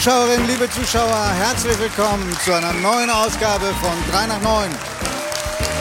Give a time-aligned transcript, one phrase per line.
[0.00, 4.70] Zuschauerinnen, liebe Zuschauer, herzlich willkommen zu einer neuen Ausgabe von 3 nach 9.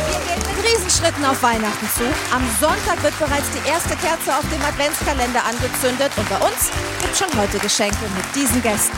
[0.10, 2.04] Wir gehen mit Riesenschritten auf Weihnachten zu.
[2.36, 6.70] Am Sonntag wird bereits die erste Kerze auf dem Adventskalender angezündet und bei uns
[7.02, 8.98] gibt schon heute Geschenke mit diesen Gästen.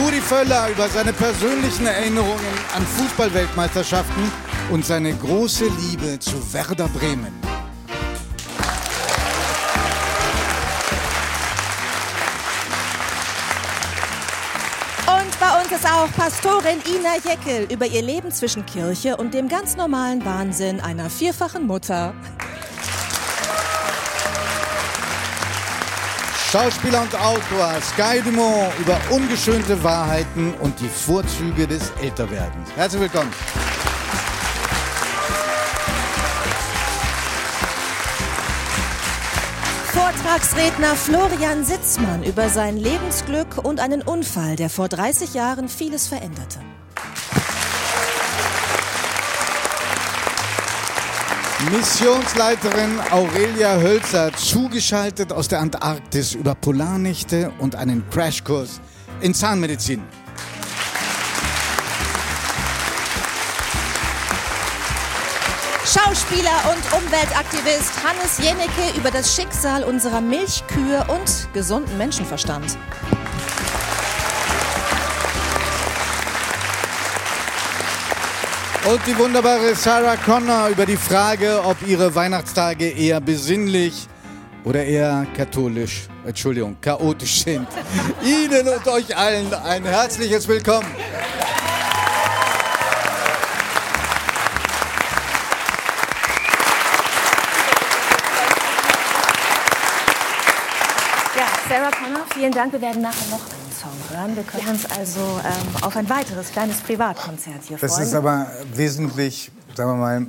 [0.00, 4.32] Rudi Völler über seine persönlichen Erinnerungen an Fußballweltmeisterschaften
[4.70, 7.53] und seine große Liebe zu Werder Bremen.
[15.74, 20.78] Ist auch Pastorin Ina Jeckel über ihr Leben zwischen Kirche und dem ganz normalen Wahnsinn
[20.80, 22.14] einer vierfachen Mutter.
[26.52, 32.70] Schauspieler und Autor Sky Dumont über ungeschönte Wahrheiten und die Vorzüge des Älterwerdens.
[32.76, 33.32] Herzlich willkommen.
[40.14, 46.60] Vortragsredner Florian Sitzmann über sein Lebensglück und einen Unfall, der vor 30 Jahren vieles veränderte.
[51.72, 58.80] Missionsleiterin Aurelia Hölzer, zugeschaltet aus der Antarktis über Polarnächte und einen Crashkurs
[59.20, 60.02] in Zahnmedizin.
[65.94, 72.76] Schauspieler und Umweltaktivist Hannes Jennecke über das Schicksal unserer Milchkühe und gesunden Menschenverstand.
[78.90, 84.08] Und die wunderbare Sarah Connor über die Frage, ob ihre Weihnachtstage eher besinnlich
[84.64, 87.68] oder eher katholisch, Entschuldigung, chaotisch sind.
[88.24, 90.88] Ihnen und euch allen ein herzliches Willkommen.
[102.34, 102.72] Vielen Dank.
[102.72, 104.36] Wir werden nachher noch einen Song hören.
[104.36, 108.06] Wir können uns also ähm, auf ein weiteres kleines Privatkonzert hier Das freuen.
[108.06, 110.26] ist aber wesentlich, sagen wir mal,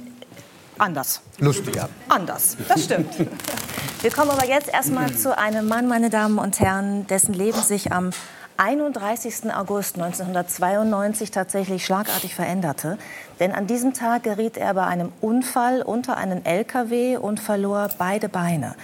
[0.77, 1.21] anders.
[1.39, 1.89] lustiger.
[2.07, 3.13] Anders, das stimmt.
[4.01, 7.91] Wir kommen aber jetzt erstmal zu einem Mann, meine Damen und Herren, dessen Leben sich
[7.91, 8.11] am
[8.57, 9.51] 31.
[9.51, 12.99] August 1992 tatsächlich schlagartig veränderte.
[13.39, 18.29] Denn an diesem Tag geriet er bei einem Unfall unter einen LKW und verlor beide
[18.29, 18.75] Beine.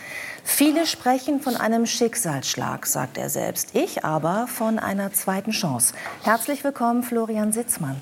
[0.43, 3.75] Viele sprechen von einem Schicksalsschlag, sagt er selbst.
[3.75, 5.93] Ich aber von einer zweiten Chance.
[6.23, 8.01] Herzlich willkommen, Florian Sitzmann.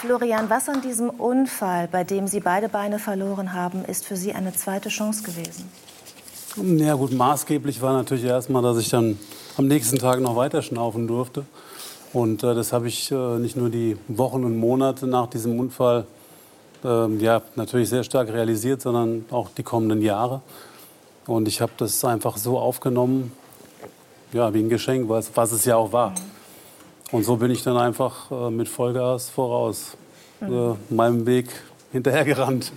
[0.00, 4.32] Florian, was an diesem Unfall, bei dem Sie beide Beine verloren haben, ist für Sie
[4.32, 5.70] eine zweite Chance gewesen?
[6.56, 9.16] Ja gut, maßgeblich war natürlich erstmal, dass ich dann
[9.56, 11.44] am nächsten Tag noch weiter schnaufen durfte.
[12.12, 16.06] Und äh, das habe ich äh, nicht nur die Wochen und Monate nach diesem Unfall
[16.84, 20.40] ähm, ja, natürlich sehr stark realisiert, sondern auch die kommenden Jahre.
[21.26, 23.32] Und ich habe das einfach so aufgenommen,
[24.32, 26.14] ja, wie ein Geschenk, was, was es ja auch war.
[27.12, 29.96] Und so bin ich dann einfach äh, mit Vollgas voraus
[30.40, 30.46] äh,
[30.88, 31.48] meinem Weg
[31.92, 32.72] hinterhergerannt.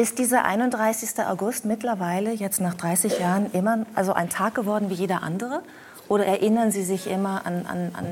[0.00, 1.10] Ist dieser 31.
[1.28, 5.60] August mittlerweile, jetzt nach 30 Jahren, immer also ein Tag geworden wie jeder andere?
[6.08, 8.06] Oder erinnern Sie sich immer an, an, an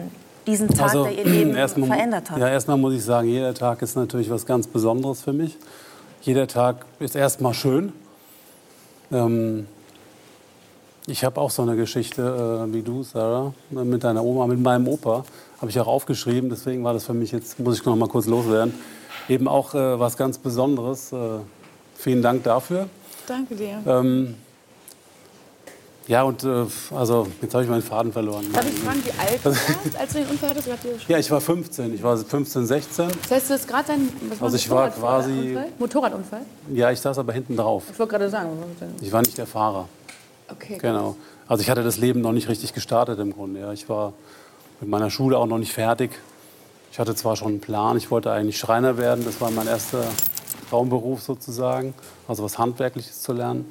[0.47, 2.37] diesen Tag, der Ihr Leben Also, erstmal- verändert hat?
[2.37, 5.57] Ja, erstmal muss ich sagen, jeder Tag ist natürlich was ganz Besonderes für mich.
[6.21, 7.95] Jeder Tag ist erstmal schön.
[9.11, 9.67] Ähm,
[11.07, 14.89] ich habe auch so eine Geschichte äh, wie du, Sarah, mit deiner Oma, mit meinem
[14.89, 15.25] Opa.
[15.59, 18.27] Habe ich auch aufgeschrieben, deswegen war das für mich jetzt, muss ich noch mal kurz
[18.27, 18.75] loswerden,
[19.31, 21.15] eben auch äh, was ganz Besonderes.
[21.15, 21.39] Äh,
[21.99, 22.89] vielen Dank dafür.
[23.27, 23.83] Danke dir.
[23.87, 24.35] Ähm,
[26.07, 26.65] ja, und äh,
[26.97, 28.47] also, jetzt habe ich meinen Faden verloren.
[28.51, 31.09] Darf ich fragen, wie alt du warst, als du den Unfall hattest?
[31.09, 31.95] Ja, ich war 15.
[31.95, 33.09] Ich war 15, 16.
[33.23, 35.23] Das heißt, du hast gerade dein was Also ich war Motorradunfall?
[35.63, 36.41] quasi- Motorradunfall?
[36.73, 37.85] Ja, ich saß aber hinten drauf.
[37.93, 38.49] Ich wollte gerade sagen.
[39.03, 39.87] Ich war nicht der Fahrer.
[40.51, 40.79] Okay.
[40.81, 41.17] Genau.
[41.47, 43.61] Also ich hatte das Leben noch nicht richtig gestartet im Grunde.
[43.61, 43.73] Ja.
[43.75, 44.15] Ich war
[44.81, 46.13] mit meiner Schule auch noch nicht fertig.
[46.91, 49.27] Ich hatte zwar schon einen Plan, ich wollte eigentlich Schreiner werden.
[49.27, 50.05] Das war mein erster
[50.69, 51.95] Traumberuf sozusagen,
[52.27, 53.71] also was Handwerkliches zu lernen.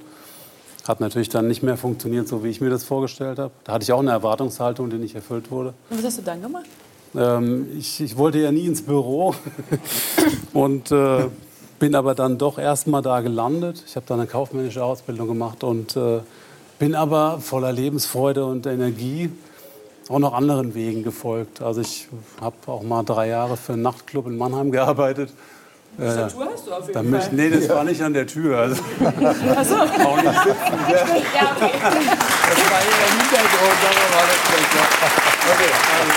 [0.88, 3.52] Hat natürlich dann nicht mehr funktioniert, so wie ich mir das vorgestellt habe.
[3.66, 5.74] Da hatte ich auch eine Erwartungshaltung, die nicht erfüllt wurde.
[5.90, 6.66] Und was hast du dann gemacht?
[7.16, 9.36] Ähm, ich, ich wollte ja nie ins Büro
[10.54, 11.26] und äh,
[11.80, 13.84] bin aber dann doch erst mal da gelandet.
[13.86, 16.22] Ich habe dann eine kaufmännische Ausbildung gemacht und äh,
[16.80, 19.30] bin aber voller Lebensfreude und Energie
[20.10, 21.62] auch noch anderen Wegen gefolgt.
[21.62, 22.08] Also ich
[22.40, 25.32] habe auch mal drei Jahre für einen Nachtclub in Mannheim gearbeitet.
[26.00, 26.36] Äh, hast
[26.68, 28.60] du auf da jeden möchte, nee, das war nicht an der Tür.
[28.60, 29.76] Also, Achso.
[29.80, 30.62] auch nicht sitzen.
[31.34, 31.72] Ja, okay.
[31.82, 34.74] Das war eher im Hintergrund, aber war das schlecht.
[34.76, 34.84] ja.
[35.54, 36.12] Okay, also.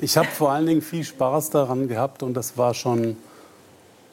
[0.00, 3.16] ich habe vor allen Dingen viel Spaß daran gehabt und das war schon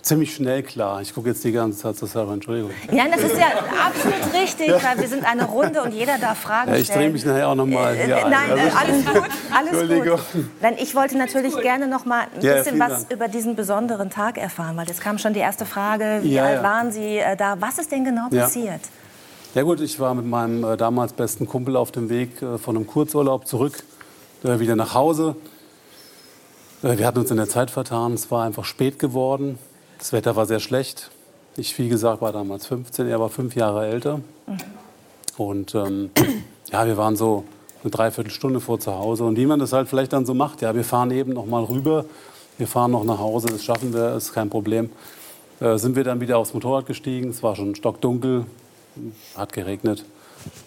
[0.04, 1.02] ziemlich schnell klar.
[1.02, 2.72] Ich gucke jetzt die ganze Zeit zu Sarah, Entschuldigung.
[2.92, 3.48] Ja, das ist ja
[3.88, 7.14] absolut richtig, weil wir sind eine Runde und jeder darf Fragen Ja, ich drehe stellen.
[7.14, 8.32] mich nachher auch nochmal Äh, hier ein.
[8.32, 9.24] Nein, Also äh, alles gut,
[9.56, 10.20] alles Entschuldigung.
[10.34, 10.46] gut.
[10.62, 13.14] Nein, ich wollte natürlich gerne noch mal ein Ja, bisschen was Dank.
[13.14, 16.56] über diesen besonderen Tag erfahren, weil es kam schon die erste Frage, wie Ja, alt
[16.58, 16.64] ja.
[16.64, 17.56] waren Sie äh, da?
[17.60, 18.44] Was ist denn genau Ja.
[18.44, 18.82] passiert?
[19.56, 22.76] Ja gut, ich war mit meinem äh, damals besten Kumpel auf dem Weg äh, von
[22.76, 23.84] einem Kurzurlaub zurück,
[24.44, 25.36] äh, wieder nach Hause.
[26.84, 29.58] Äh, wir hatten uns in der Zeit vertan, es war einfach spät geworden.
[30.04, 31.12] Das Wetter war sehr schlecht.
[31.56, 34.20] Ich, wie gesagt, war damals 15, er war fünf Jahre älter.
[35.38, 36.10] Und ähm,
[36.70, 37.46] ja, wir waren so
[37.82, 39.24] eine Dreiviertelstunde vor zu Hause.
[39.24, 41.64] Und wie man das halt vielleicht dann so macht, ja, wir fahren eben noch mal
[41.64, 42.04] rüber,
[42.58, 44.90] wir fahren noch nach Hause, das schaffen wir, ist kein Problem.
[45.62, 48.46] Äh, sind wir dann wieder aufs Motorrad gestiegen, es war schon stockdunkel,
[49.38, 50.04] hat geregnet.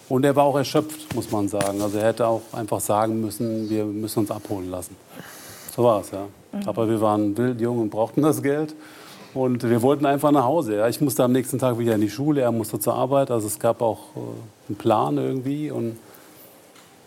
[0.09, 1.79] Und er war auch erschöpft, muss man sagen.
[1.83, 4.95] Also er hätte auch einfach sagen müssen, wir müssen uns abholen lassen.
[5.75, 6.25] So war es, ja.
[6.65, 8.73] Aber wir waren wild, jung und brauchten das Geld.
[9.37, 10.77] Und wir wollten einfach nach Hause.
[10.77, 10.87] Ja.
[10.87, 13.29] Ich musste am nächsten Tag wieder in die Schule, er musste zur Arbeit.
[13.29, 14.19] Also es gab auch äh,
[14.69, 15.69] einen Plan irgendwie.
[15.69, 15.97] Und,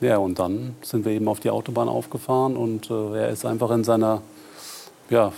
[0.00, 3.72] ja, und dann sind wir eben auf die Autobahn aufgefahren und äh, er ist einfach
[3.72, 4.22] in seiner
[5.10, 5.32] ja,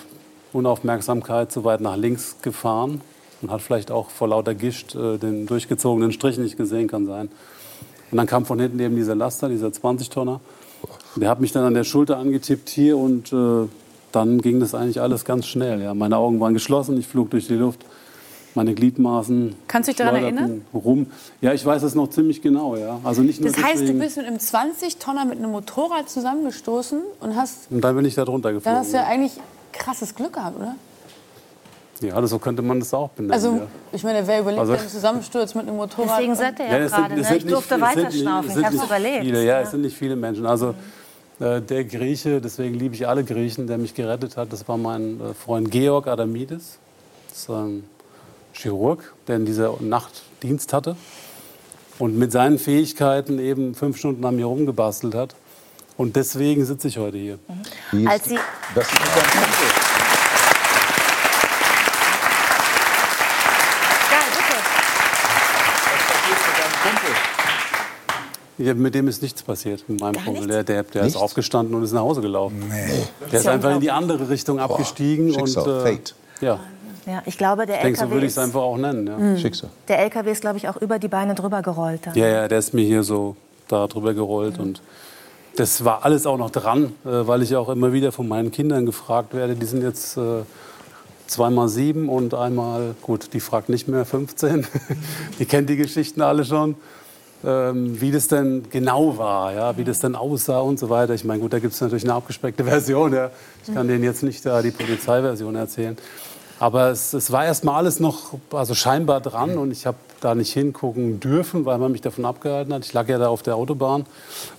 [0.52, 3.00] Unaufmerksamkeit zu weit nach links gefahren
[3.40, 7.30] und hat vielleicht auch vor lauter Gischt äh, den durchgezogenen Strich nicht gesehen, kann sein.
[8.10, 10.40] Und dann kam von hinten eben dieser Laster, dieser 20-Tonner.
[11.16, 13.66] Der hat mich dann an der Schulter angetippt hier und äh,
[14.12, 15.80] dann ging das eigentlich alles ganz schnell.
[15.82, 15.94] Ja.
[15.94, 17.84] Meine Augen waren geschlossen, ich flog durch die Luft,
[18.54, 20.62] meine Gliedmaßen Kannst du dich daran erinnern?
[20.74, 21.06] Rum.
[21.40, 22.76] Ja, ich weiß es noch ziemlich genau.
[22.76, 23.00] Ja.
[23.02, 27.00] Also nicht nur Das heißt, du deswegen- bist mit einem 20-Tonner mit einem Motorrad zusammengestoßen
[27.20, 28.78] und hast, Und dann bin ich da drunter dann geflogen.
[28.78, 29.32] hast du ja eigentlich
[29.72, 30.74] krasses Glück gehabt, oder?
[32.02, 33.32] ja, so könnte man das auch benennen.
[33.32, 33.66] Also, ja.
[33.92, 36.18] ich meine, wer überlebt Also- einen Zusammensturz mit einem Motorrad?
[36.18, 37.36] Deswegen sagt er ja, sind- gerade, ne?
[37.36, 39.24] ich durfte viel- es sind weiter nicht- schnaufen, es ich sind habe es nicht überlebt.
[39.24, 40.44] Viele, ja, es sind nicht viele Menschen.
[40.44, 40.74] Also
[41.60, 45.34] der Grieche, deswegen liebe ich alle Griechen, der mich gerettet hat, das war mein äh,
[45.34, 46.78] Freund Georg Adamides.
[47.30, 47.84] Das ist ein
[48.52, 50.96] Chirurg, der in dieser Nacht Dienst hatte
[51.98, 55.34] und mit seinen Fähigkeiten eben fünf Stunden an mir rumgebastelt hat.
[55.96, 57.38] Und deswegen sitze ich heute hier.
[57.92, 58.38] Ist- Als Sie,
[58.74, 60.72] das ist ein Kumpel.
[64.10, 64.58] ja, bitte.
[68.62, 70.46] Ja, mit dem ist nichts passiert, mit meinem Kumpel.
[70.46, 72.62] Der, der, der ist aufgestanden und ist nach Hause gelaufen.
[73.30, 75.32] Der ist einfach in die andere Richtung abgestiegen.
[75.32, 76.14] Schicksal, und, äh, Fate.
[76.40, 76.60] Ja,
[77.06, 79.06] Ja, ich glaube, der ich denke, so LKW, würde ich es einfach auch nennen.
[79.06, 79.16] Ja.
[79.16, 79.38] Mhm.
[79.38, 79.70] Schicksal.
[79.88, 82.00] der LKW ist, glaube ich, auch über die Beine drüber gerollt.
[82.06, 82.14] Dann.
[82.14, 83.36] Ja, ja, der ist mir hier so
[83.68, 84.82] da drüber gerollt und
[85.56, 88.86] das war alles auch noch dran, äh, weil ich auch immer wieder von meinen Kindern
[88.86, 89.54] gefragt werde.
[89.54, 90.42] Die sind jetzt äh,
[91.26, 94.66] zweimal sieben und einmal, gut, die fragt nicht mehr 15.
[95.38, 96.76] die kennt die Geschichten alle schon.
[97.44, 101.12] Ähm, wie das denn genau war, ja, wie das denn aussah und so weiter.
[101.14, 103.12] Ich meine, gut, da gibt es natürlich eine abgespeckte Version.
[103.12, 103.30] Ja.
[103.66, 105.96] Ich kann denen jetzt nicht da die Polizeiversion erzählen.
[106.60, 110.52] Aber es, es war erstmal alles noch also scheinbar dran und ich habe da nicht
[110.52, 112.84] hingucken dürfen, weil man mich davon abgehalten hat.
[112.84, 114.06] Ich lag ja da auf der Autobahn,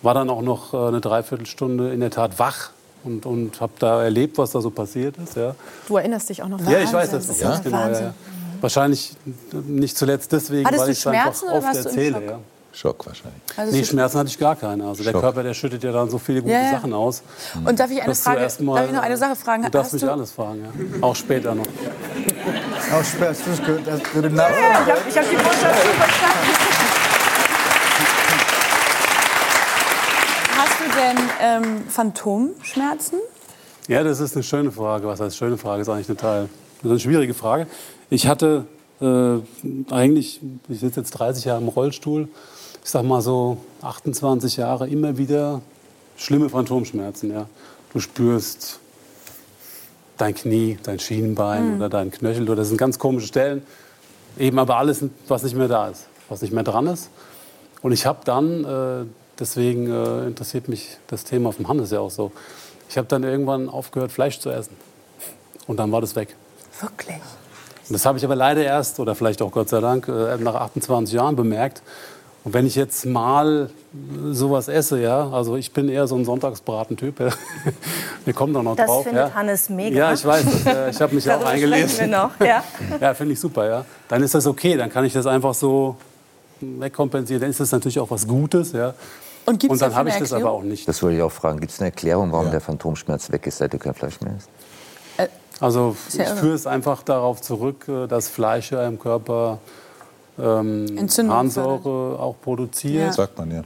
[0.02, 2.72] war dann auch noch äh, eine Dreiviertelstunde in der Tat wach
[3.06, 5.38] und, und habe da erlebt, was da so passiert ist.
[5.38, 5.56] Ja,
[5.88, 7.60] Du erinnerst dich auch noch ja ich weiß das noch ja?
[7.60, 7.78] genau.
[7.78, 8.06] Ja, Wahnsinn.
[8.08, 8.14] ja.
[8.60, 9.12] Wahrscheinlich
[9.68, 12.26] nicht zuletzt deswegen, Hattest weil ich es einfach oft erzähle.
[12.26, 12.40] Ja.
[12.74, 13.40] Schock wahrscheinlich.
[13.56, 14.88] Also Nee, Schmerzen hatte ich gar keine.
[14.88, 15.22] Also der Schock.
[15.22, 16.72] Körper, der schüttet ja dann so viele gute Ja, ja.
[16.72, 17.22] Sachen aus.
[17.64, 19.64] Und darf ich eine Frage, darf ich noch eine Sache fragen?
[19.64, 20.70] Du darfst mich alles fragen, ja.
[21.02, 21.66] Auch später noch.
[21.66, 23.80] Auch Spaß, das ist gut.
[23.86, 24.24] Das ist gut.
[24.24, 26.48] Ja, ich habe hab die Botschaft schon verstanden.
[30.58, 33.20] Hast du denn ähm, Phantomschmerzen?
[33.88, 35.08] Ja, das ist eine schöne Frage.
[35.08, 35.82] Was heißt schöne Frage?
[35.82, 36.50] Ist eigentlich eine Teil.
[36.78, 37.68] Das ist eine schwierige Frage.
[38.10, 38.66] Ich hatte
[39.02, 39.40] äh,
[39.92, 42.28] eigentlich, ich sitze jetzt 30 Jahre im Rollstuhl,
[42.84, 45.62] ich sag mal so 28 Jahre immer wieder
[46.18, 47.32] schlimme Phantomschmerzen.
[47.32, 47.48] Ja.
[47.94, 48.80] Du spürst
[50.18, 52.44] dein Knie, dein Schienenbein oder dein Knöchel.
[52.44, 53.64] Oder das sind ganz komische Stellen.
[54.38, 57.10] Eben aber alles, was nicht mehr da ist, was nicht mehr dran ist.
[57.82, 59.06] Und ich habe dann, äh,
[59.40, 62.32] deswegen äh, interessiert mich das Thema vom Hannes ja auch so,
[62.90, 64.76] ich habe dann irgendwann aufgehört, Fleisch zu essen.
[65.68, 66.36] Und dann war das weg.
[66.80, 67.18] Wirklich?
[67.90, 71.14] Das habe ich aber leider erst, oder vielleicht auch Gott sei Dank, äh, nach 28
[71.14, 71.82] Jahren bemerkt.
[72.46, 73.70] Und wenn ich jetzt mal
[74.32, 77.20] sowas esse, ja, also ich bin eher so ein Sonntagsbraten-Typ.
[77.22, 77.30] ja.
[78.26, 79.04] Wir kommen doch noch Das drauf.
[79.04, 79.34] findet ja.
[79.34, 79.98] Hannes mega.
[79.98, 80.64] Ja, ich weiß das.
[80.66, 80.88] ja.
[80.90, 81.90] Ich habe mich auch eingelesen.
[81.90, 82.64] sprechen wir noch, ja.
[83.02, 83.86] Ja, finde ich super, ja.
[84.10, 85.96] Dann ist das okay, dann kann ich das einfach so
[86.60, 87.42] wegkompensieren.
[87.42, 88.94] Dann ist das natürlich auch was Gutes, ja.
[89.46, 90.88] Und gibt's Und dann habe ich das aber auch nicht.
[90.88, 91.60] Das wollte ich auch fragen.
[91.60, 94.50] Gibt es eine Erklärung, warum der Phantomschmerz weg ist, seit du kein Fleisch mehr isst?
[95.64, 99.60] Also ich ja führe es einfach darauf zurück, äh, dass Fleisch ja im Körper
[100.38, 100.88] ähm,
[101.30, 103.14] Harnsäure auch produziert.
[103.14, 103.62] Sagt man ja.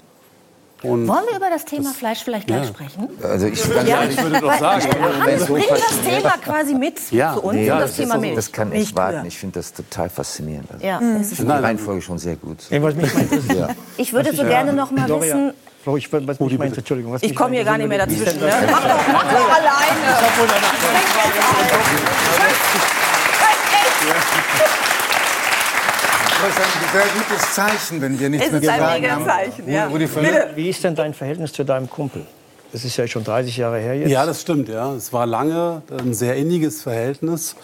[0.84, 2.68] Und Wollen wir über das Thema Fleisch vielleicht gleich Ja.
[2.68, 3.10] sprechen?
[3.24, 6.76] Also ich, Ja, ich würde doch Weil, sagen, äh, Hans so bringt das Thema quasi
[6.76, 8.36] mit Ja, zu uns, nee, und ja, das, das Thema ist Milch.
[8.36, 9.26] das kann echt warten.
[9.26, 10.70] Ich finde das total faszinierend.
[10.72, 11.16] Also, Ja, Mhm.
[11.16, 12.58] es ist Die Reihenfolge schon sehr gut.
[12.70, 13.70] Ja.
[13.98, 15.54] Ich würde so ich, gerne noch mal wissen.
[15.88, 18.26] Flo, ich, was mich mal, Entschuldigung, was Ich komme hier gar nicht mehr dazwischen.
[18.26, 18.50] wie ist Ne?
[18.60, 21.18] denn Mach doch, mach doch alleine.
[26.40, 29.26] Das ist ein sehr gutes Zeichen, wenn wir nichts Es mehr ist ein sagen haben.
[29.26, 29.88] Zeichen, ja.
[29.88, 30.08] Rudi.
[30.56, 32.26] Wie ist denn dein Verhältnis zu deinem Kumpel?
[32.72, 34.10] Das ist ja schon 30 Jahre her jetzt.
[34.12, 34.68] Ja, das stimmt.
[34.70, 34.94] Ja.
[34.94, 37.56] Es war lange ein sehr inniges Verhältnis.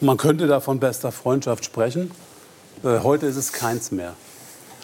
[0.00, 2.10] Man könnte da von bester Freundschaft sprechen.
[2.82, 4.14] Äh, heute ist es keins mehr.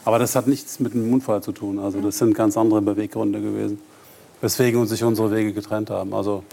[0.05, 1.79] Aber das hat nichts mit dem Unfall zu tun.
[1.79, 3.81] Also das sind ganz andere Beweggründe gewesen,
[4.41, 6.15] weswegen uns sich unsere Wege getrennt haben.
[6.15, 6.45] Also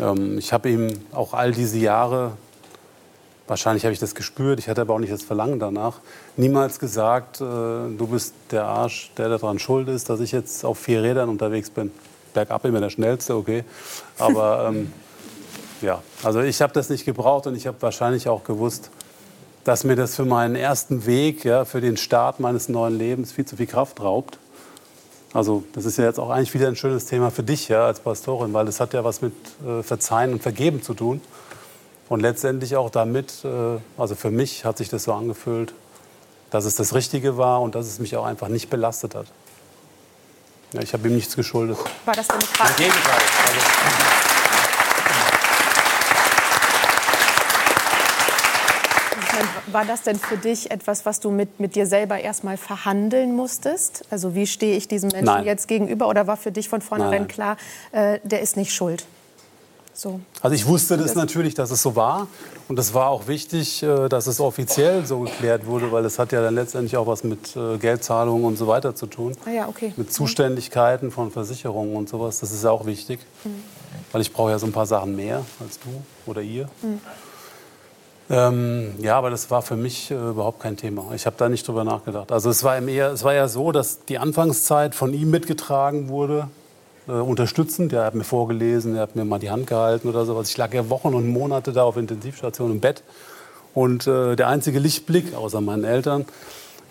[0.00, 2.32] ähm, ich habe ihm auch all diese Jahre,
[3.46, 6.00] wahrscheinlich habe ich das gespürt, ich hatte aber auch nicht das Verlangen danach,
[6.36, 10.78] niemals gesagt, äh, du bist der Arsch, der daran schuld ist, dass ich jetzt auf
[10.78, 11.90] vier Rädern unterwegs bin.
[12.34, 13.64] Bergab immer der schnellste, okay.
[14.18, 14.92] Aber ähm,
[15.82, 18.90] ja, also ich habe das nicht gebraucht und ich habe wahrscheinlich auch gewusst,
[19.64, 23.44] dass mir das für meinen ersten Weg, ja, für den Start meines neuen Lebens viel
[23.44, 24.38] zu viel Kraft raubt.
[25.32, 28.00] Also das ist ja jetzt auch eigentlich wieder ein schönes Thema für dich ja, als
[28.00, 29.32] Pastorin, weil das hat ja was mit
[29.66, 31.20] äh, Verzeihen und Vergeben zu tun.
[32.08, 35.72] Und letztendlich auch damit, äh, also für mich hat sich das so angefühlt,
[36.50, 39.26] dass es das Richtige war und dass es mich auch einfach nicht belastet hat.
[40.74, 41.78] Ja, ich habe ihm nichts geschuldet.
[42.04, 42.70] War das denn eine Frage?
[42.70, 43.20] Im Gegenteil.
[43.46, 43.91] Also,
[49.68, 54.04] War das denn für dich etwas, was du mit, mit dir selber erstmal verhandeln musstest?
[54.10, 55.44] Also wie stehe ich diesem Menschen Nein.
[55.44, 56.08] jetzt gegenüber?
[56.08, 57.28] Oder war für dich von vornherein Nein.
[57.28, 57.56] klar,
[57.92, 59.04] äh, der ist nicht schuld?
[59.94, 60.20] So.
[60.40, 62.26] Also ich wusste das natürlich, dass es so war.
[62.66, 66.32] Und es war auch wichtig, äh, dass es offiziell so geklärt wurde, weil es hat
[66.32, 69.36] ja dann letztendlich auch was mit äh, Geldzahlungen und so weiter zu tun.
[69.44, 69.92] Ah ja, okay.
[69.96, 72.40] Mit Zuständigkeiten von Versicherungen und sowas.
[72.40, 73.20] Das ist ja auch wichtig.
[74.10, 76.68] Weil ich brauche ja so ein paar Sachen mehr als du oder ihr.
[78.30, 81.06] Ähm, ja, aber das war für mich äh, überhaupt kein Thema.
[81.14, 82.32] Ich habe da nicht drüber nachgedacht.
[82.32, 86.48] Also es war, eher, es war ja so, dass die Anfangszeit von ihm mitgetragen wurde,
[87.08, 87.92] äh, unterstützend.
[87.92, 90.48] Er hat mir vorgelesen, er hat mir mal die Hand gehalten oder sowas.
[90.48, 93.02] Ich lag ja Wochen und Monate da auf Intensivstation im Bett.
[93.74, 96.26] Und äh, der einzige Lichtblick, außer meinen Eltern,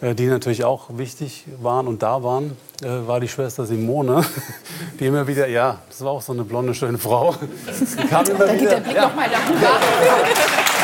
[0.02, 4.26] äh, die natürlich auch wichtig waren und da waren, äh, war die Schwester Simone,
[5.00, 7.36] die immer wieder, ja, das war auch so eine blonde, schöne Frau.
[8.02, 9.30] Die kam immer Da geht wieder, der Blick ja, noch mal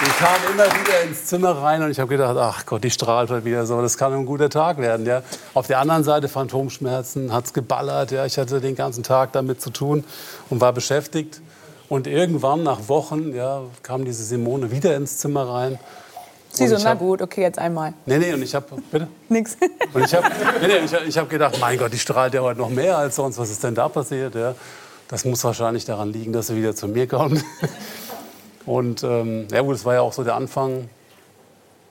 [0.00, 3.30] Die kam immer wieder ins Zimmer rein und ich habe gedacht, ach Gott, die strahlt
[3.30, 5.04] heute wieder so, das kann ein guter Tag werden.
[5.06, 5.22] Ja.
[5.54, 8.24] Auf der anderen Seite Phantomschmerzen, hat es geballert, ja.
[8.24, 10.04] ich hatte den ganzen Tag damit zu tun
[10.50, 11.40] und war beschäftigt.
[11.88, 15.78] Und irgendwann, nach Wochen, ja, kam diese Simone wieder ins Zimmer rein.
[16.50, 17.94] Sie Und so, ich na hab- gut, okay, jetzt einmal.
[18.06, 19.08] Nee, nee, und ich habe, bitte?
[19.28, 19.56] Nix.
[19.94, 20.26] Und ich habe
[20.60, 23.16] nee, nee, ich, ich hab gedacht, mein Gott, die strahlt ja heute noch mehr als
[23.16, 23.38] sonst.
[23.38, 24.34] Was ist denn da passiert?
[24.34, 24.54] Ja?
[25.08, 27.44] Das muss wahrscheinlich daran liegen, dass sie wieder zu mir kommt.
[28.66, 30.90] Und ähm, ja gut, es war ja auch so der Anfang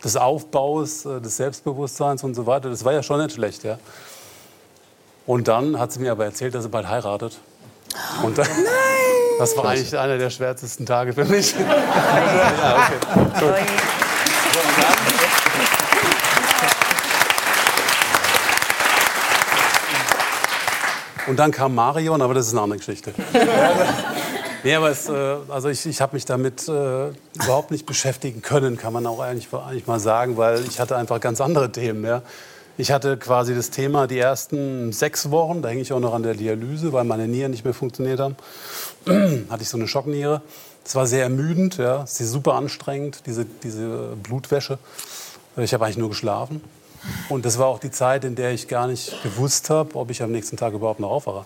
[0.03, 2.69] des Aufbaus, äh, des Selbstbewusstseins und so weiter.
[2.69, 3.79] Das war ja schon nicht schlecht, ja.
[5.25, 7.39] Und dann hat sie mir aber erzählt, dass sie bald heiratet.
[8.21, 8.47] Und dann,
[9.39, 11.55] das war eigentlich einer der schwärzesten Tage für mich.
[11.59, 13.35] ja, okay.
[13.39, 14.06] Gut.
[21.27, 23.13] Und dann kam Marion, aber das ist eine andere Geschichte.
[24.63, 28.77] nee, aber es, äh, also ich, ich habe mich damit äh, überhaupt nicht beschäftigen können,
[28.77, 32.05] kann man auch eigentlich, eigentlich mal sagen, weil ich hatte einfach ganz andere Themen.
[32.05, 32.21] Ja.
[32.77, 36.23] Ich hatte quasi das Thema die ersten sechs Wochen, da hänge ich auch noch an
[36.23, 38.35] der Dialyse, weil meine Nieren nicht mehr funktioniert haben,
[39.49, 40.41] hatte ich so eine Schockniere.
[40.83, 44.77] Das war sehr ermüdend, ja, ist super anstrengend, diese, diese Blutwäsche.
[45.57, 46.61] Ich habe eigentlich nur geschlafen.
[47.29, 50.21] Und das war auch die Zeit, in der ich gar nicht gewusst habe, ob ich
[50.23, 51.45] am nächsten Tag überhaupt noch aufwache.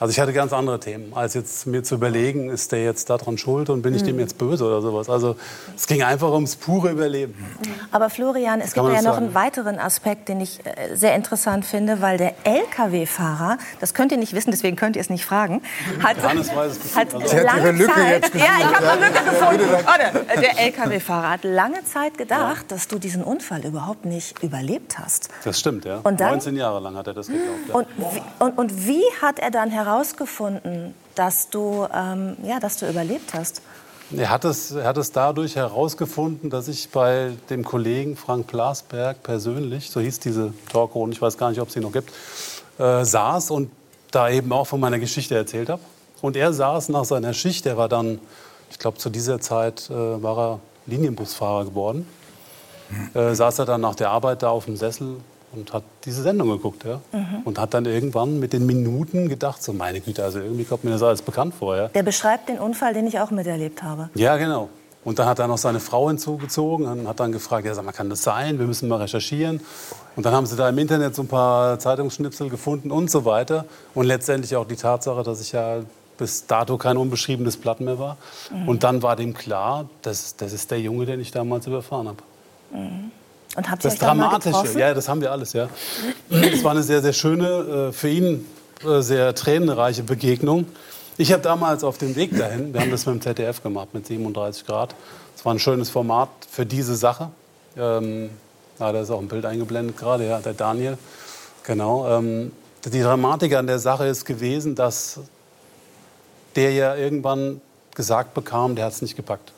[0.00, 3.36] Also ich hatte ganz andere Themen, als jetzt mir zu überlegen, ist der jetzt daran
[3.36, 5.10] schuld und bin ich dem jetzt böse oder sowas.
[5.10, 5.36] Also
[5.76, 7.34] es ging einfach ums pure Überleben.
[7.92, 11.66] Aber Florian, es Kann gibt ja noch einen weiteren Aspekt, den ich äh, sehr interessant
[11.66, 15.60] finde, weil der Lkw-Fahrer, das könnt ihr nicht wissen, deswegen könnt ihr es nicht fragen,
[16.02, 16.96] hat, Johannes weiß es bestimmt.
[16.96, 19.64] hat Also- Sie hat lange ihre Lücke Zeit, jetzt ja, ich habe eine Lücke gefunden.
[19.84, 25.28] Warte, der Lkw-Fahrer hat lange Zeit gedacht, dass du diesen Unfall überhaupt nicht überlebt hast.
[25.44, 25.98] Das stimmt, ja.
[26.04, 26.30] Und dann?
[26.30, 27.48] 19 Jahre lang hat er das geglaubt.
[27.68, 27.74] Ja.
[27.74, 32.88] Und wie, und, und wie hat er dann herausgefunden, dass du, ähm, ja, dass du
[32.88, 33.62] überlebt hast?
[34.16, 39.22] Er hat, es, er hat es dadurch herausgefunden, dass ich bei dem Kollegen Frank Blasberg
[39.22, 42.12] persönlich, so hieß diese Talkrunde, ich weiß gar nicht, ob es sie noch gibt,
[42.78, 43.70] äh, saß und
[44.10, 45.82] da eben auch von meiner Geschichte erzählt habe.
[46.22, 48.18] Und er saß nach seiner Schicht, er war dann,
[48.70, 52.06] ich glaube zu dieser Zeit äh, war er Linienbusfahrer geworden.
[53.14, 55.18] äh, saß er dann nach der Arbeit da auf dem Sessel
[55.52, 56.84] und hat diese Sendung geguckt.
[56.84, 57.00] Ja?
[57.44, 60.90] Und hat dann irgendwann mit den Minuten gedacht, so meine Güte, also irgendwie kommt mir
[60.90, 61.76] das alles bekannt vor.
[61.76, 61.88] Ja?
[61.88, 64.10] Der beschreibt den Unfall, den ich auch miterlebt habe.
[64.14, 64.68] Ja, genau.
[65.02, 67.92] Und dann hat er noch seine Frau hinzugezogen und hat dann gefragt, ja, sag mal,
[67.92, 68.58] kann das sein?
[68.58, 69.60] Wir müssen mal recherchieren.
[70.14, 73.64] Und dann haben sie da im Internet so ein paar Zeitungsschnipsel gefunden und so weiter.
[73.94, 75.80] Und letztendlich auch die Tatsache, dass ich ja
[76.18, 78.18] bis dato kein unbeschriebenes Blatt mehr war.
[78.66, 82.22] Und dann war dem klar, das, das ist der Junge, den ich damals überfahren habe.
[83.56, 84.78] Und habt ihr Das euch dann mal Dramatische, getroffen?
[84.78, 85.68] ja, das haben wir alles, ja.
[86.30, 88.46] Es war eine sehr, sehr schöne, äh, für ihn
[88.84, 90.66] äh, sehr tränenreiche Begegnung.
[91.18, 94.06] Ich habe damals auf dem Weg dahin, wir haben das mit dem ZDF gemacht, mit
[94.06, 94.94] 37 Grad.
[95.36, 97.30] Es war ein schönes Format für diese Sache.
[97.76, 98.30] Ähm,
[98.78, 100.96] ja, da ist auch ein Bild eingeblendet gerade, ja, der Daniel.
[101.64, 102.08] Genau.
[102.08, 102.52] Ähm,
[102.86, 105.20] die Dramatik an der Sache ist gewesen, dass
[106.56, 107.60] der ja irgendwann
[107.94, 109.52] gesagt bekam, der hat es nicht gepackt.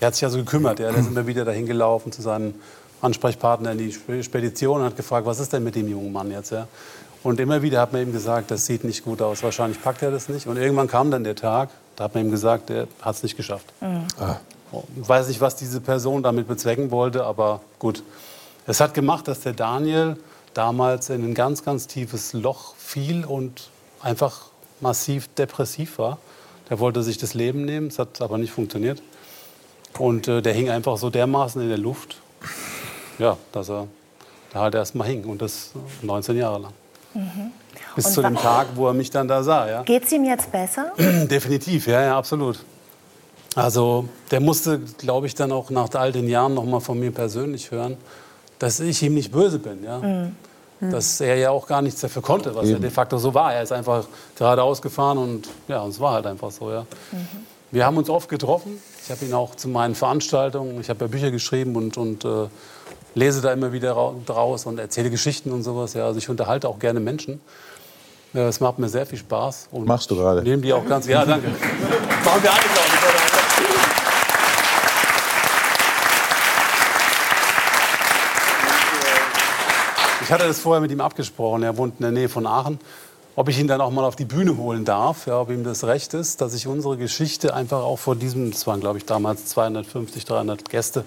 [0.00, 0.78] Er hat sich also gekümmert.
[0.78, 2.54] Der ist immer wieder dahin gelaufen zu seinem
[3.00, 6.30] Ansprechpartner in die Sp- Spedition und hat gefragt, was ist denn mit dem jungen Mann
[6.30, 6.50] jetzt?
[6.50, 6.66] Ja.
[7.22, 9.42] Und immer wieder hat man ihm gesagt, das sieht nicht gut aus.
[9.42, 10.46] Wahrscheinlich packt er das nicht.
[10.46, 13.36] Und irgendwann kam dann der Tag, da hat man ihm gesagt, er hat es nicht
[13.36, 13.66] geschafft.
[15.00, 18.02] Ich weiß nicht, was diese Person damit bezwecken wollte, aber gut.
[18.66, 20.16] Es hat gemacht, dass der Daniel
[20.54, 24.42] damals in ein ganz, ganz tiefes Loch fiel und einfach
[24.80, 26.18] massiv depressiv war.
[26.70, 29.02] Der wollte sich das Leben nehmen, es hat aber nicht funktioniert.
[29.98, 32.18] Und äh, der hing einfach so dermaßen in der Luft,
[33.18, 33.86] ja, dass er
[34.52, 35.24] da halt erst mal hing.
[35.24, 35.72] Und das
[36.02, 36.72] 19 Jahre lang.
[37.96, 39.68] Bis Und zu dem Tag, wo er mich dann da sah.
[39.68, 39.82] Ja.
[39.82, 40.92] Geht's ihm jetzt besser?
[40.98, 42.58] Definitiv, ja, ja, absolut.
[43.54, 47.10] Also der musste, glaube ich, dann auch nach all den Jahren noch mal von mir
[47.10, 47.96] persönlich hören,
[48.58, 50.28] dass ich ihm nicht böse bin, ja.
[50.80, 53.52] Dass er ja auch gar nichts dafür konnte, was ja de facto so war.
[53.52, 54.04] Er ist einfach
[54.36, 56.86] geradeaus gefahren und ja, und es war halt einfach so, ja.
[57.72, 58.80] Wir haben uns oft getroffen.
[59.04, 62.46] Ich habe ihn auch zu meinen Veranstaltungen, ich habe ja Bücher geschrieben und, und äh,
[63.18, 65.94] lese da immer wieder rau- draus und erzähle Geschichten und sowas.
[65.94, 66.06] Ja.
[66.06, 67.40] Also ich unterhalte auch gerne Menschen.
[68.34, 69.68] Es macht mir sehr viel Spaß.
[69.72, 70.42] Und Machst du gerade.
[70.42, 71.06] Nehmen die auch ganz.
[71.06, 71.48] Ja, danke.
[71.48, 73.88] Machen wir alle, glaube ich.
[80.22, 81.62] Ich hatte das vorher mit ihm abgesprochen.
[81.62, 82.78] Er wohnt in der Nähe von Aachen.
[83.36, 85.84] Ob ich ihn dann auch mal auf die Bühne holen darf, ja, ob ihm das
[85.84, 89.46] recht ist, dass ich unsere Geschichte einfach auch vor diesem, das waren glaube ich damals
[89.46, 91.04] 250, 300 Gäste,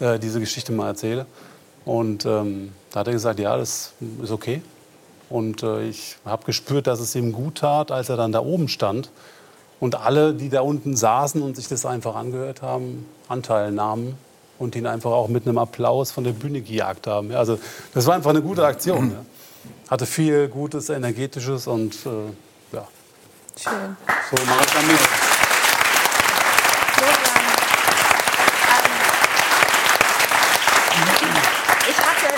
[0.00, 1.26] äh, diese Geschichte mal erzähle.
[1.84, 4.62] Und ähm, da hat er gesagt, ja, das ist okay.
[5.30, 8.68] Und äh, ich habe gespürt, dass es ihm gut tat, als er dann da oben
[8.68, 9.10] stand
[9.80, 14.16] und alle, die da unten saßen und sich das einfach angehört haben, Anteil nahmen
[14.58, 17.30] und ihn einfach auch mit einem Applaus von der Bühne gejagt haben.
[17.30, 17.58] Ja, also
[17.94, 19.12] das war einfach eine gute Aktion.
[19.12, 19.24] Ja.
[19.90, 22.86] Hatte viel Gutes, Energetisches und äh, ja,
[23.56, 23.96] Schön.
[24.30, 24.98] so mache ich dann mit.
[31.88, 32.34] Ich hatte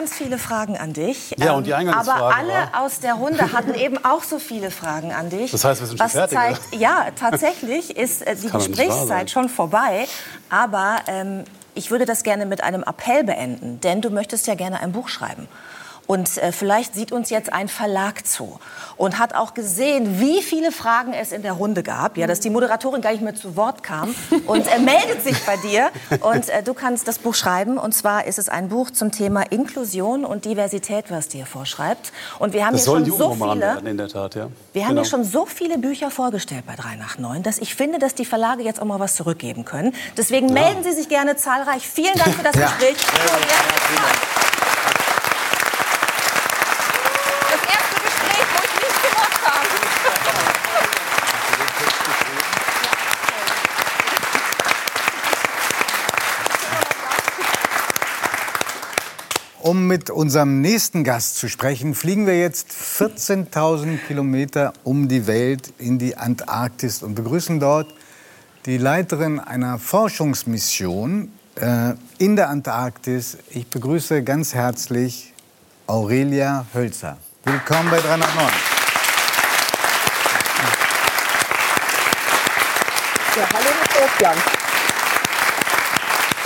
[0.00, 1.34] ganz, ganz viele Fragen an dich.
[1.38, 4.38] Ja, Ähm, und die Eingangsfrage Aber alle war- aus der Runde hatten eben auch so
[4.38, 5.50] viele Fragen an dich.
[5.50, 8.48] Das heißt, wir sind schon was fertig, Zeigt, ja, tatsächlich ist äh, die.
[8.48, 10.06] Gesprächszeit schon vorbei.
[10.48, 13.80] Aber ähm, ich würde das gerne mit einem Appell beenden.
[13.80, 15.48] Denn du möchtest ja gerne ein Buch schreiben.
[16.10, 18.58] Und äh, vielleicht sieht uns jetzt ein Verlag zu
[18.96, 22.16] und hat auch gesehen, wie viele Fragen es in der Runde gab.
[22.16, 24.12] Ja, dass die Moderatorin gar nicht mehr zu Wort kam
[24.48, 25.90] und er meldet sich bei dir
[26.22, 27.78] und äh, du kannst das Buch schreiben.
[27.78, 32.10] Und zwar ist es ein Buch zum Thema Inklusion und Diversität, was dir vorschreibt.
[32.40, 33.60] Und wir haben Das hier schon so viele.
[33.60, 34.48] werden, in der Tat, ja.
[34.72, 35.02] Wir haben Genau.
[35.02, 38.24] ja schon so viele Bücher vorgestellt bei 3 nach 9, dass ich finde, dass die
[38.24, 39.94] Verlage jetzt auch mal was zurückgeben können.
[40.16, 41.86] Deswegen melden Sie sich gerne zahlreich.
[41.88, 42.62] Vielen Dank für das Ja.
[42.66, 42.96] Gespräch.
[42.96, 43.60] So, jetzt-
[47.50, 50.80] Das erste Gespräch, wo ich nicht gemacht habe.
[59.70, 65.72] Um mit unserem nächsten Gast zu sprechen, fliegen wir jetzt 14.000 Kilometer um die Welt
[65.78, 67.86] in die Antarktis und begrüßen dort
[68.66, 73.38] die Leiterin einer Forschungsmission äh, in der Antarktis.
[73.50, 75.32] Ich begrüße ganz herzlich
[75.86, 77.18] Aurelia Hölzer.
[77.44, 78.26] Willkommen bei 309.
[83.36, 84.59] Ja, hallo nach Wolfgang.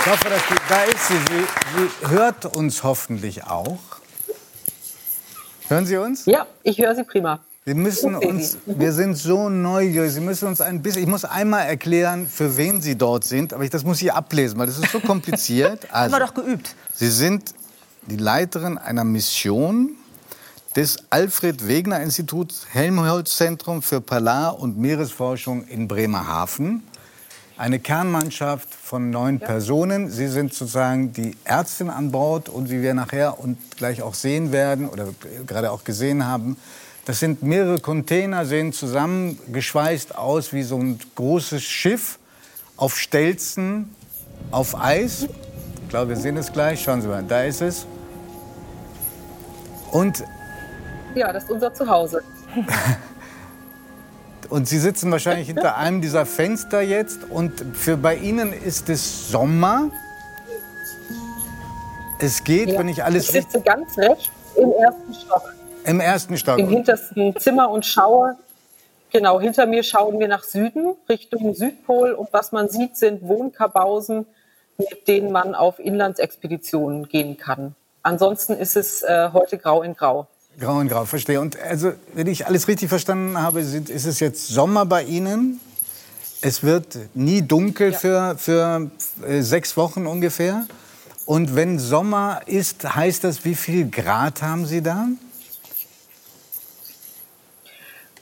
[0.05, 1.15] Ich hoffe, dass die, da ist sie.
[1.15, 1.87] sie.
[2.05, 3.79] Sie hört uns hoffentlich auch.
[5.67, 6.27] Hören Sie uns?
[6.27, 7.39] Ja, ich höre Sie prima.
[7.65, 11.65] Sie müssen uns, wir sind so neugierig, Sie müssen uns ein bisschen, ich muss einmal
[11.65, 14.91] erklären, für wen Sie dort sind, aber ich, das muss ich ablesen, weil das ist
[14.91, 15.83] so kompliziert.
[15.91, 16.75] Haben Also, wir doch geübt.
[16.93, 17.55] Sie sind
[18.03, 19.89] die Leiterin einer Mission
[20.75, 26.83] des Alfred Wegener Instituts Helmholtz Zentrum für Polar- und Meeresforschung in Bremerhaven.
[27.57, 30.09] Eine Kernmannschaft von neun Personen.
[30.09, 34.51] Sie sind sozusagen die Ärztin an Bord und wie wir nachher und gleich auch sehen
[34.51, 35.07] werden oder
[35.47, 36.57] gerade auch gesehen haben,
[37.05, 42.17] das sind mehrere Container, sehen zusammengeschweißt aus wie so ein großes Schiff
[42.77, 43.95] auf Stelzen,
[44.51, 45.27] auf Eis.
[45.83, 46.81] Ich glaube, wir sehen es gleich.
[46.81, 47.85] Schauen Sie mal, da ist es.
[49.91, 50.23] Und
[51.13, 52.23] Ja, das ist unser Zuhause.
[54.49, 57.19] Und Sie sitzen wahrscheinlich hinter einem dieser Fenster jetzt.
[57.29, 59.89] Und für bei Ihnen ist es Sommer.
[62.19, 62.79] Es geht, Ja.
[62.79, 65.53] wenn ich alles ich sitze ganz rechts im ersten Stock,
[65.83, 66.59] im ersten Stock.
[66.59, 68.37] im hintersten Zimmer und schaue.
[69.11, 72.11] Genau, hinter mir schauen wir nach Süden, Richtung Südpol.
[72.13, 74.25] Und was man sieht, sind Wohnkabausen,
[74.77, 77.75] mit denen man auf Inlandsexpeditionen gehen kann.
[78.03, 80.27] Ansonsten ist es äh, heute grau in grau.
[80.59, 81.41] Grau in Grau, verstehe.
[81.41, 85.59] Und also, wenn ich alles richtig verstanden habe, ist es jetzt Sommer bei Ihnen.
[86.41, 88.89] Es wird nie dunkel für, für
[89.27, 90.65] äh, sechs Wochen ungefähr.
[91.25, 95.07] Und wenn Sommer ist, heißt das, wie viel Grad haben Sie da?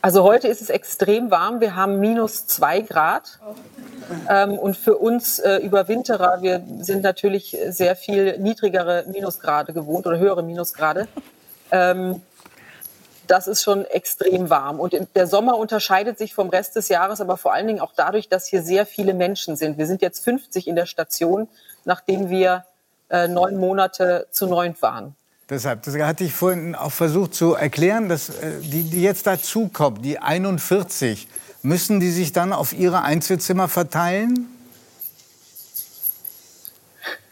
[0.01, 1.61] Also heute ist es extrem warm.
[1.61, 3.39] Wir haben minus zwei Grad.
[4.27, 10.17] Ähm, und für uns äh, Überwinterer, wir sind natürlich sehr viel niedrigere Minusgrade gewohnt oder
[10.17, 11.07] höhere Minusgrade.
[11.73, 12.21] Ähm,
[13.27, 14.79] das ist schon extrem warm.
[14.79, 18.29] Und der Sommer unterscheidet sich vom Rest des Jahres, aber vor allen Dingen auch dadurch,
[18.29, 19.77] dass hier sehr viele Menschen sind.
[19.77, 21.47] Wir sind jetzt 50 in der Station,
[21.83, 22.65] nachdem wir
[23.09, 25.15] äh, neun Monate zu neunt waren.
[25.49, 30.01] Deshalb, das hatte ich vorhin auch versucht zu erklären, dass äh, die, die jetzt dazukommen,
[30.01, 31.27] die 41,
[31.63, 34.47] müssen die sich dann auf ihre Einzelzimmer verteilen?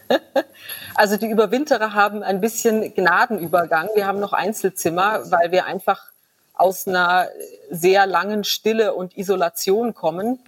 [0.95, 3.89] Also die Überwinterer haben ein bisschen Gnadenübergang.
[3.95, 6.11] Wir haben noch Einzelzimmer, weil wir einfach
[6.53, 7.27] aus einer
[7.69, 10.39] sehr langen Stille und Isolation kommen.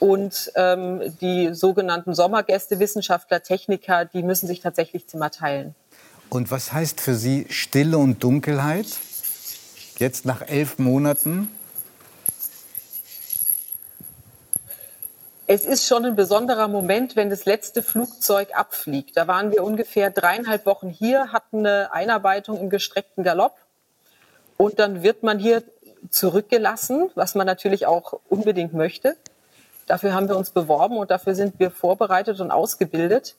[0.00, 5.74] Und ähm, die sogenannten Sommergäste, Wissenschaftler, Techniker, die müssen sich tatsächlich Zimmer teilen.
[6.30, 8.86] Und was heißt für Sie Stille und Dunkelheit?
[9.98, 11.48] Jetzt nach elf Monaten?
[15.50, 19.16] Es ist schon ein besonderer Moment, wenn das letzte Flugzeug abfliegt.
[19.16, 23.56] Da waren wir ungefähr dreieinhalb Wochen hier, hatten eine Einarbeitung im gestreckten Galopp.
[24.58, 25.62] Und dann wird man hier
[26.10, 29.16] zurückgelassen, was man natürlich auch unbedingt möchte.
[29.86, 33.34] Dafür haben wir uns beworben und dafür sind wir vorbereitet und ausgebildet.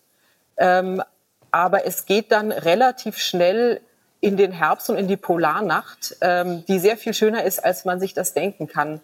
[0.58, 1.04] Ähm,
[1.52, 3.82] aber es geht dann relativ schnell
[4.20, 8.00] in den Herbst und in die Polarnacht, ähm, die sehr viel schöner ist, als man
[8.00, 9.00] sich das denken kann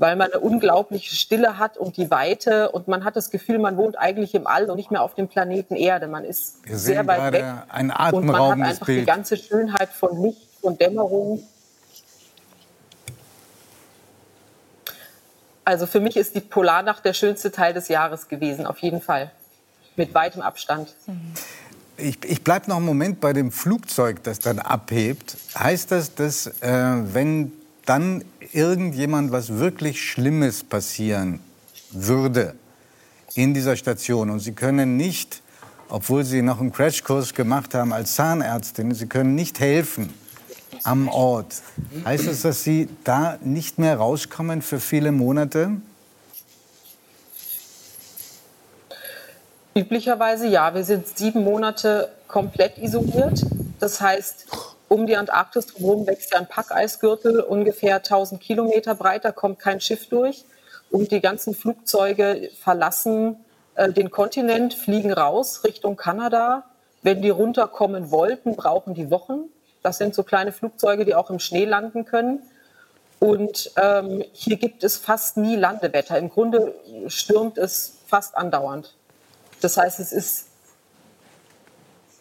[0.00, 3.76] weil man eine unglaubliche Stille hat und die Weite und man hat das Gefühl, man
[3.76, 6.08] wohnt eigentlich im All und nicht mehr auf dem Planeten Erde.
[6.08, 9.06] Man ist Wir sehen sehr weit weg ein und man hat einfach die Bild.
[9.06, 11.42] ganze Schönheit von Licht und Dämmerung.
[15.66, 19.30] Also für mich ist die Polarnacht der schönste Teil des Jahres gewesen, auf jeden Fall.
[19.96, 20.94] Mit weitem Abstand.
[21.98, 25.36] Ich, ich bleibe noch einen Moment bei dem Flugzeug, das dann abhebt.
[25.58, 27.52] Heißt das, dass äh, wenn
[27.90, 31.40] dann irgendjemand was wirklich Schlimmes passieren
[31.90, 32.54] würde
[33.34, 35.42] in dieser Station und Sie können nicht,
[35.88, 40.14] obwohl Sie noch einen Crashkurs gemacht haben als Zahnärztin, Sie können nicht helfen
[40.84, 41.62] am Ort.
[42.04, 45.72] Heißt das, dass Sie da nicht mehr rauskommen für viele Monate?
[49.74, 50.72] Üblicherweise ja.
[50.72, 53.44] Wir sind sieben Monate komplett isoliert.
[53.80, 54.46] Das heißt,
[54.92, 59.24] um die Antarktis drumherum wächst ja ein Packeisgürtel, ungefähr 1000 Kilometer breit.
[59.24, 60.44] Da kommt kein Schiff durch.
[60.90, 63.36] Und die ganzen Flugzeuge verlassen
[63.76, 66.64] äh, den Kontinent, fliegen raus Richtung Kanada.
[67.02, 69.44] Wenn die runterkommen wollten, brauchen die Wochen.
[69.84, 72.42] Das sind so kleine Flugzeuge, die auch im Schnee landen können.
[73.20, 76.18] Und ähm, hier gibt es fast nie Landewetter.
[76.18, 76.74] Im Grunde
[77.06, 78.96] stürmt es fast andauernd.
[79.60, 80.49] Das heißt, es ist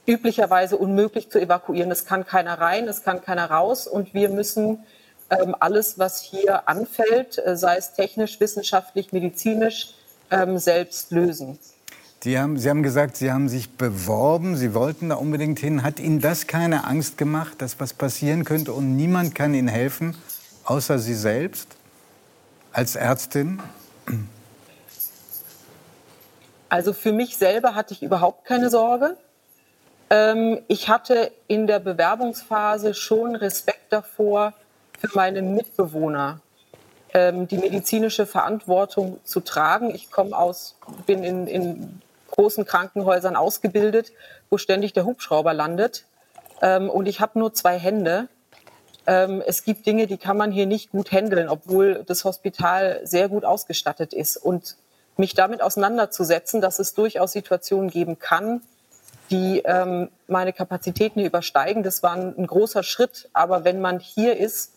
[0.09, 1.91] üblicherweise unmöglich zu evakuieren.
[1.91, 4.79] Es kann keiner rein, es kann keiner raus und wir müssen
[5.29, 9.93] ähm, alles, was hier anfällt, äh, sei es technisch, wissenschaftlich, medizinisch,
[10.31, 11.59] ähm, selbst lösen.
[12.23, 15.83] Die haben, Sie haben gesagt, Sie haben sich beworben, Sie wollten da unbedingt hin.
[15.83, 20.17] Hat Ihnen das keine Angst gemacht, dass was passieren könnte und niemand kann Ihnen helfen,
[20.65, 21.77] außer Sie selbst
[22.73, 23.61] als Ärztin?
[26.67, 29.15] Also für mich selber hatte ich überhaupt keine Sorge.
[30.09, 34.53] Ähm, ich hatte in der Bewerbungsphase schon Respekt davor,
[34.99, 36.41] für meine Mitbewohner
[37.13, 39.93] ähm, die medizinische Verantwortung zu tragen.
[39.95, 44.11] Ich komme aus, bin in, in großen Krankenhäusern ausgebildet,
[44.49, 46.05] wo ständig der Hubschrauber landet.
[46.61, 48.27] Ähm, und ich habe nur zwei Hände.
[49.07, 53.29] Ähm, es gibt Dinge, die kann man hier nicht gut handeln, obwohl das Hospital sehr
[53.29, 54.37] gut ausgestattet ist.
[54.37, 54.75] Und
[55.17, 58.61] mich damit auseinanderzusetzen, dass es durchaus Situationen geben kann,
[59.29, 61.83] die ähm, meine Kapazitäten hier übersteigen.
[61.83, 64.73] Das war ein, ein großer Schritt, aber wenn man hier ist,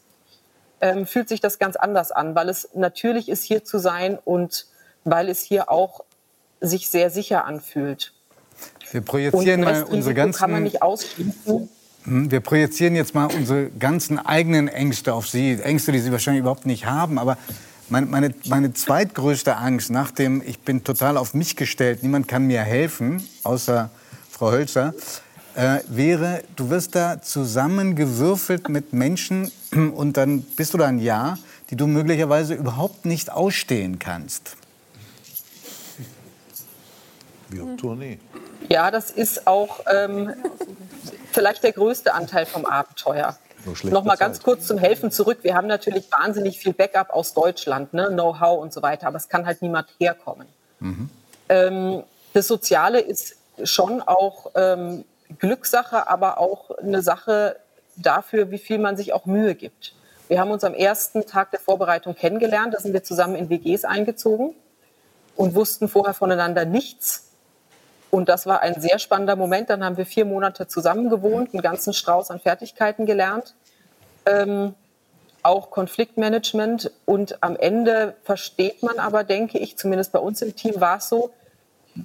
[0.81, 4.67] ähm, fühlt sich das ganz anders an, weil es natürlich ist, hier zu sein und
[5.05, 6.05] weil es hier auch
[6.61, 8.13] sich sehr sicher anfühlt.
[8.91, 10.39] Wir projizieren mal unsere ganzen.
[10.39, 11.69] kann man nicht ausschließen.
[12.05, 15.59] Hm, Wir projizieren jetzt mal unsere ganzen eigenen Ängste auf Sie.
[15.63, 17.19] Ängste, die Sie wahrscheinlich überhaupt nicht haben.
[17.19, 17.39] Aber
[17.89, 22.47] meine, meine, meine zweitgrößte Angst nach dem, ich bin total auf mich gestellt, niemand kann
[22.47, 23.91] mir helfen, außer
[24.43, 24.93] Frau Hölzer,
[25.55, 31.39] äh, wäre, du wirst da zusammengewürfelt mit Menschen und dann bist du da ein Jahr,
[31.71, 34.57] die du möglicherweise überhaupt nicht ausstehen kannst.
[37.51, 38.19] Wie auf Tournee.
[38.69, 40.35] Ja, das ist auch ähm,
[41.31, 43.39] vielleicht der größte Anteil vom Abenteuer.
[43.75, 45.39] Schlecht Noch mal ganz kurz zum Helfen zurück.
[45.43, 48.09] Wir haben natürlich wahnsinnig viel Backup aus Deutschland, ne?
[48.09, 50.49] Know-how und so weiter, aber es kann halt niemand herkommen.
[51.49, 52.03] Ähm,
[52.33, 55.05] das Soziale ist schon auch ähm,
[55.39, 57.57] Glückssache, aber auch eine Sache
[57.97, 59.95] dafür, wie viel man sich auch Mühe gibt.
[60.29, 63.85] Wir haben uns am ersten Tag der Vorbereitung kennengelernt, da sind wir zusammen in WGs
[63.85, 64.55] eingezogen
[65.37, 67.29] und wussten vorher voneinander nichts.
[68.11, 69.71] Und das war ein sehr spannender Moment.
[69.71, 73.55] Dann haben wir vier Monate zusammen gewohnt, einen ganzen Strauß an Fertigkeiten gelernt,
[74.27, 74.75] ähm,
[75.43, 76.91] auch Konfliktmanagement.
[77.07, 81.09] Und am Ende versteht man aber, denke ich, zumindest bei uns im Team war es
[81.09, 81.31] so,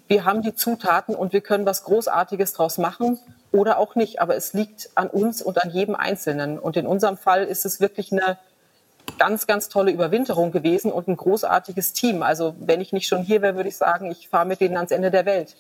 [0.08, 3.20] wir haben die Zutaten und wir können was Großartiges draus machen
[3.52, 4.22] oder auch nicht.
[4.22, 6.60] Aber es liegt an uns und an jedem Einzelnen.
[6.60, 8.38] Und in unserem Fall ist es wirklich eine
[9.18, 12.24] ganz, ganz tolle Überwinterung gewesen und ein großartiges Team.
[12.24, 14.92] Also wenn ich nicht schon hier wäre, würde ich sagen, ich fahre mit denen ans
[14.92, 15.56] Ende der Welt.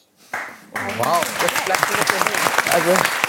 [0.97, 1.25] Wow.
[1.41, 2.47] Das bleibt nicht hin.
[2.73, 3.26] Also,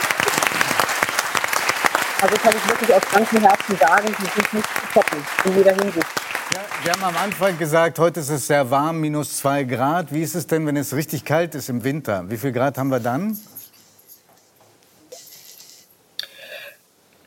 [2.20, 5.72] also kann ich wirklich aus ganzem Herzen sagen, die sind nicht zu toppen in jeder
[5.72, 6.06] Hinsicht.
[6.54, 10.12] Ja, wir haben am Anfang gesagt, heute ist es sehr warm, minus zwei Grad.
[10.12, 12.24] Wie ist es denn, wenn es richtig kalt ist im Winter?
[12.28, 13.38] Wie viel Grad haben wir dann?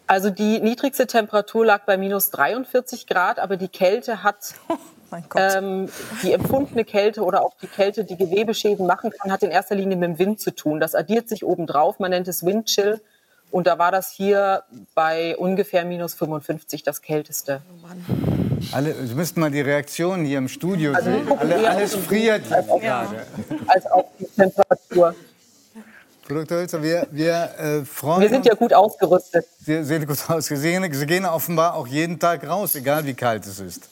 [0.07, 4.55] Also die niedrigste Temperatur lag bei minus 43 Grad, aber die Kälte hat
[5.29, 5.41] Gott.
[5.55, 5.87] ähm,
[6.21, 9.95] die empfundene Kälte oder auch die Kälte, die Gewebeschäden machen kann, hat in erster Linie
[9.95, 10.81] mit dem Wind zu tun.
[10.81, 11.99] Das addiert sich obendrauf.
[11.99, 12.99] Man nennt es Windchill.
[13.51, 14.63] Und da war das hier
[14.95, 17.61] bei ungefähr minus 55 das Kälteste.
[18.71, 21.31] Alle, Sie müssten mal die Reaktionen hier im Studio Also sehen.
[21.37, 23.25] Alle, alles friert als hier auf, gerade.
[23.67, 25.15] als auf die Temperatur.
[26.29, 26.59] Dr.
[26.59, 29.45] Hölzer, wir, wir äh, freuen Wir sind ja gut ausgerüstet.
[29.65, 30.45] Sie sehen gut aus.
[30.45, 33.89] Sie gehen, Sie gehen offenbar auch jeden Tag raus, egal wie kalt es ist.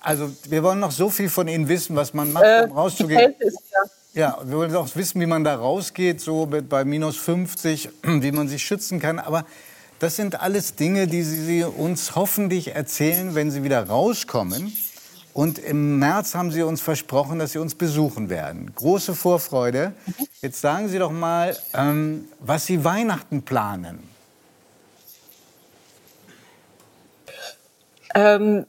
[0.00, 2.74] Also, wir wollen noch so viel von Ihnen wissen, was man macht, Äh, um die
[2.74, 3.18] rauszugehen.
[3.18, 7.18] Kälte ist ja Ja, wir wollen auch wissen, wie man da rausgeht, so bei minus
[7.18, 9.18] 50, wie man sich schützen kann.
[9.18, 9.44] Aber
[9.98, 14.72] das sind alles Dinge, die Sie, Sie uns hoffentlich erzählen, wenn Sie wieder rauskommen.
[15.34, 18.72] Und im März haben Sie uns versprochen, dass Sie uns besuchen werden.
[18.74, 19.92] Große Vorfreude.
[20.40, 23.98] Jetzt sagen Sie doch mal, ähm, was Sie Weihnachten planen.
[28.14, 28.64] Ähm,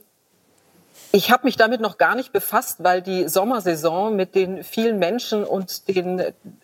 [1.11, 5.43] ich habe mich damit noch gar nicht befasst, weil die Sommersaison mit den vielen Menschen
[5.43, 6.21] und den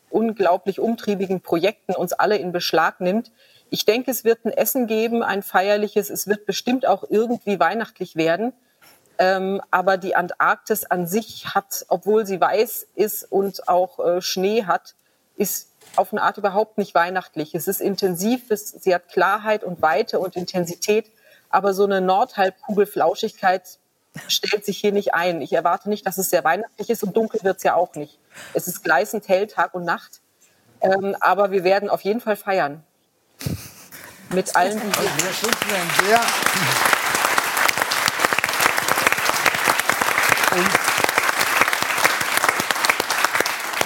[0.09, 3.31] unglaublich umtriebigen Projekten uns alle in Beschlag nimmt.
[3.69, 6.09] Ich denke, es wird ein Essen geben, ein feierliches.
[6.09, 8.53] Es wird bestimmt auch irgendwie weihnachtlich werden.
[9.17, 14.65] Ähm, aber die Antarktis an sich hat, obwohl sie weiß ist und auch äh, Schnee
[14.65, 14.95] hat,
[15.35, 17.55] ist auf eine Art überhaupt nicht weihnachtlich.
[17.55, 21.11] Es ist intensiv, es, sie hat Klarheit und Weite und Intensität,
[21.49, 23.79] aber so eine Nordhalbkugel-Flauschigkeit
[24.27, 25.41] stellt sich hier nicht ein.
[25.41, 28.19] Ich erwarte nicht, dass es sehr weihnachtlich ist und dunkel wird es ja auch nicht.
[28.53, 30.21] Es ist gleißend hell, Tag und Nacht.
[30.81, 32.83] Ähm, aber wir werden auf jeden Fall feiern.
[34.29, 36.21] Mit allen, die hier Wir schützen ein sehr.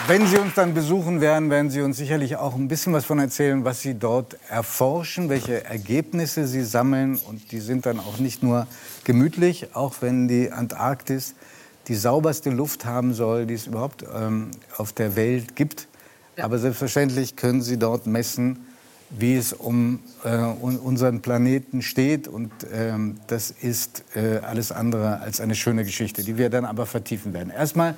[0.08, 3.20] Wenn Sie uns dann besuchen werden, werden Sie uns sicherlich auch ein bisschen was von
[3.20, 7.20] erzählen, was Sie dort erforschen, welche Ergebnisse Sie sammeln.
[7.28, 8.68] Und die sind dann auch nicht nur
[9.04, 11.36] gemütlich, auch wenn die Antarktis
[11.90, 15.90] die sauberste Luft haben soll, die es überhaupt ähm, auf der Welt gibt.
[16.38, 18.66] Aber selbstverständlich können Sie dort messen,
[19.10, 22.30] wie es um äh, un unseren Planeten steht.
[22.30, 26.86] Und ähm, das ist äh, alles andere als eine schöne Geschichte, die wir dann aber
[26.86, 27.50] vertiefen werden.
[27.50, 27.96] Erstmal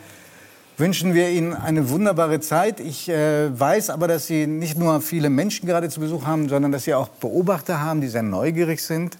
[0.79, 2.79] wünschen wir Ihnen eine wunderbare Zeit.
[2.79, 6.71] Ich äh, weiß aber, dass Sie nicht nur viele Menschen gerade zu Besuch haben, sondern
[6.71, 9.17] dass Sie auch Beobachter haben, die sehr neugierig sind.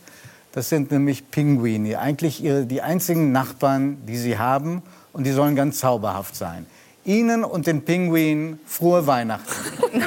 [0.54, 4.82] Das sind nämlich Pinguine, eigentlich ihre, die einzigen Nachbarn, die Sie haben.
[5.12, 6.66] Und die sollen ganz zauberhaft sein.
[7.04, 9.52] Ihnen und den Pinguinen frohe Weihnachten.
[9.82, 10.02] Danke,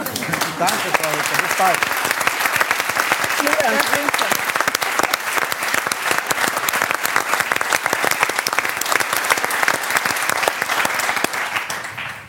[0.58, 1.42] Frau Hütter.
[1.42, 2.01] Bis bald.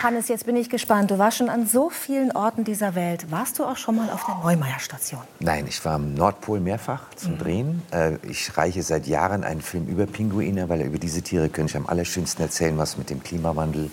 [0.04, 1.12] Hannes, jetzt bin ich gespannt.
[1.12, 3.32] Du warst schon an so vielen Orten dieser Welt.
[3.32, 5.22] Warst du auch schon mal auf der Neumeier-Station?
[5.40, 7.82] Nein, ich war am Nordpol mehrfach zum Drehen.
[7.92, 11.78] Äh, Ich reiche seit Jahren einen Film über Pinguine, weil über diese Tiere könnte ich
[11.78, 13.90] am allerschönsten erzählen, was mit dem Klimawandel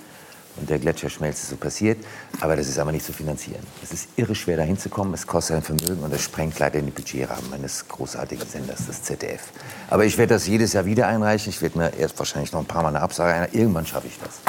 [0.56, 2.04] und der Gletscherschmelze so passiert.
[2.40, 3.62] Aber das ist aber nicht zu finanzieren.
[3.80, 5.14] Es ist irre schwer, da hinzukommen.
[5.14, 9.42] Es kostet ein Vermögen und es sprengt leider den Budgetrahmen meines großartigen Senders, das ZDF.
[9.88, 11.50] Aber ich werde das jedes Jahr wieder einreichen.
[11.50, 13.48] Ich werde mir erst wahrscheinlich noch ein paar Mal eine Absage ein.
[13.52, 14.40] Irgendwann schaffe ich das.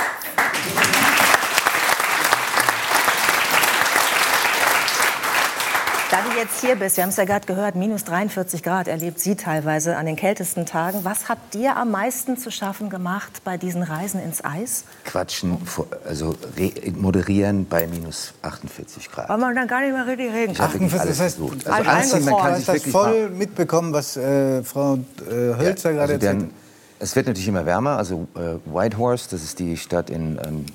[6.12, 9.17] Da du jetzt hier bist, wir haben es ja gerade gehört, minus 43 Grad erlebt
[9.17, 11.06] sie teilweise an den kältesten Tagen.
[11.06, 14.84] Was hat dir am meisten zu schaffen gemacht bei diesen Reisen ins Eis?
[15.06, 15.58] Quatschen,
[16.06, 19.30] also re- moderieren bei minus 48 Grad.
[19.30, 21.65] Weil man dann gar nicht mehr richtig reden alles das heißt, versucht.
[21.69, 26.17] Also man kann sich das wirklich voll mitbekommen, was äh, Frau äh, Hölzer gerade also
[26.17, 26.56] der, erzählt hat.
[27.00, 27.97] Es wird natürlich immer wärmer.
[27.97, 30.65] Also äh, Whitehorse, das ist die Stadt in ähm,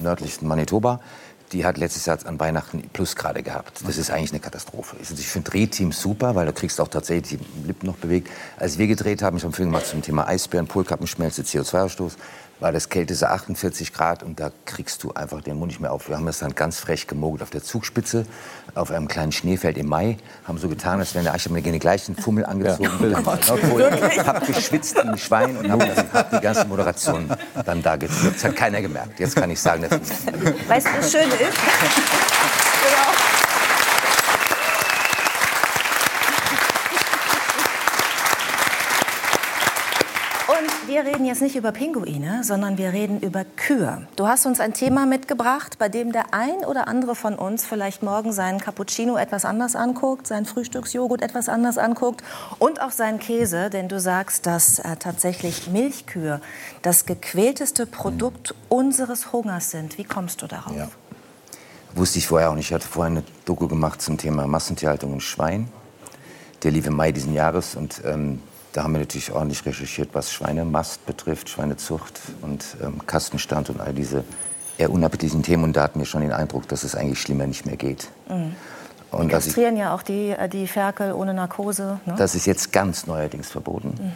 [0.00, 1.00] nördlichsten Manitoba,
[1.52, 3.82] die hat letztes Jahr an Weihnachten Plusgrade gehabt.
[3.86, 4.96] Das ist eigentlich eine Katastrophe.
[4.98, 8.30] Also ich finde Drehteams super, weil du kriegst auch tatsächlich die Lippen noch bewegt.
[8.56, 12.12] Als wir gedreht haben, ich habe einen Film gemacht zum Thema Eisbären, Polkappenschmelze, CO2-Ausstoß,
[12.62, 16.08] war das kälteste 48 Grad und da kriegst du einfach den Mund nicht mehr auf.
[16.08, 18.24] Wir haben das dann ganz frech gemogelt auf der Zugspitze,
[18.74, 21.62] auf einem kleinen Schneefeld im Mai, haben so getan, als wären der ich habe mir
[21.62, 22.88] den gleichen Fummel angezogen,
[23.78, 24.26] ja.
[24.26, 27.28] hab geschwitzt wie ein Schwein und habe hab die ganze Moderation
[27.64, 28.36] dann da geführt.
[28.36, 29.20] Das hat keiner gemerkt.
[29.20, 29.92] Jetzt kann ich sagen, dass
[30.68, 31.34] Weißt du, das Schöne ist?
[32.82, 33.12] genau.
[40.58, 44.06] Und wir reden jetzt nicht über Pinguine, sondern wir reden über Kühe.
[44.14, 48.02] Du hast uns ein Thema mitgebracht, bei dem der ein oder andere von uns vielleicht
[48.02, 52.22] morgen seinen Cappuccino etwas anders anguckt, seinen Frühstücksjoghurt etwas anders anguckt
[52.58, 56.42] und auch seinen Käse, denn du sagst, dass äh, tatsächlich Milchkühe
[56.82, 59.96] das gequälteste Produkt unseres Hungers sind.
[59.96, 60.76] Wie kommst du darauf?
[60.76, 60.88] Ja.
[61.94, 62.66] Wusste ich vorher auch nicht.
[62.66, 65.68] Ich hatte vorher eine Doku gemacht zum Thema Massentierhaltung und Schwein.
[66.64, 70.32] Der lief im Mai diesen Jahres und ähm, da haben wir natürlich ordentlich recherchiert, was
[70.32, 74.24] Schweinemast betrifft, Schweinezucht und ähm, Kastenstand und all diese
[74.78, 75.64] eher unappetitlichen Themen.
[75.64, 78.08] Und da hatten wir schon den Eindruck, dass es eigentlich schlimmer nicht mehr geht.
[78.28, 78.54] Mhm.
[79.10, 82.00] Und Die kastrieren ja auch die, äh, die Ferkel ohne Narkose.
[82.06, 82.14] Ne?
[82.16, 84.12] das ist jetzt ganz neuerdings verboten.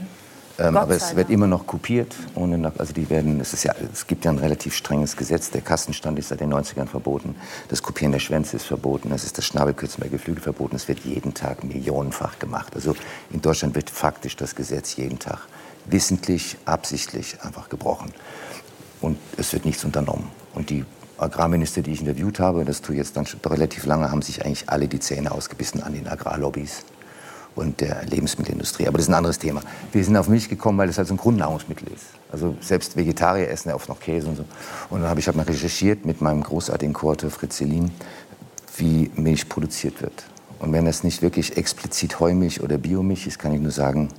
[0.58, 2.14] Ähm, aber es wird immer noch kopiert.
[2.34, 5.50] Ohne, also die werden, es, ist ja, es gibt ja ein relativ strenges Gesetz.
[5.50, 7.36] Der Kastenstand ist seit den 90ern verboten.
[7.68, 9.12] Das Kopieren der Schwänze ist verboten.
[9.12, 10.76] Es ist das Schnabelkürzen bei Geflügel verboten.
[10.76, 12.74] Es wird jeden Tag millionenfach gemacht.
[12.74, 12.96] Also
[13.30, 15.40] in Deutschland wird faktisch das Gesetz jeden Tag
[15.84, 18.12] wissentlich, absichtlich einfach gebrochen.
[19.00, 20.30] Und es wird nichts unternommen.
[20.54, 20.84] Und die
[21.18, 24.44] Agrarminister, die ich interviewt habe, das tue ich jetzt dann schon relativ lange, haben sich
[24.44, 26.84] eigentlich alle die Zähne ausgebissen an den Agrarlobbys
[27.56, 28.86] und der Lebensmittelindustrie.
[28.86, 29.62] Aber das ist ein anderes Thema.
[29.92, 32.04] Wir sind auf Milch gekommen, weil das halt so ein Grundnahrungsmittel ist.
[32.30, 34.44] Also selbst Vegetarier essen ja oft noch Käse und so.
[34.90, 37.90] Und dann habe ich hab mal recherchiert mit meinem großartigen Co-Autor Fritz Selin,
[38.76, 40.24] wie Milch produziert wird.
[40.58, 44.10] Und wenn das nicht wirklich explizit Heumilch oder Biomilch ist, kann ich nur sagen,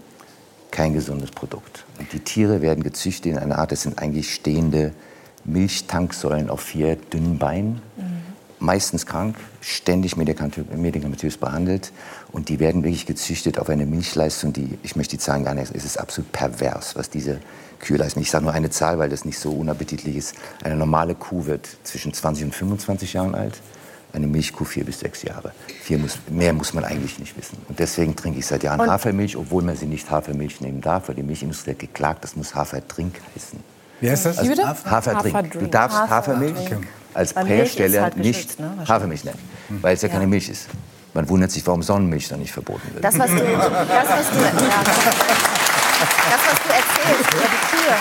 [0.72, 1.86] kein gesundes Produkt.
[2.00, 4.94] Und die Tiere werden gezüchtet in einer Art, das sind eigentlich stehende
[5.46, 7.82] Milchtanksäulen auf vier dünnen Beinen,
[8.60, 11.92] meistens krank, ständig medikament- medikamentös behandelt.
[12.32, 15.74] Und die werden wirklich gezüchtet auf eine Milchleistung, die, ich möchte die Zahlen gar nicht,
[15.76, 17.40] es ist absolut pervers, was diese
[17.80, 18.20] Kühe leisten.
[18.22, 20.36] Ich sage nur eine Zahl, weil das nicht so unappetitlich ist.
[20.64, 23.60] Eine normale Kuh wird zwischen 20 und 25 Jahren alt.
[24.14, 25.52] Eine Milchkuh vier bis sechs Jahre.
[25.90, 27.58] Muss, mehr muss man eigentlich nicht wissen.
[27.68, 31.10] Und deswegen trinke ich seit Jahren Und- Hafermilch, obwohl man sie nicht Hafermilch nehmen darf,
[31.10, 33.60] weil die Milchindustrie hat geklagt, das muss Haferdrink heißen.
[34.00, 34.44] Wie heißt das?
[34.44, 34.68] Wie bitte?
[34.68, 35.34] Haferdrink.
[35.34, 35.72] Du Haferdrink.
[35.72, 36.58] darfst Haferdrink.
[36.58, 38.72] Hafermilch als Hersteller halt nicht ne.
[38.88, 39.40] Hafermilch nennen,
[39.82, 40.68] weil es ja, keine Milch ist.
[41.14, 43.04] Man wundert sich, warum Sonnenmilch dann nicht verboten wird.
[43.04, 44.52] Das, was du, das, was du, ja,
[44.84, 47.96] das, was du erzählst über die Kühe.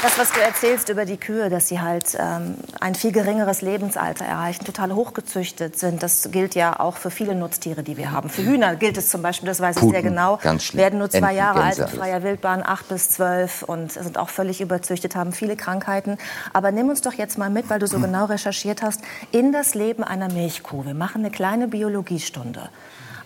[0.00, 4.24] Das, was du erzählst über die Kühe, dass sie halt ähm, ein viel geringeres Lebensalter
[4.24, 8.30] erreichen, total hochgezüchtet sind, das gilt ja auch für viele Nutztiere, die wir haben.
[8.30, 10.38] Für Hühner gilt es zum Beispiel, das weiß ich sehr Puten, genau,
[10.72, 14.28] werden nur zwei Enten, Jahre alt in freier Wildbahn, acht bis zwölf und sind auch
[14.28, 16.16] völlig überzüchtet, haben viele Krankheiten.
[16.52, 19.00] Aber nimm uns doch jetzt mal mit, weil du so genau recherchiert hast,
[19.32, 20.84] in das Leben einer Milchkuh.
[20.84, 22.68] Wir machen eine kleine Biologiestunde.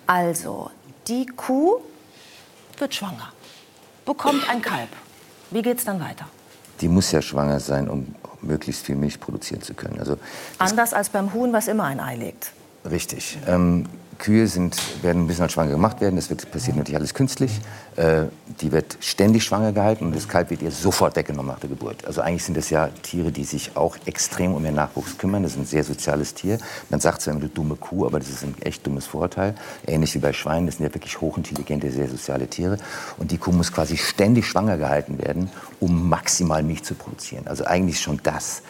[0.07, 0.71] Also,
[1.07, 1.77] die Kuh
[2.79, 3.33] wird schwanger,
[4.07, 4.89] bekommt ein Kalb.
[5.51, 6.27] Wie geht's dann weiter?
[6.83, 9.99] Die muss ja schwanger sein, um möglichst viel Milch produzieren zu können.
[10.01, 10.19] Also
[10.59, 12.53] Anders als beim Huhn, was immer ein Ei legt.
[12.85, 13.39] Richtig.
[13.47, 13.87] Ähm,
[14.23, 16.15] Kühe sind, werden ein bisschen als schwanger gemacht werden.
[16.15, 17.61] Das wird, passiert natürlich alles künstlich.
[17.97, 18.27] Äh,
[18.61, 22.05] die wird ständig schwanger gehalten und das Kalb wird ihr sofort weggenommen nach der Geburt.
[22.05, 25.43] Also eigentlich sind das ja Tiere, die sich auch extrem um ihren Nachwuchs kümmern.
[25.43, 26.59] Das ist ein sehr soziales Tier.
[26.89, 29.57] Man sagt zwar immer, du dumme Kuh, aber das ist ein echt dummes Vorurteil.
[29.87, 30.67] Ähnlich wie bei Schweinen.
[30.67, 32.79] Das sind ja wirklich hochintelligente, sehr soziale Tiere.
[33.19, 37.49] Und die Kuh muss quasi ständig schwanger gehalten werden, um maximal Milch zu produzieren.
[37.49, 38.63] Also eigentlich schon das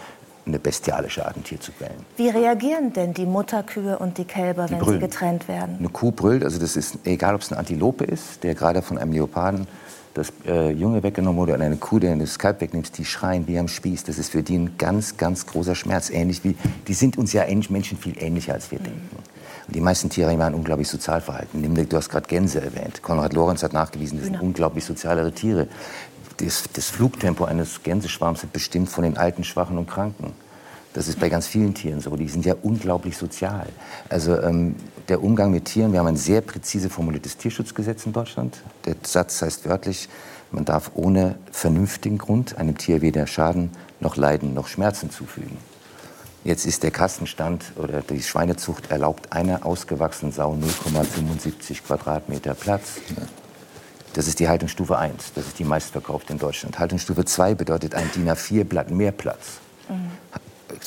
[0.46, 2.04] eine bestialische Art, ein Tier zu quälen.
[2.16, 5.00] Wie reagieren denn die Mutterkühe und die Kälber, wenn brüllen.
[5.00, 5.76] sie getrennt werden?
[5.78, 8.98] Eine Kuh brüllt, also das ist egal, ob es eine Antilope ist, der gerade von
[8.98, 9.66] einem Leoparden
[10.14, 13.58] das äh, Junge weggenommen wurde, oder eine Kuh, der das Kalb wegnimmt, die schreien wie
[13.58, 14.04] am Spieß.
[14.04, 16.10] Das ist für die ein ganz, ganz großer Schmerz.
[16.10, 19.16] Ähnlich wie, die sind uns ja ähnlich, Menschen viel ähnlicher, als wir denken.
[19.66, 21.62] Und die meisten Tiere haben ein unglaublich Sozialverhalten.
[21.88, 23.02] Du hast gerade Gänse erwähnt.
[23.02, 25.68] Konrad Lorenz hat nachgewiesen, das sind unglaublich sozialere Tiere.
[26.38, 30.32] Das, das Flugtempo eines Gänseschwarms wird bestimmt von den Alten, Schwachen und Kranken.
[30.94, 32.14] Das ist bei ganz vielen Tieren so.
[32.16, 33.66] Die sind ja unglaublich sozial.
[34.10, 34.76] Also ähm,
[35.08, 38.62] der Umgang mit Tieren, wir haben ein sehr präzise formuliertes Tierschutzgesetz in Deutschland.
[38.84, 40.08] Der Satz heißt wörtlich,
[40.50, 43.70] man darf ohne vernünftigen Grund einem Tier weder Schaden
[44.00, 45.56] noch Leiden noch Schmerzen zufügen.
[46.44, 52.96] Jetzt ist der Kassenstand oder die Schweinezucht erlaubt einer ausgewachsenen Sau 0,75 Quadratmeter Platz.
[54.14, 55.32] Das ist die Haltungsstufe 1.
[55.34, 56.78] Das ist die meistverkaufte in Deutschland.
[56.78, 59.60] Haltungsstufe 2 bedeutet ein DIN A4-Blatt mehr Platz.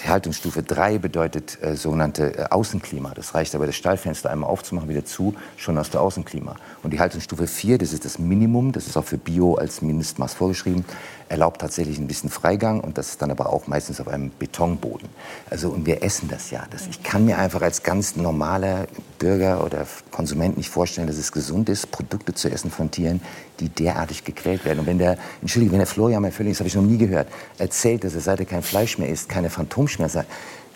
[0.07, 3.13] Haltungsstufe 3 bedeutet äh, sogenannte äh, Außenklima.
[3.13, 6.55] Das reicht aber, das Stallfenster einmal aufzumachen, wieder zu, schon aus der Außenklima.
[6.83, 10.33] Und die Haltungsstufe 4, das ist das Minimum, das ist auch für Bio als Mindestmaß
[10.33, 10.85] vorgeschrieben,
[11.29, 15.09] erlaubt tatsächlich ein bisschen Freigang und das ist dann aber auch meistens auf einem Betonboden.
[15.49, 16.65] Also und wir essen das ja.
[16.69, 18.87] Das, ich kann mir einfach als ganz normaler
[19.19, 23.21] Bürger oder Konsument nicht vorstellen, dass es gesund ist, Produkte zu essen von Tieren,
[23.59, 24.79] die derartig gequält werden.
[24.79, 27.27] Und wenn der, Entschuldigung, wenn der Florian, mein Völlig, das habe ich noch nie gehört,
[27.57, 30.27] erzählt, dass er seit er kein Fleisch mehr isst, keine Phantomschmerzen hat,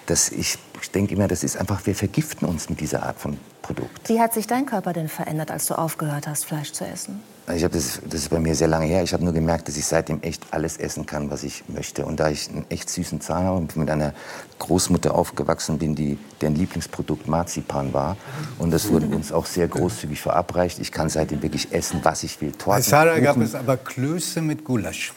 [0.09, 3.37] das, ich, ich denke immer, das ist einfach, wir vergiften uns mit dieser Art von
[3.61, 4.09] Produkt.
[4.09, 7.21] Wie hat sich dein Körper denn verändert, als du aufgehört hast, Fleisch zu essen?
[7.53, 9.01] Ich hab das, das ist bei mir sehr lange her.
[9.03, 12.05] Ich habe nur gemerkt, dass ich seitdem echt alles essen kann, was ich möchte.
[12.05, 14.13] Und da ich einen echt süßen Zahn habe und mit einer
[14.59, 18.17] Großmutter aufgewachsen bin, die, deren Lieblingsprodukt Marzipan war.
[18.59, 20.79] Und das wurde uns auch sehr großzügig verabreicht.
[20.79, 22.51] Ich kann seitdem wirklich essen, was ich will.
[22.51, 23.45] Bei Torten, Sarah gab Kuchen.
[23.47, 25.13] es aber Klöße mit Gulasch.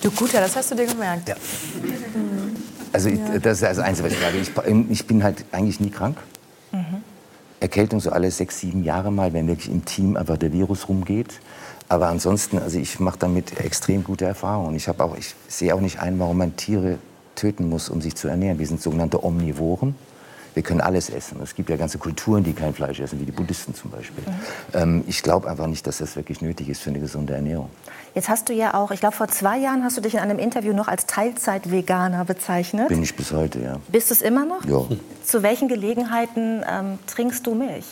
[0.00, 1.28] Du Guter, das hast du dir gemerkt.
[1.28, 1.36] Ja.
[2.92, 4.38] Also ich, das ist das Einzige, was ich sage.
[4.38, 6.16] Ich, ich bin halt eigentlich nie krank.
[7.60, 11.40] Erkältung so alle sechs, sieben Jahre mal, wenn wirklich im Team einfach der Virus rumgeht.
[11.88, 14.74] Aber ansonsten, also ich mache damit extrem gute Erfahrungen.
[14.76, 16.98] Ich, auch, ich sehe auch nicht ein, warum man Tiere
[17.34, 18.58] töten muss, um sich zu ernähren.
[18.58, 19.94] Wir sind sogenannte Omnivoren.
[20.58, 21.38] Wir können alles essen.
[21.40, 24.24] Es gibt ja ganze Kulturen, die kein Fleisch essen, wie die Buddhisten zum Beispiel.
[24.74, 27.70] Ähm, ich glaube einfach nicht, dass das wirklich nötig ist für eine gesunde Ernährung.
[28.16, 30.40] Jetzt hast du ja auch, ich glaube vor zwei Jahren hast du dich in einem
[30.40, 32.88] Interview noch als Teilzeit-Veganer bezeichnet.
[32.88, 33.76] Bin ich bis heute, ja.
[33.86, 34.64] Bist du es immer noch?
[34.64, 34.84] Ja.
[35.22, 37.84] Zu welchen Gelegenheiten ähm, trinkst du Milch?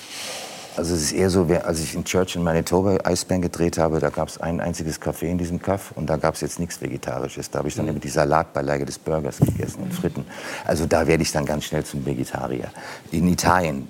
[0.76, 4.10] Also es ist eher so, als ich in Church in Manitoba Eisbären gedreht habe, da
[4.10, 7.50] gab es ein einziges Café in diesem Kaff und da gab es jetzt nichts Vegetarisches.
[7.50, 10.26] Da habe ich dann immer die Salatbeilage des Burgers gegessen und Fritten.
[10.66, 12.68] Also da werde ich dann ganz schnell zum Vegetarier.
[13.10, 13.88] In Italien,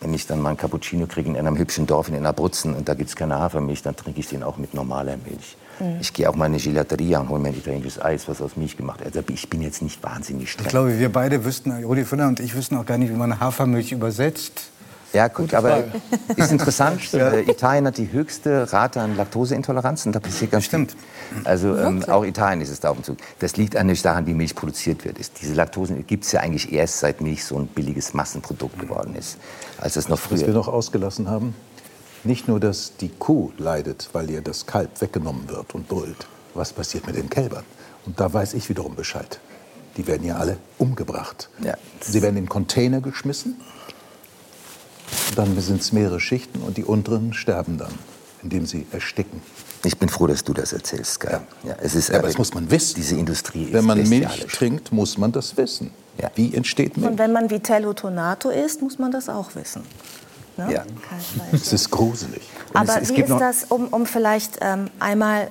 [0.00, 2.94] wenn ich dann mal einen Cappuccino kriege in einem hübschen Dorf in Abruzzen und da
[2.94, 5.56] gibt es keine Hafermilch, dann trinke ich den auch mit normaler Milch.
[6.00, 8.56] Ich gehe auch mal in eine Gelateria und hole mir ein italienisches Eis, was aus
[8.56, 9.14] Milch gemacht ist.
[9.14, 10.64] Also ich bin jetzt nicht wahnsinnig streng.
[10.64, 13.40] Ich glaube, wir beide wüssten, Rudi Völler und ich wüssten auch gar nicht, wie man
[13.40, 14.70] Hafermilch übersetzt.
[15.16, 15.84] Ja, gut, aber
[16.36, 17.00] ist interessant.
[17.14, 20.12] äh, Italien hat die höchste Rate an Laktoseintoleranzen.
[20.12, 20.92] Da passiert ganz Stimmt.
[20.92, 21.46] Viel.
[21.46, 23.16] Also ähm, auch Italien ist es da auf dem Zug.
[23.38, 25.18] Das liegt an daran, wie Milch produziert wird.
[25.18, 29.16] Ist, diese Laktose gibt es ja eigentlich erst, seit Milch so ein billiges Massenprodukt geworden
[29.16, 29.38] ist.
[29.78, 30.54] Als es noch Was wir früher.
[30.54, 31.54] noch ausgelassen haben,
[32.22, 36.26] nicht nur, dass die Kuh leidet, weil ihr das Kalb weggenommen wird und brüllt.
[36.52, 37.64] Was passiert mit den Kälbern?
[38.04, 39.40] Und da weiß ich wiederum Bescheid.
[39.96, 41.48] Die werden ja alle umgebracht.
[41.64, 41.72] Ja.
[42.00, 43.56] Sie werden in Container geschmissen.
[45.34, 47.92] Dann sind es mehrere Schichten und die unteren sterben dann,
[48.42, 49.40] indem sie ersticken.
[49.84, 51.40] Ich bin froh, dass du das erzählst, Kai.
[51.62, 51.76] Ja.
[51.80, 52.96] es ist, Ja, aber das muss man wissen.
[52.96, 55.90] Diese Industrie ist Wenn man Milch trinkt, muss man das wissen.
[56.20, 56.30] Ja.
[56.34, 57.18] Wie entsteht Und Milch?
[57.18, 59.82] wenn man Vitello Tonato isst, muss man das auch wissen.
[60.56, 60.72] Ne?
[60.72, 60.84] Ja.
[61.52, 62.42] Es ist gruselig.
[62.72, 65.50] Und Aber es- es wie ist das, um, um vielleicht ähm, einmal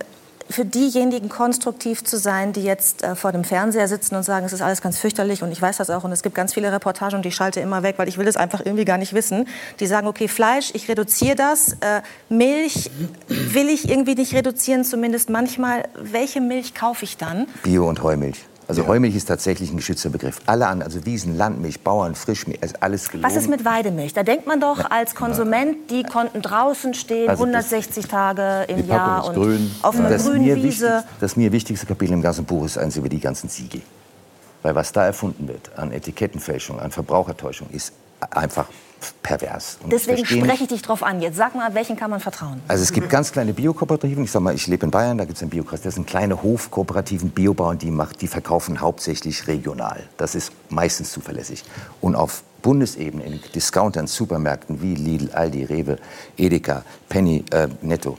[0.50, 4.54] für diejenigen konstruktiv zu sein, die jetzt äh, vor dem Fernseher sitzen und sagen, es
[4.54, 7.16] ist alles ganz fürchterlich und ich weiß das auch und es gibt ganz viele Reportagen
[7.16, 9.48] und ich schalte immer weg, weil ich will es einfach irgendwie gar nicht wissen.
[9.80, 12.92] Die sagen, okay, Fleisch, ich reduziere das, äh, Milch
[13.28, 15.84] will ich irgendwie nicht reduzieren, zumindest manchmal.
[15.96, 17.48] Welche Milch kaufe ich dann?
[17.64, 18.46] Bio- und Heumilch.
[18.68, 20.42] Also Heumilch ist tatsächlich ein geschützter Begriff.
[20.48, 23.28] Alle an, also Wiesen, Landmilch, Bauern, Frischmilch, ist alles gelogen.
[23.28, 24.14] Was ist mit Weidemilch?
[24.14, 28.88] Da denkt man doch als Konsument, die konnten draußen stehen, Also das- 160 Tage im
[28.88, 29.72] Jahr und grün.
[29.84, 31.04] auf einer grünen Wiese.
[31.20, 33.82] das mir wichtigste Kapitel im ganzen Buch ist eins über die ganzen Siegel.
[34.64, 37.94] Weil was da erfunden wird an Etikettenfälschung, an Verbrauchertäuschung, ist
[38.32, 38.66] einfach
[39.24, 39.78] pervers.
[39.84, 41.22] Und Deswegen spreche ich dich drauf an.
[41.22, 42.62] Jetzt sag mal, welchen kann man vertrauen?
[42.68, 44.24] also es gibt ganz kleine Biokooperativen.
[44.24, 45.82] Ich sag mal, ich lebe in Bayern, da gibt es ein Biokrass.
[45.82, 50.04] Das sind kleine Hofkooperativen, Biobauern, die, macht, die verkaufen hauptsächlich regional.
[50.18, 51.64] Das ist meistens zuverlässig.
[52.02, 55.98] Und auf Bundesebene in Discountern, Supermärkten wie Lidl, Aldi, Rewe,
[56.38, 58.18] Edeka, Penny, äh, Netto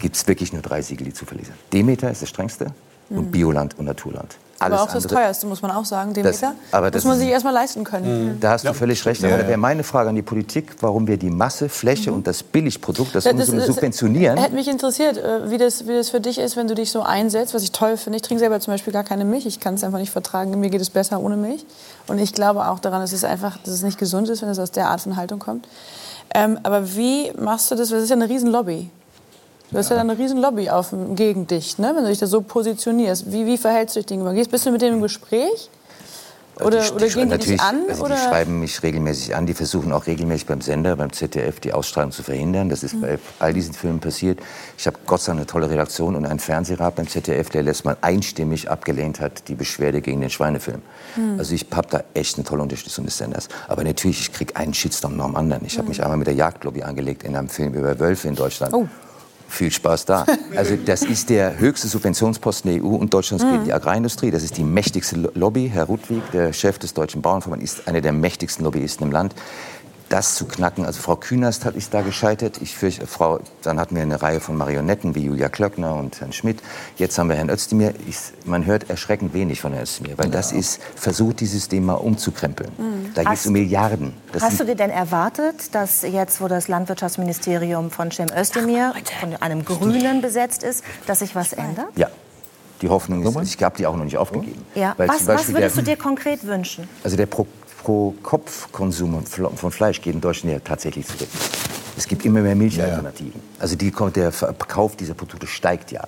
[0.00, 1.72] gibt es wirklich nur drei Siegel, die zuverlässig sind.
[1.72, 2.72] Demeter ist das strengste
[3.10, 4.36] und Bioland und Naturland.
[4.60, 6.52] Alles aber auch das andere- teuerste, muss man auch sagen, Das- Demeter.
[6.70, 8.38] aber das muss man sich erstmal leisten können.
[8.40, 9.22] Da hast du völlig recht.
[9.22, 9.48] Aber Ja, da ja.
[9.48, 13.24] wäre meine Frage an die Politik, warum wir die Masse, Fläche und das Billigprodukt, das,
[13.24, 14.36] Das- uns das- subventionieren.
[14.36, 17.02] Hätte mich interessiert, äh, wie das, wie das für dich ist, wenn du dich so
[17.02, 18.16] einsetzt, was ich toll finde.
[18.16, 19.46] Ich trinke selber zum Beispiel gar keine Milch.
[19.46, 20.58] Ich kann es einfach nicht vertragen.
[20.60, 21.64] Mir geht es besser ohne Milch.
[22.06, 24.58] Und ich glaube auch daran, dass es einfach, dass es nicht gesund ist, wenn es
[24.58, 25.66] aus der Art von Haltung kommt.
[26.34, 27.88] Ähm, aber wie machst du das?
[27.88, 28.90] Das ist ja eine Riesenlobby.
[29.70, 31.92] Du hast ja, dann eine Riesenlobby auf, gegen dich, ne?
[31.94, 33.30] wenn du dich da so positionierst.
[33.30, 34.32] Wie, wie verhältst du dich gegenüber?
[34.34, 35.70] Gehst, bist du mit denen im Gespräch?
[36.56, 37.84] Oder, Die- oder die- gehen die dich an?
[37.88, 39.46] Also die schreiben mich regelmäßig an.
[39.46, 42.68] Die versuchen auch regelmäßig beim Sender, beim ZDF, die Ausstrahlung zu verhindern.
[42.68, 42.86] Das Mhm.
[42.88, 44.40] ist bei all diesen Filmen passiert.
[44.76, 47.84] Ich habe Gott sei Dank eine tolle Redaktion und einen Fernsehrat beim ZDF, der letztes
[47.84, 50.82] Mal einstimmig abgelehnt hat, die Beschwerde gegen den Schweinefilm.
[51.16, 51.38] Mhm.
[51.38, 53.48] Also ich habe da echt eine tolle Unterstützung des Senders.
[53.68, 55.64] Aber natürlich, ich kriege einen Shitstorm nach dem anderen.
[55.64, 58.74] Ich habe mich einmal mit der Jagdlobby angelegt in einem Film über Wölfe in Deutschland.
[58.74, 58.86] Oh.
[59.50, 60.24] Viel Spaß da.
[60.56, 64.30] Also das ist der höchste Subventionsposten der EU und Deutschlands geht in die Agrarindustrie.
[64.30, 65.70] Das ist die mächtigste Lo- Lobby.
[65.72, 69.34] Herr Rudwig, der Chef des Deutschen Bauernverbandes, ist einer der mächtigsten Lobbyisten im Land.
[70.10, 72.58] Das zu knacken, also Frau Künast hat ist da gescheitert.
[72.60, 76.32] Ich fürchte, Frau, dann hatten wir eine Reihe von Marionetten wie Julia Klöckner und Herrn
[76.32, 76.60] Schmidt.
[76.96, 77.94] Jetzt haben wir Herrn Özdemir.
[78.08, 81.94] Ich, man hört erschreckend wenig von Herrn Özdemir, weil das ist versucht, dieses System mal
[81.94, 82.72] umzukrempeln.
[83.14, 84.12] Da geht es um Milliarden.
[84.32, 89.36] Das Hast du dir denn erwartet, dass jetzt, wo das Landwirtschaftsministerium von Cem Özdemir, von
[89.36, 91.86] einem Grünen besetzt ist, dass sich was ändert?
[91.96, 92.08] ja,
[92.82, 94.64] die Hoffnung ist, ich habe die auch noch nicht aufgegeben.
[94.74, 94.94] Ja.
[94.96, 96.88] Weil Was, was würdest der- du dir konkret wünschen?
[97.04, 97.46] Also der Pro-
[97.82, 101.28] Pro-Kopf-Konsum von von Fleisch geht in Deutschland ja tatsächlich zurück.
[101.96, 103.40] Es gibt immer mehr Milchalternativen.
[103.58, 106.02] Also die, der Verkauf dieser Produkte steigt ja.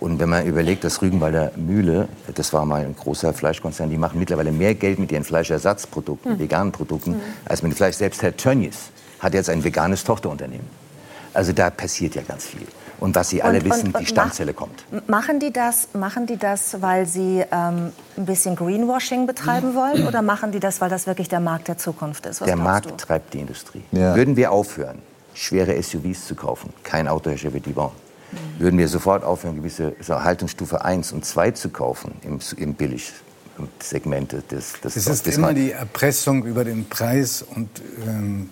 [0.00, 4.18] Und wenn man überlegt, dass Rügenwalder Mühle, das war mal ein großer Fleischkonzern, die machen
[4.18, 7.96] mittlerweile mehr Geld mit ihren Fleischersatzprodukten, veganen Produkten, als mit dem Fleisch.
[7.96, 10.66] Selbst Herr Tönnies hat jetzt ein veganes Tochterunternehmen.
[11.34, 12.66] Also da passiert ja ganz viel.
[13.00, 14.84] Und was Sie alle Und- wissen, und- und die Stammzelle kommt.
[14.90, 20.06] M- Machen die das, machen die das weil sie ähm, ein bisschen Greenwashing betreiben wollen?
[20.06, 22.40] Oder machen die das, weil das wirklich der Markt der Zukunft ist?
[22.40, 22.96] Was Der Markt du?
[22.96, 23.82] treibt die Industrie.
[23.92, 24.16] Ja.
[24.16, 24.98] Würden wir aufhören,
[25.34, 27.92] schwere SUVs zu kaufen, kein Autohersteller wird die bauen.
[28.32, 28.60] Mhm.
[28.62, 34.32] Würden wir sofort aufhören, gewisse so Haltungsstufe 1 und 2 zu kaufen im, im Billigsegment
[34.32, 34.46] des,
[34.82, 37.68] des, Es des ist immer die Erpressung über den Preis und
[38.06, 38.50] ähm,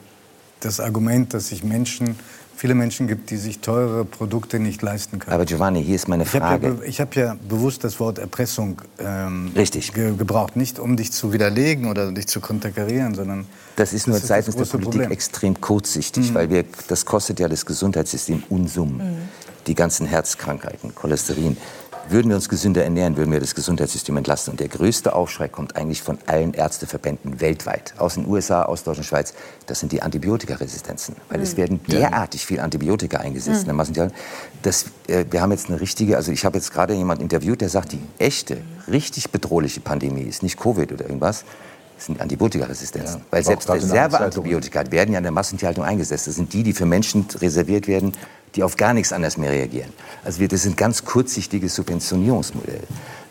[0.61, 2.19] das Argument, dass sich Menschen,
[2.57, 5.35] viele Menschen gibt, die sich teure Produkte nicht leisten können.
[5.35, 6.93] Aber Giovanni, hier ist meine Ich habe ja, Frage.
[6.99, 9.93] hab ja bewusst das Wort Erpressung ähm, Richtig.
[9.93, 10.57] Ge gebraucht.
[10.57, 13.47] Nicht um dich zu widerlegen oder dich zu konterkarieren, sondern
[13.77, 15.11] Das ist nur das seitens der Politik Problem.
[15.13, 19.29] extrem kurzsichtig, weil wir, das kostet ja das Gesundheitssystem Unsummen.
[19.67, 21.57] Die ganzen Herzkrankheiten, Cholesterin.
[22.09, 24.53] Würden wir uns gesünder ernähren, würden wir das Gesundheitssystem entlasten.
[24.53, 29.07] Und der größte Aufschrei kommt eigentlich von allen Ärzteverbänden weltweit, aus den USA, aus Deutschland,
[29.07, 29.35] Schweiz.
[29.67, 31.17] Das sind die Antibiotikaresistenzen.
[31.29, 34.17] Weil es werden derartig viel Antibiotika eingesetzt in der Massentierhaltung.
[34.63, 37.71] Das, äh, wir haben jetzt eine richtige, also ich habe jetzt gerade jemanden interviewt, der
[37.71, 41.45] sagt, die echte, richtig bedrohliche Pandemie ist nicht Covid oder irgendwas,
[41.97, 43.21] das sind Antibiotikaresistenzen.
[43.21, 46.27] Ja, Weil selbst Reserveantibiotika werden ja in der Massentierhaltung eingesetzt.
[46.27, 48.13] Das sind die, die für Menschen reserviert werden,
[48.57, 49.93] die auf gar nichts anderes mehr reagieren.
[50.25, 52.81] Also wir, das sind ganz kurzsichtige Subventionierungsmodelle.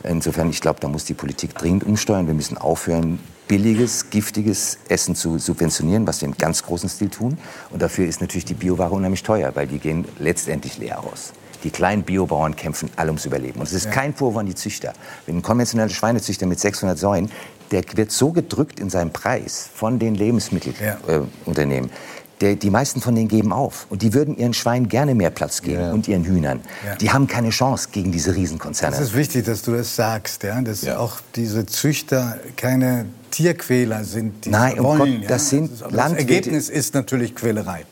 [0.04, 2.28] Insofern, ich glaube, da muss die Politik dringend umsteuern.
[2.28, 7.38] Wir müssen aufhören, billiges, giftiges Essen zu subventionieren, was wir im ganz großen Stil tun.
[7.72, 11.34] Und dafür ist natürlich die Bioware unheimlich teuer, weil die gehen letztendlich leer aus.
[11.64, 13.60] Die kleinen Biobauern kämpfen alle ums Überleben.
[13.60, 14.94] Und es ist kein Vorwurf an die Züchter.
[15.26, 17.32] Wenn ein konventioneller Schweinezüchter mit 600 Säuen,
[17.72, 21.26] der wird so gedrückt in seinem Preis von den Lebensmittelunternehmen.
[21.26, 21.90] Äh, Unternehmen.
[22.42, 23.88] Der, die meisten von denen geben auf.
[23.90, 25.92] Und die würden ihren Schweinen gerne mehr Platz geben Ja.
[25.94, 26.62] und ihren Hühnern.
[26.86, 26.96] Ja.
[26.96, 28.96] Die haben keine Chance gegen diese Riesenkonzerne.
[28.96, 30.60] Es ist wichtig, dass du das sagst, ja?
[30.62, 35.00] dass auch diese Züchter keine Tierquäler sind, die Nein, um wollen.
[35.00, 35.28] Gott, ja?
[35.28, 36.34] das sind das Landwirte.
[36.34, 37.86] Ergebnis ist natürlich Quälerei.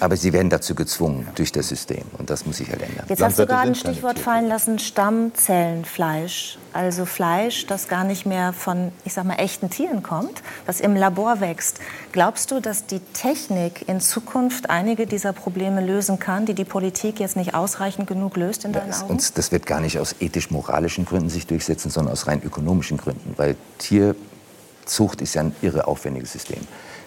[0.00, 2.04] Aber sie werden dazu gezwungen durch das System.
[2.18, 3.04] Und das muss sich halt ändern.
[3.08, 6.58] Jetzt hast du gerade ein Stichwort fallen lassen, Stammzellenfleisch.
[6.72, 10.94] Also Fleisch, das gar nicht mehr von, ich sag mal, echten Tieren kommt, das im
[10.94, 11.80] Labor wächst.
[12.12, 17.18] Glaubst du, dass die Technik in Zukunft einige dieser Probleme lösen kann, die die Politik
[17.18, 19.12] jetzt nicht ausreichend genug löst in deinen Das, Augen?
[19.12, 23.34] und das wird gar nicht aus ethisch-moralischen Gründen sich durchsetzen, sondern aus rein ökonomischen Gründen.
[23.36, 26.60] Weil Tierzucht ist ja ein irre aufwendiges System.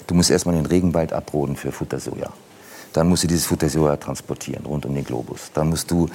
[0.08, 2.32] Du musst erstmal den Regenwald abroden für Futtersoja.
[2.94, 5.52] Dann musst du dieses Futtersoja transportieren rund um den Globus.
[5.54, 6.10] Dann musst du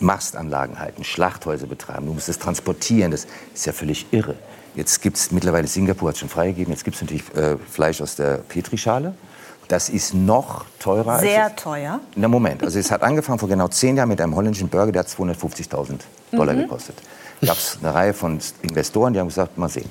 [0.00, 2.06] Mastanlagen halten, Schlachthäuser betreiben.
[2.06, 3.10] Du musst es transportieren.
[3.10, 4.34] Das ist ja völlig irre.
[4.74, 8.14] Jetzt gibt es mittlerweile, Singapur hat schon freigegeben, jetzt gibt es natürlich äh, Fleisch aus
[8.16, 9.14] der Petrischale.
[9.66, 11.12] Das ist noch teurer.
[11.14, 12.00] als Sehr es- teuer.
[12.14, 15.00] na Moment, also es hat angefangen vor genau zehn Jahren mit einem holländischen Burger, der
[15.00, 16.00] hat 250.000
[16.32, 16.60] Dollar Mhm.
[16.60, 16.96] gekostet.
[17.44, 19.88] Gab es eine Reihe von Investoren, die haben gesagt, mal sehen.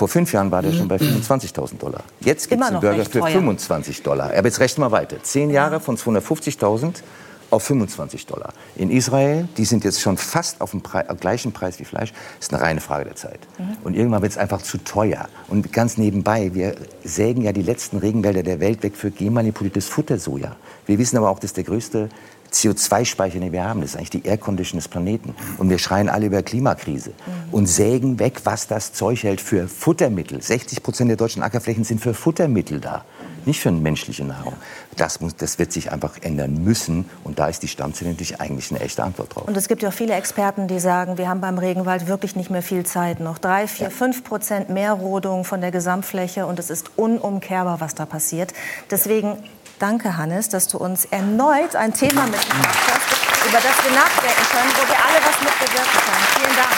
[0.00, 2.02] Vor fünf Jahren war der schon bei 25.000 Dollar.
[2.20, 3.32] Jetzt gibt es einen Burger für teuer.
[3.32, 4.32] 25 Dollar.
[4.34, 5.22] Aber jetzt rechnen wir weiter.
[5.22, 7.02] Zehn Jahre von 250.000
[7.50, 8.52] auf 25 Dollar.
[8.76, 12.52] In Israel, die sind jetzt schon fast auf dem Pre gleichen Preis wie Fleisch, ist
[12.52, 13.40] eine reine Frage der Zeit.
[13.84, 15.28] Und irgendwann wird es einfach zu teuer.
[15.48, 16.74] Und ganz nebenbei, wir
[17.04, 20.56] sägen ja die letzten Regenwälder der Welt weg für genmanipuliertes Futtersoja.
[20.86, 22.08] Wir wissen aber auch, dass der größte
[22.52, 25.34] CO2-Speicher, den wir haben, das ist eigentlich die Aircondition des Planeten.
[25.58, 27.12] Und wir schreien alle über Klimakrise
[27.50, 30.42] und sägen weg, was das Zeug hält für Futtermittel.
[30.42, 33.04] 60 Prozent der deutschen Ackerflächen sind für Futtermittel da,
[33.46, 34.54] nicht für menschliche Nahrung.
[34.96, 37.08] Das, muss, das wird sich einfach ändern müssen.
[37.24, 39.44] Und da ist die Stammzelle natürlich eigentlich eine echte Antwort drauf.
[39.48, 42.50] Und es gibt ja auch viele Experten, die sagen, wir haben beim Regenwald wirklich nicht
[42.50, 43.20] mehr viel Zeit.
[43.20, 47.94] Noch drei, vier, fünf Prozent mehr Rodung von der Gesamtfläche und es ist unumkehrbar, was
[47.94, 48.52] da passiert.
[48.90, 49.36] Deswegen
[49.78, 54.70] danke, Hannes, dass du uns erneut ein Thema mitgebracht hast, über das wir nachdenken können,
[54.76, 56.26] wo wir alle was mitbewirken können.
[56.36, 56.74] Vielen Dank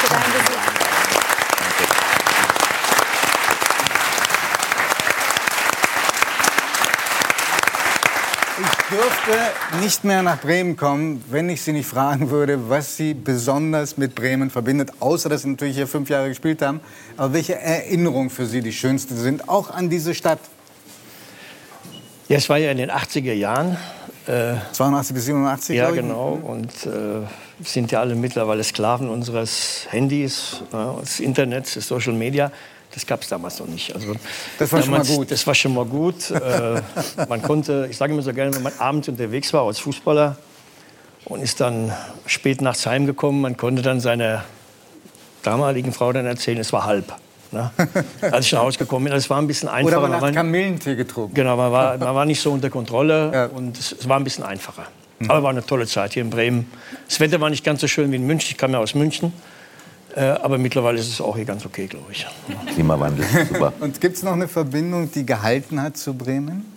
[0.00, 0.88] für deinen Besuch.
[8.60, 13.14] Ich dürfte nicht mehr nach Bremen kommen, wenn ich Sie nicht fragen würde, was Sie
[13.14, 14.90] besonders mit Bremen verbindet.
[15.00, 16.80] Außer, dass Sie natürlich hier fünf Jahre gespielt haben.
[17.16, 20.40] Aber welche Erinnerungen für Sie die schönsten sind, auch an diese Stadt?
[22.28, 23.76] Ja, es war ja in den 80er Jahren.
[24.26, 26.38] Äh, 82 bis 87, ja, genau.
[26.42, 27.26] Und äh,
[27.64, 32.52] sind ja alle mittlerweile Sklaven unseres Handys, ja, des Internets, des Social Media.
[32.98, 33.94] Das gab es damals noch nicht.
[33.94, 34.16] Also,
[34.58, 35.30] Das war schon mal damals- gut.
[35.30, 36.30] Das war schon mal gut.
[36.32, 36.82] äh,
[37.28, 40.34] man konnte, ich sage immer so gerne, wenn man abends unterwegs war als Fußballer
[41.26, 41.92] und ist dann
[42.26, 44.42] spät nachts heimgekommen, man konnte dann seiner
[45.44, 47.14] damaligen Frau dann erzählen, es war halb.
[47.52, 47.70] Ne?
[48.20, 49.98] Als ich nach Hause gekommen bin, es war ein bisschen einfacher.
[49.98, 51.34] Oder man hat Kamillentee getrunken.
[51.36, 53.46] Genau, man war, man war nicht so unter Kontrolle Ja.
[53.46, 54.86] und es, es war ein bisschen einfacher.
[55.28, 56.68] Aber war eine tolle Zeit hier in Bremen.
[57.08, 58.50] Das Wetter war nicht ganz so schön wie in München.
[58.50, 59.32] Ich kam ja aus München.
[60.18, 62.26] Äh, aber mittlerweile ist es auch hier ganz okay, glaube ich.
[62.74, 63.72] Klimawandel, super.
[63.78, 66.74] Und gibt es noch eine Verbindung, die gehalten hat zu Bremen?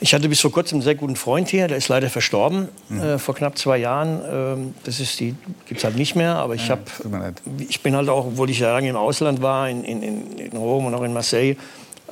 [0.00, 3.18] Ich hatte bis vor kurzem einen sehr guten Freund hier, der ist leider verstorben äh,
[3.18, 4.20] vor knapp zwei Jahren.
[4.28, 5.36] Ähm, das ist die
[5.68, 7.42] gibt's halt nicht mehr, aber ich habe mir leid.
[7.68, 10.56] ich bin halt auch, obwohl ich ja lange im Ausland war, in, in, in in
[10.56, 11.56] Rom und auch in Marseille,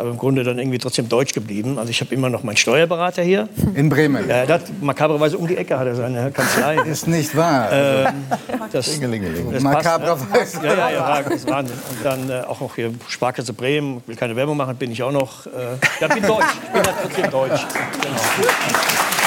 [0.01, 1.79] aber im Grunde dann irgendwie trotzdem deutsch geblieben.
[1.79, 3.49] Also ich habe immer noch meinen Steuerberater hier.
[3.75, 4.29] In Bremen.
[4.29, 6.77] Ja, hat makabrerweise um die Ecke hat er seine Kanzlei.
[6.91, 7.69] Ist nicht wahr.
[7.73, 8.07] Ähm,
[8.73, 9.53] das, Klingelingeling.
[9.53, 10.61] das Makabrerweise.
[10.61, 10.67] ne?
[10.67, 11.77] Ja, ja, ja, das ist Wahnsinn.
[11.91, 15.13] Und dann äh, auch noch hier Sparkasse Bremen, will keine Werbung machen, bin ich auch
[15.13, 15.47] noch.
[15.47, 15.51] Äh,
[16.01, 17.67] ja, bin deutsch, bin halt trotzdem deutsch.
[18.03, 19.20] Genau.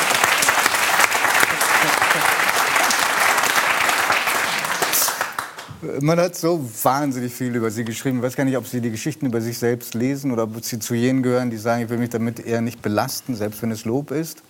[6.01, 8.17] Man hat so wahnsinnig viel über Sie geschrieben.
[8.17, 10.79] Ich weiß gar nicht, ob Sie die Geschichten über sich selbst lesen oder ob Sie
[10.79, 13.83] zu jenen gehören, die sagen, ich will mich damit eher nicht belasten, selbst wenn es
[13.85, 14.41] Lob ist.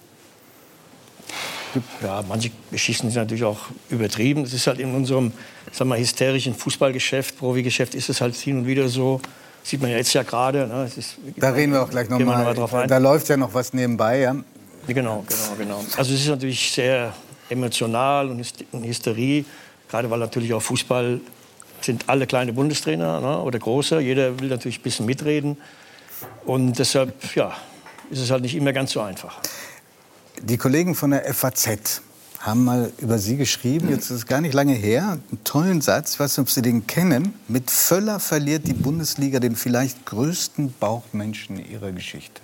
[2.03, 3.59] Ja, manche Geschichten sind natürlich auch
[3.89, 4.43] übertrieben.
[4.43, 5.31] Es ist halt in unserem
[5.71, 9.19] sag mal, hysterischen Fußballgeschäft, Profigeschäft ist es halt hin und wieder so.
[9.63, 10.67] Sieht man ja jetzt ja gerade.
[10.67, 10.87] Ne?
[10.95, 12.43] Ist- Da reden wir auch gleich nochmal.
[12.43, 12.87] mal drauf ein.
[12.87, 14.19] Da läuft ja noch was nebenbei.
[14.19, 14.35] Ja?
[14.85, 15.85] Genau, genau, genau.
[15.97, 17.13] Also es ist natürlich sehr
[17.49, 19.45] emotional und Hysterie,
[19.93, 21.21] gerade weil natürlich auch Fußball
[21.81, 23.99] sind alle kleine Bundestrainer ne, oder große.
[23.99, 25.57] Jeder will natürlich ein bisschen mitreden.
[26.45, 27.55] Und deshalb, ja,
[28.09, 29.39] ist es halt nicht immer ganz so einfach.
[30.41, 32.01] Die Kollegen von der FAZ
[32.39, 36.15] haben mal über Sie geschrieben, jetzt ist es gar nicht lange her, einen tollen Satz,
[36.15, 37.35] ich weiß nicht, ob Sie den kennen.
[37.47, 42.41] Mit Völler verliert die Bundesliga den vielleicht größten Bauchmenschen ihrer Geschichte.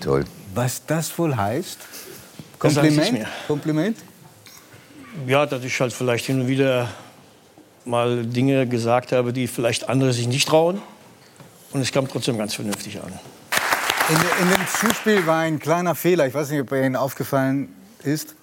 [0.00, 0.24] Toll.
[0.54, 1.78] Was das wohl heißt?
[2.60, 3.26] Das Kompliment?
[3.46, 3.96] Kompliment?
[5.26, 6.88] Ja, dass ich halt vielleicht hin und wieder
[7.84, 10.80] mal Dinge gesagt habe, die vielleicht andere sich nicht trauen.
[11.72, 13.12] Und es kam trotzdem ganz vernünftig an.
[14.08, 16.26] In, in dem Zuspiel war ein kleiner Fehler.
[16.26, 17.68] Ich weiß nicht, ob er Ihnen aufgefallen
[18.02, 18.34] ist.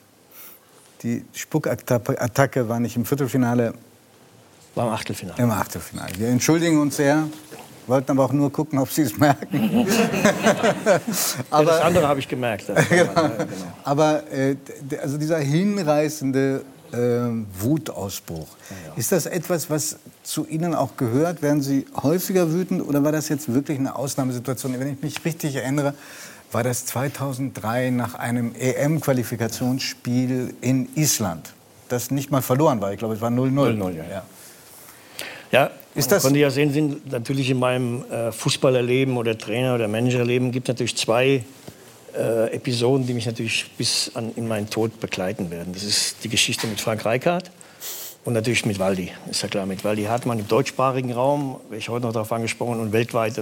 [1.01, 3.73] Die Spuckattacke war nicht im Viertelfinale,
[4.75, 5.41] War im Achtelfinale.
[5.41, 6.11] im Achtelfinale.
[6.17, 7.27] Wir entschuldigen uns sehr,
[7.87, 9.87] wollten aber auch nur gucken, ob Sie es merken.
[10.85, 12.65] Ja, das aber andere habe ich gemerkt.
[12.89, 13.31] genau.
[13.83, 14.55] aber äh,
[15.01, 16.97] also dieser hinreißende äh,
[17.59, 18.47] Wutausbruch,
[18.95, 21.41] ist das etwas, was zu Ihnen auch gehört?
[21.41, 24.79] Werden Sie häufiger wütend oder war das jetzt wirklich eine Ausnahmesituation?
[24.79, 25.93] Wenn ich mich richtig erinnere,
[26.51, 31.53] war das 2003 nach einem EM-Qualifikationsspiel in Island,
[31.89, 32.93] das nicht mal verloren war.
[32.93, 33.51] Ich glaube, es war 0-0.
[33.51, 34.03] 0-0, ja.
[34.05, 34.23] ja.
[35.51, 39.75] Ja, Ist man das- konnte ja sehen, sind natürlich in meinem äh, Fußballerleben oder Trainer-
[39.75, 41.43] oder Managerleben gibt es natürlich zwei
[42.17, 45.73] äh, Episoden, die mich natürlich bis an, in meinen Tod begleiten werden.
[45.73, 47.51] Das ist die Geschichte mit Frank Rijkaard
[48.25, 49.65] Und natürlich mit Waldi, ist ja klar.
[49.65, 53.39] Mit Waldi Hartmann im deutschsprachigen Raum, werde ich heute noch darauf angesprochen, und weltweit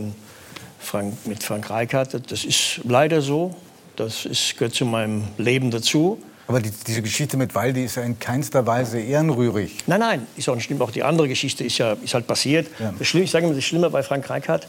[0.80, 2.30] Frank, mit Frank Rijkaard.
[2.32, 3.56] Das ist leider so.
[3.96, 6.20] Das ist, gehört zu meinem Leben dazu.
[6.48, 9.78] Aber die, diese Geschichte mit Waldi ist ja in keinster Weise ehrenrührig.
[9.88, 10.82] Nein, nein, ist auch nicht schlimm.
[10.82, 12.68] Auch die andere Geschichte ist ja ist halt passiert.
[12.80, 12.94] Ja.
[13.00, 14.68] Das Schlimme, ich sage mal, das Schlimme bei Frank Rijkaard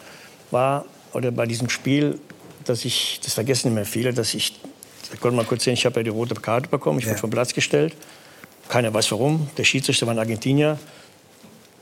[0.51, 2.19] war, oder bei diesem Spiel,
[2.65, 4.59] dass ich, das vergessen immer viele, dass ich,
[5.13, 7.21] ich konnte mal kurz sehen, ich habe ja die rote Karte bekommen, ich wurde Ja.
[7.21, 7.95] vom Platz gestellt.
[8.69, 9.49] Keiner weiß warum.
[9.57, 10.79] Der Schiedsrichter war ein Argentinier.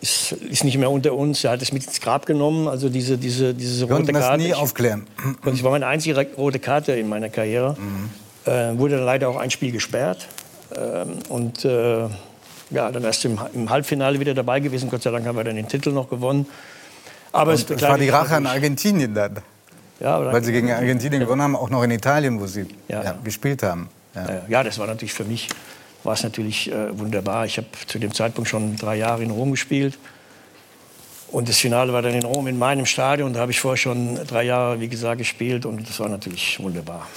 [0.00, 1.44] Ist, ist nicht mehr unter uns.
[1.44, 2.66] Er hat es mit ins Grab genommen.
[2.66, 4.42] Also diese, diese, diese rote konnten das Karte.
[4.42, 5.06] nie Ich- aufklären.
[5.44, 7.76] und es war meine einzige rote Karte in meiner Karriere.
[8.44, 10.26] Äh, wurde dann leider auch ein Spiel gesperrt.
[10.76, 12.08] Ähm, und äh,
[12.70, 14.90] ja, dann erst im, im Halbfinale wieder dabei gewesen.
[14.90, 16.46] Gott sei Dank haben wir dann den Titel noch gewonnen.
[17.32, 19.38] Aber es Das war die Rache an Argentinien dann.
[20.00, 23.02] Ja, aber Weil sie gegen Argentinien gewonnen haben, auch noch in Italien, wo sie Ja.
[23.04, 23.88] ja, gespielt haben.
[24.14, 24.28] Ja.
[24.28, 25.48] Ja, ja, das war natürlich für mich
[26.04, 27.46] war es natürlich äh, wunderbar.
[27.46, 29.98] Ich habe zu dem Zeitpunkt schon drei Jahre in Rom gespielt.
[31.32, 33.32] Und das Finale war dann in Rom in meinem Stadion.
[33.32, 35.64] Da habe ich vorher schon drei Jahre, wie gesagt, gespielt.
[35.64, 37.08] Und das war natürlich wunderbar.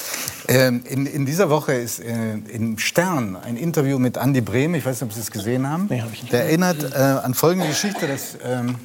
[0.47, 4.73] Ähm, in, in dieser Woche ist äh, im Stern ein Interview mit Andy Brehm.
[4.73, 5.87] Ich weiß nicht, ob Sie es gesehen haben.
[5.89, 6.31] Nee, hab ich nicht.
[6.31, 8.75] Der erinnert äh, an folgende Geschichte, dass ähm,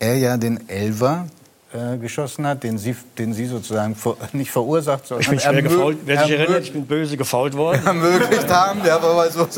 [0.00, 1.26] er ja den Elver
[1.74, 5.62] äh, geschossen hat, den Sie, den Sie sozusagen ver nicht verursacht, sondern Ich bin schwer
[5.62, 5.98] gefault.
[6.04, 7.82] Wer sich erinnert, ich bin böse gefault worden.
[7.86, 8.80] ermöglicht haben.
[8.84, 9.48] Ja, aber so.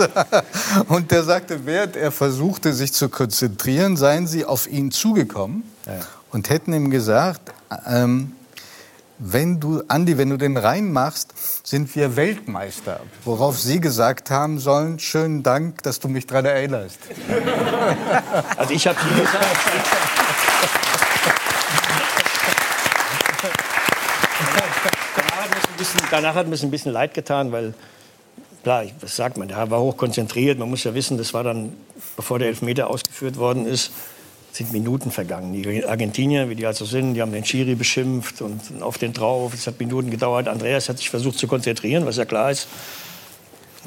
[0.88, 5.62] Und der sagte, während er versuchte, sich zu konzentrieren, seien sie auf ihn zugekommen
[6.32, 7.52] und hätten ihm gesagt,
[7.86, 8.32] ähm,
[9.18, 11.32] wenn du, Andi, wenn du den reinmachst,
[11.64, 13.00] sind wir Weltmeister.
[13.24, 16.98] Worauf Sie gesagt haben sollen, schönen Dank, dass du mich daran erinnerst.
[18.56, 19.44] Also ich habe gesagt.
[25.16, 27.74] danach hat mir es ein bisschen, danach hat mir es ein bisschen leid getan, weil
[28.62, 30.58] klar, was sagt man, der war hoch konzentriert.
[30.58, 31.72] Man muss ja wissen, das war dann,
[32.16, 33.92] bevor der Elfmeter ausgeführt worden ist,
[34.52, 35.52] sind Minuten vergangen.
[35.52, 39.52] Die Argentinier, wie die also sind, die haben den Schiri beschimpft und auf den drauf.
[39.54, 40.48] Es hat Minuten gedauert.
[40.48, 42.66] Andreas hat sich versucht zu konzentrieren, was ja klar ist.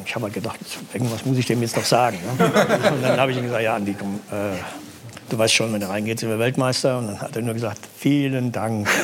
[0.05, 0.59] Ich habe halt gedacht,
[0.93, 2.19] irgendwas muss ich dem jetzt noch sagen.
[2.37, 2.45] Ne?
[2.91, 4.55] Und dann habe ich ihm gesagt, ja, Andi, komm, äh,
[5.29, 6.97] du weißt schon, wenn er reingeht, sind wir Weltmeister.
[6.97, 8.87] Und dann hat er nur gesagt, vielen Dank.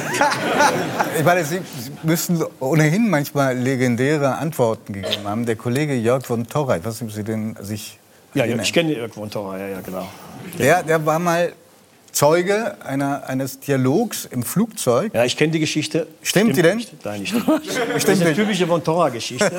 [1.17, 1.61] Ich meine, Sie,
[2.03, 5.45] müssen ohnehin manchmal legendäre Antworten gegeben haben.
[5.45, 6.45] Der Kollege Jörg von
[6.86, 7.99] weiß nicht, ob Sie den sich
[8.34, 10.07] Ja, ich kenne Jörg von Torra, ja, ja, genau.
[10.59, 11.53] Der, der war mal
[12.16, 15.13] Zeuge einer, eines Dialogs im Flugzeug.
[15.13, 16.07] Ja, ich kenne die Geschichte.
[16.24, 16.78] Stimmt die denn?
[16.78, 16.93] Nicht.
[17.03, 17.36] Nein, nicht.
[17.93, 19.51] Das ist eine typische von Torra-Geschichte.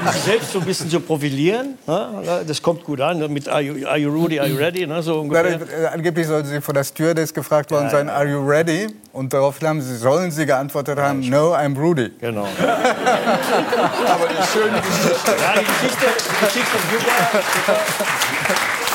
[0.00, 1.76] Um sich selbst so ein bisschen zu profilieren.
[1.88, 2.44] Ne?
[2.46, 3.32] Das kommt gut an.
[3.32, 4.86] Mit Are you, are you ready, are you ready?
[4.86, 5.02] Ne?
[5.02, 5.60] So ungefähr.
[5.60, 8.86] äh, angeblich sollen Sie von der Stewardess gefragt worden Ja, sein, are you ready?
[9.12, 12.12] Und daraufhin haben Sie, sollen Sie geantwortet haben, no, I'm Rudy.
[12.20, 12.46] Genau.
[12.62, 15.32] Aber eine schöne Geschichte.
[15.32, 17.42] Ja, die Geschichte, die Geschichte ist super.
[17.66, 17.80] super.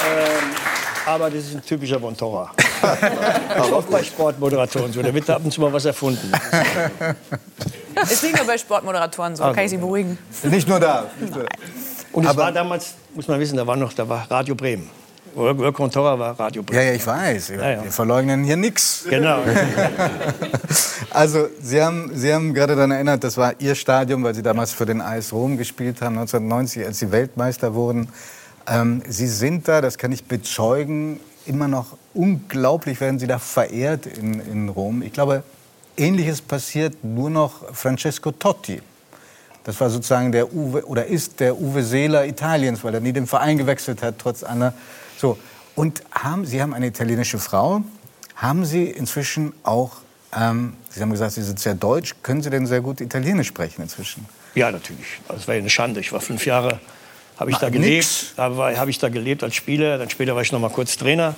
[0.07, 0.55] Ähm,
[1.07, 2.15] aber das ist ein typischer von
[2.81, 5.01] Ist auch bei Sportmoderatoren so.
[5.01, 6.31] Da wird ab und zu mal was erfunden.
[8.01, 10.17] Ist nicht nur bei Sportmoderatoren so, kann ich Sie beruhigen.
[10.43, 11.05] Nicht nur da.
[12.11, 14.89] Und es Aber- war damals, muss man wissen, da war noch, da war Radio Bremen.
[15.35, 16.81] Von Torra war Radio Bremen.
[16.81, 17.49] Ja, ja, ich weiß.
[17.49, 17.83] Ja, ja.
[17.83, 19.05] Wir verleugnen hier nichts.
[19.09, 19.39] Genau.
[21.11, 24.71] Also, Sie haben, Sie haben gerade daran erinnert, das war Ihr Stadion, weil Sie damals
[24.71, 28.09] für den AS Rom gespielt haben, 1990, als Sie Weltmeister wurden.
[28.67, 34.05] Ähm, Sie sind da, das kann ich bezeugen, immer noch unglaublich werden Sie da verehrt
[34.05, 35.01] in, in Rom.
[35.01, 35.43] Ich glaube,
[35.95, 38.81] Ähnliches passiert nur noch Francesco Totti.
[39.63, 43.27] Das war sozusagen der Uwe, oder ist der Uwe Seeler Italiens, weil er nie den
[43.27, 44.73] Verein gewechselt hat, trotz aller.
[45.17, 45.37] So.
[45.75, 47.81] Und haben, Sie haben eine italienische Frau.
[48.35, 49.97] Haben Sie inzwischen auch,
[50.33, 52.15] ähm, Sie haben gesagt, Sie sind sehr deutsch.
[52.23, 54.25] Können Sie denn sehr gut Italienisch sprechen inzwischen?
[54.55, 55.19] Ja, natürlich.
[55.27, 55.99] Das ja eine Schande.
[55.99, 56.79] Ich war fünf Jahre,
[57.37, 58.33] habe ich da gelebt.
[58.37, 59.97] habe ich da gelebt als Spieler.
[59.97, 61.35] Dann später war ich noch mal kurz Trainer.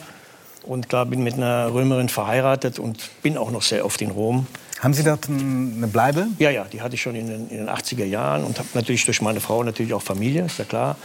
[0.63, 4.47] Und klar, bin mit einer Römerin verheiratet und bin auch noch sehr oft in Rom.
[4.79, 6.27] Haben Sie dort eine Bleibe?
[6.37, 9.03] Ja, ja, die hatte ich schon in den, in den 80er Jahren und habe natürlich
[9.05, 10.95] durch meine Frau natürlich auch Familie, ist ja klar.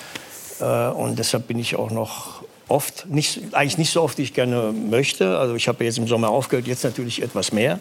[0.61, 4.35] Äh, und deshalb bin ich auch noch oft, nicht, eigentlich nicht so oft, wie ich
[4.35, 5.39] gerne möchte.
[5.39, 7.81] Also ich habe jetzt im Sommer aufgehört, jetzt natürlich etwas mehr.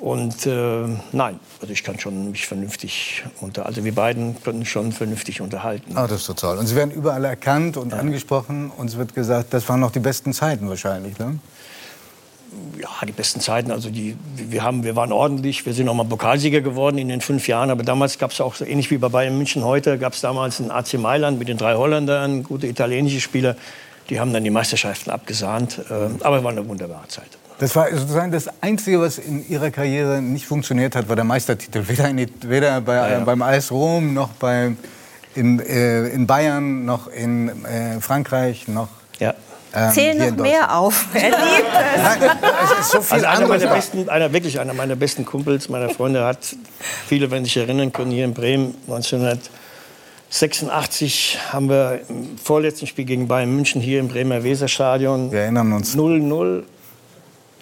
[0.00, 4.92] Und äh, nein, also ich kann schon mich vernünftig unter, also wir beiden können schon
[4.92, 5.92] vernünftig unterhalten.
[5.92, 6.56] Oh, das ist so toll.
[6.58, 8.70] Und Sie werden überall erkannt und angesprochen.
[8.76, 11.18] Und es wird gesagt, das waren noch die besten Zeiten wahrscheinlich.
[11.18, 11.38] Ne?
[12.80, 13.70] ja, die besten Zeiten.
[13.70, 15.66] Also die, wir, haben, wir waren ordentlich.
[15.66, 17.70] Wir sind auch mal Pokalsieger geworden in den fünf Jahren.
[17.70, 20.60] Aber damals gab es auch so ähnlich wie bei Bayern München heute, gab es damals
[20.60, 23.56] einen AC Mailand mit den drei Holländern, gute italienische Spieler.
[24.10, 25.80] Die haben dann die Meisterschaften abgesahnt.
[25.90, 27.28] Ähm, Aber es war eine wunderbare Zeit.
[27.58, 31.82] Das war sozusagen das Einzige, was in Ihrer Karriere nicht funktioniert hat, war der Meistertitel.
[31.88, 33.18] Weder, in, weder bei, Ja, ja.
[33.20, 34.76] beim AS Rom noch beim,
[35.34, 38.86] in, äh, in Bayern, noch in äh, Frankreich, noch.
[39.18, 39.34] Ja.
[39.74, 41.06] ähm, Zähl noch mehr auf.
[41.14, 41.40] Er liebt
[41.96, 42.02] es.
[42.70, 45.90] Es ist so viel Also einer meiner besten, einer, wirklich einer meiner besten Kumpels, meiner
[45.90, 46.54] Freunde, hat,
[47.08, 53.26] viele werden sich erinnern können, hier in Bremen 1986 haben wir im vorletzten Spiel gegen
[53.26, 55.96] Bayern München hier im Bremer Weserstadion Wir erinnern uns.
[55.96, 56.62] 0-0.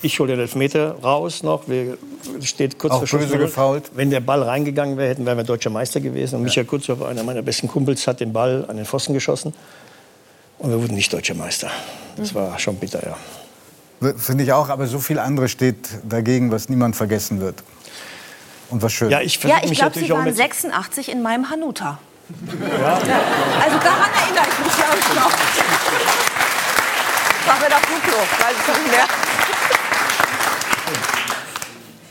[0.03, 1.69] Ich hole den Elfmeter raus noch.
[1.69, 1.97] Wir,
[2.43, 3.39] steht kurz Auch vor Schluss böse 0-0.
[3.39, 3.91] gefoult.
[3.95, 6.35] Wenn der Ball reingegangen wäre, hätten wären wir deutscher Meister gewesen.
[6.37, 9.55] Und Michael Kutzhoff, einer meiner besten Kumpels, hat den Ball an den Pfosten geschossen.
[10.59, 11.71] Und wir wurden nicht deutscher Meister.
[12.17, 13.17] Das war schon bitter, ja.
[14.17, 17.63] Finde ich auch, aber so viel andere steht dagegen, was niemand vergessen wird.
[18.69, 19.09] Und was schön.
[19.11, 21.99] Ja, ich Ja, ich mich glaube, Sie auch waren mit 86 in meinem Hanuta.
[22.29, 25.31] Also daran erinnere ich mich, ich, noch.
[27.47, 29.07] War mir da Fluglo, weiß ich nicht mehr.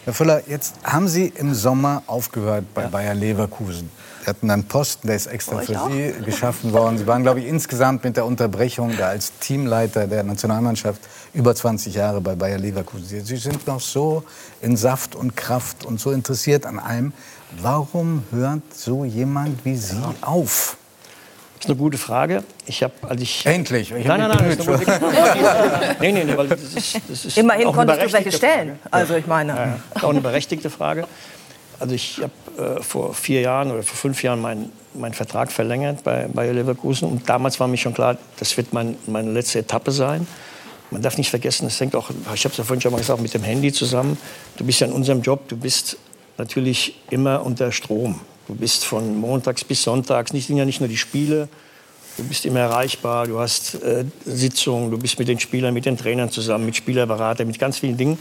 [0.06, 3.90] Herr Füller, jetzt haben Sie im Sommer aufgehört bei Bayer Leverkusen.
[4.22, 5.90] Sie hatten einen Posten, der ist extra Oh, für auch.
[5.90, 6.98] Sie geschaffen worden.
[7.00, 11.02] Sie waren, glaube ich, insgesamt mit der Unterbrechung da als Teamleiter der Nationalmannschaft
[11.34, 13.06] über 20 Jahre bei Bayer Leverkusen.
[13.08, 14.24] Sie- Sie sind noch so
[14.62, 17.12] in Saft und Kraft und so interessiert an allem.
[17.62, 20.78] Warum hört so jemand wie Sie auf?
[21.66, 22.44] Das ist eine gute Frage.
[22.68, 23.92] Ich habe, als ich Endlich.
[23.92, 25.02] Ich nein, nein, nein, das ist
[26.00, 28.78] nee, nee, nee, weil das ist, das ist Immerhin konntest du welche stellen.
[28.84, 28.94] Frage.
[28.94, 29.52] Also ich meine.
[29.54, 29.80] Ja, ja.
[30.04, 31.08] Auch eine berechtigte Frage.
[31.80, 36.04] Also ich habe äh, vor vier Jahren oder vor fünf Jahren meinen meinen Vertrag verlängert
[36.04, 39.92] bei Bayer Leverkusen und damals war mir schon klar, das wird mein, meine letzte Etappe
[39.92, 40.28] sein.
[40.92, 43.20] Man darf nicht vergessen, es hängt auch, ich habe es ja vorhin schon mal gesagt,
[43.22, 44.20] mit dem Handy zusammen.
[44.56, 45.98] Du bist ja in unserem Job, du bist
[46.38, 48.22] natürlich immer unter Strom.
[48.48, 51.48] Du bist von montags bis sonntags, nicht, sind ja nicht nur die Spiele,
[52.18, 55.98] Du bist immer erreichbar, du hast äh, Sitzungen, du bist mit den Spielern, mit den
[55.98, 58.18] Trainern zusammen, mit Spielerberatern, mit ganz vielen Dingen.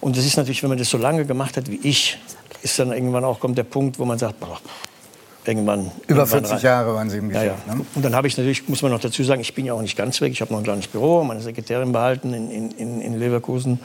[0.00, 2.18] Und das ist natürlich, wenn man das so lange gemacht hat wie ich,
[2.62, 4.60] ist dann irgendwann auch kommt der Punkt, wo man sagt, boah,
[5.44, 5.90] irgendwann.
[6.06, 6.60] Über irgendwann 40 rein.
[6.62, 7.66] Jahre waren Sie im Ja, Geschäft.
[7.66, 7.74] ja.
[7.74, 7.86] Ne?
[7.96, 9.96] Und dann habe ich natürlich, muss man noch dazu sagen, ich bin ja auch nicht
[9.96, 10.30] ganz weg.
[10.32, 13.80] Ich habe noch ein kleines Büro, meine Sekretärin behalten in, in, in Leverkusen.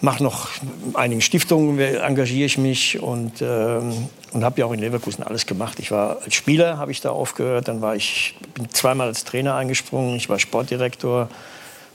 [0.00, 0.48] Mache noch
[0.86, 5.46] in einigen Stiftungen, engagiere ich mich und, ähm, und habe ja auch in Leverkusen alles
[5.46, 5.78] gemacht.
[5.78, 9.54] Ich war als Spieler, habe ich da aufgehört, dann war ich, bin zweimal als Trainer
[9.54, 11.28] eingesprungen, ich war Sportdirektor,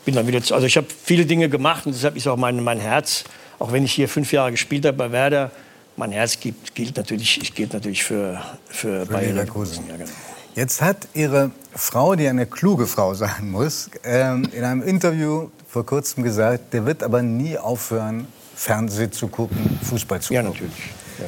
[0.05, 2.63] bin dann wieder, zu, also ich habe viele Dinge gemacht und deshalb ist auch mein,
[2.63, 3.25] mein Herz,
[3.59, 5.51] auch wenn ich hier fünf Jahre gespielt habe bei Werder,
[5.97, 9.83] mein Herz gilt, gilt natürlich, gilt natürlich für, für, Bayer Leverkusen.
[9.87, 10.09] Ja, genau.
[10.55, 15.86] Jetzt hat Ihre Frau, die eine kluge Frau sein muss, ähm, in einem Interview vor
[15.86, 20.53] kurzem gesagt, der wird aber nie aufhören, Fernsehen zu gucken, Fußball zu Ja, gucken.
[20.67, 20.91] natürlich.
[21.20, 21.26] Ja,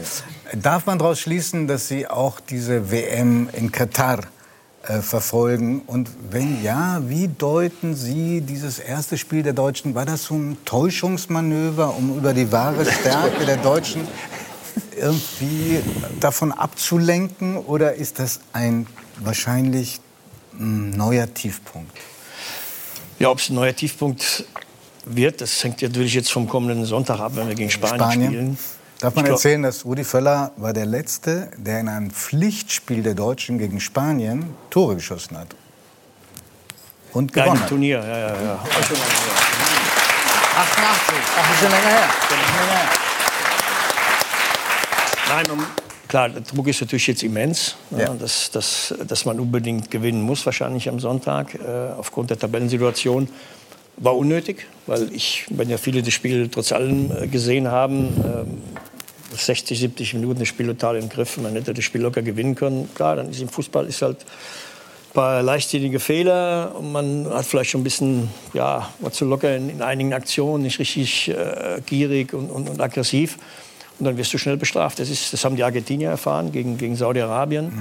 [0.54, 0.60] ja.
[0.60, 4.20] Darf man daraus schließen, dass Sie auch diese WM in Katar
[4.88, 5.82] äh, verfolgen?
[5.86, 9.96] Und wenn ja, wie deuten Sie dieses erste Spiel der Deutschen?
[9.96, 14.08] War das so ein Täuschungsmanöver, um über die wahre Stärke der Deutschen
[14.98, 15.82] irgendwie
[16.20, 17.58] davon abzulenken?
[17.58, 18.88] Oder ist das ein
[19.20, 20.00] wahrscheinlich
[20.60, 21.92] ein neuer Tiefpunkt?
[23.22, 24.46] Ja, ob es ein neuer Tiefpunkt
[25.06, 28.32] wird, das hängt natürlich jetzt vom kommenden Sonntag ab, wenn wir gegen Spanien, Spanien?
[28.32, 28.58] spielen.
[29.00, 33.58] Darf man erzählen, dass Rudi Völler war der Letzte, der in einem Pflichtspiel der Deutschen
[33.58, 35.56] gegen Spanien Tore geschossen hat?
[37.14, 37.70] Und gewonnen hat.
[37.70, 38.60] Turnier, ja, ja, ja.
[40.56, 41.16] 88.
[41.38, 42.10] Ach, ist schon länger her.
[45.30, 45.66] Nein, um,
[46.12, 48.00] klar, der Druck ist natürlich jetzt immens, Ja.
[48.00, 48.14] ja.
[48.14, 53.30] dass, dass, dass man unbedingt gewinnen muss, wahrscheinlich am Sonntag, äh, aufgrund der Tabellensituation.
[53.96, 58.62] War unnötig, weil ich, wenn ja viele das Spiel trotz allem äh, gesehen haben, ähm,
[59.38, 62.90] 60, 70 Minuten das Spiel total im Griff, man hätte das Spiel locker gewinnen können.
[62.94, 67.70] Klar, dann ist im Fußball ist halt ein paar leichtsinnige Fehler und man hat vielleicht
[67.70, 72.34] schon ein bisschen, ja, war zu locker in, in einigen Aktionen, nicht richtig äh, gierig
[72.34, 73.38] und, und, und aggressiv.
[74.02, 74.98] Und dann wirst du schnell bestraft.
[74.98, 77.72] Das, ist, das haben die Argentinier erfahren gegen, gegen Saudi-Arabien.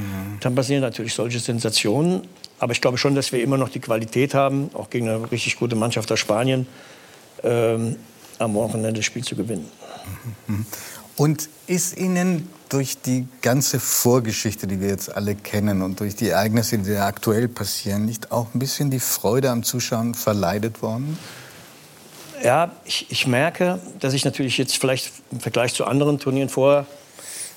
[0.40, 2.20] Dann passieren natürlich solche Sensationen.
[2.58, 5.56] Aber ich glaube schon, dass wir immer noch die Qualität haben, auch gegen eine richtig
[5.56, 6.66] gute Mannschaft aus Spanien,
[7.42, 7.96] ähm,
[8.38, 9.66] am Wochenende das Spiel zu gewinnen.
[11.16, 16.28] Und ist Ihnen durch die ganze Vorgeschichte, die wir jetzt alle kennen und durch die
[16.28, 21.18] Ereignisse, die aktuell passieren, nicht auch ein bisschen die Freude am Zuschauen verleidet worden?
[22.42, 26.86] Ja, ich, ich merke, dass ich natürlich jetzt vielleicht im Vergleich zu anderen Turnieren vorher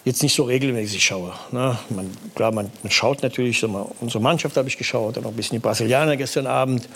[0.04, 1.34] jetzt nicht so regelmäßig schaue.
[1.52, 1.78] Ne?
[1.90, 5.30] Man, klar, man, man schaut natürlich, sag mal, unsere Mannschaft habe ich geschaut, dann auch
[5.30, 6.90] ein bisschen die Brasilianer gestern Abend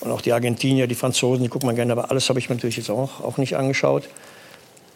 [0.00, 2.56] und auch die Argentinier, die Franzosen, die guckt man gerne, aber alles habe ich mir
[2.56, 4.08] natürlich jetzt auch, auch nicht angeschaut.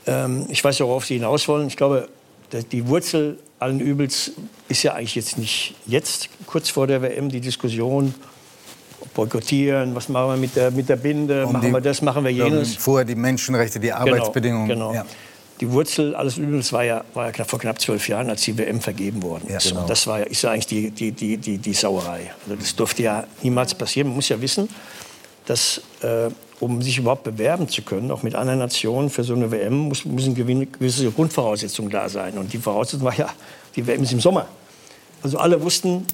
[0.06, 1.66] Ähm, ich weiß, worauf Sie hinaus wollen.
[1.68, 2.08] Ich glaube,
[2.72, 4.32] die Wurzel allen Übels
[4.68, 8.14] ist ja eigentlich jetzt nicht jetzt, kurz vor der WM, die Diskussion,
[9.12, 12.24] boykottieren, was machen wir mit der, mit der Binde, Um machen die- wir das, machen
[12.24, 12.76] wir jenes.
[12.76, 14.68] Vorher die Menschenrechte, die Arbeitsbedingungen.
[14.68, 14.92] Genau.
[14.94, 15.04] Ja.
[15.60, 18.56] die Wurzel alles Übels war ja, war ja knapp, vor knapp zwölf Jahren, als die
[18.58, 19.68] WM vergeben worden ist.
[19.68, 19.82] genau.
[19.82, 22.30] Und das war ja, ist ja eigentlich die, die, die, die, die Sauerei.
[22.44, 24.08] Also das durfte ja niemals passieren.
[24.08, 24.68] Man muss ja wissen,
[25.46, 26.28] dass äh,
[26.60, 30.04] um sich überhaupt bewerben zu können, auch mit anderen Nationen für so eine WM, muss,
[30.04, 32.36] müssen gewisse Grundvoraussetzungen da sein.
[32.38, 33.28] Und die Voraussetzung war ja,
[33.76, 34.46] die WM ist im Sommer.
[35.22, 36.04] Also alle wussten,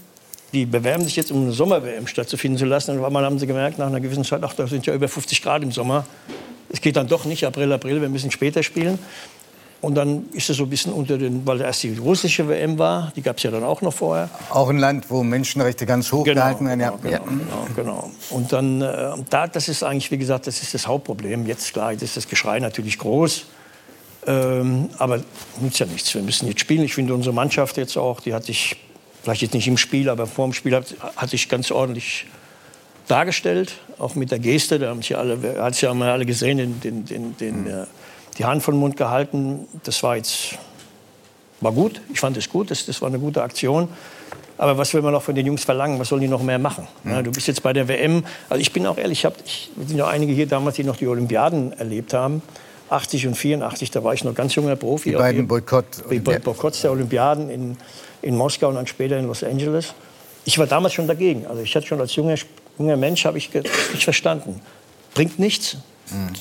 [0.52, 2.98] die bewerben sich jetzt, um eine Sommer-WM stattzufinden zu lassen.
[2.98, 5.42] Und einmal haben sie gemerkt, nach einer gewissen Zeit, ach, da sind ja über 50
[5.42, 6.04] Grad im Sommer.
[6.68, 8.98] Es geht dann doch nicht, April, April, wir müssen später spielen.
[9.80, 13.12] Und dann ist es so ein bisschen unter den, weil erst die russische WM war,
[13.16, 14.28] die gab es ja dann auch noch vorher.
[14.50, 16.80] Auch ein Land, wo Menschenrechte ganz hoch gehalten werden.
[16.80, 16.90] Ja.
[16.90, 18.10] Genau, genau, genau.
[18.28, 21.46] Und dann, äh, da, das ist eigentlich, wie gesagt, das ist das Hauptproblem.
[21.46, 23.46] Jetzt, klar, jetzt ist das Geschrei natürlich groß.
[24.26, 25.20] Ähm, aber
[25.60, 26.14] nützt ja nichts.
[26.14, 26.82] Wir müssen jetzt spielen.
[26.82, 28.76] Ich finde, unsere Mannschaft jetzt auch, die hat sich,
[29.22, 32.26] vielleicht jetzt nicht im Spiel, aber vor dem Spiel, hat, hat sich ganz ordentlich
[33.08, 33.74] dargestellt.
[33.98, 34.78] Auch mit der Geste.
[34.78, 37.86] Da haben sich alle, hat es ja mal alle gesehen, den, den, den, den, äh,
[38.38, 39.66] die Hand den Mund gehalten.
[39.84, 40.54] Das war jetzt
[41.60, 42.00] war gut.
[42.12, 42.70] Ich fand es gut.
[42.70, 43.88] Das, das war eine gute Aktion.
[44.56, 45.98] Aber was will man noch von den Jungs verlangen?
[45.98, 46.86] Was sollen die noch mehr machen?
[47.04, 48.24] Ja, du bist jetzt bei der WM.
[48.48, 50.84] Also ich bin auch ehrlich, ich hab, ich, es sind ja einige hier damals, die
[50.84, 52.42] noch die Olympiaden erlebt haben.
[52.90, 55.10] 80 und 84, da war ich noch ganz junger Profi.
[55.10, 55.84] Die beiden Boykott.
[56.10, 57.76] die Boy- Boykotts der Olympiaden in,
[58.22, 59.94] in Moskau und dann später in Los Angeles.
[60.44, 61.46] Ich war damals schon dagegen.
[61.46, 62.34] Also ich hatte schon als junger,
[62.78, 64.60] junger Mensch habe ich nicht verstanden.
[65.14, 65.76] Bringt nichts.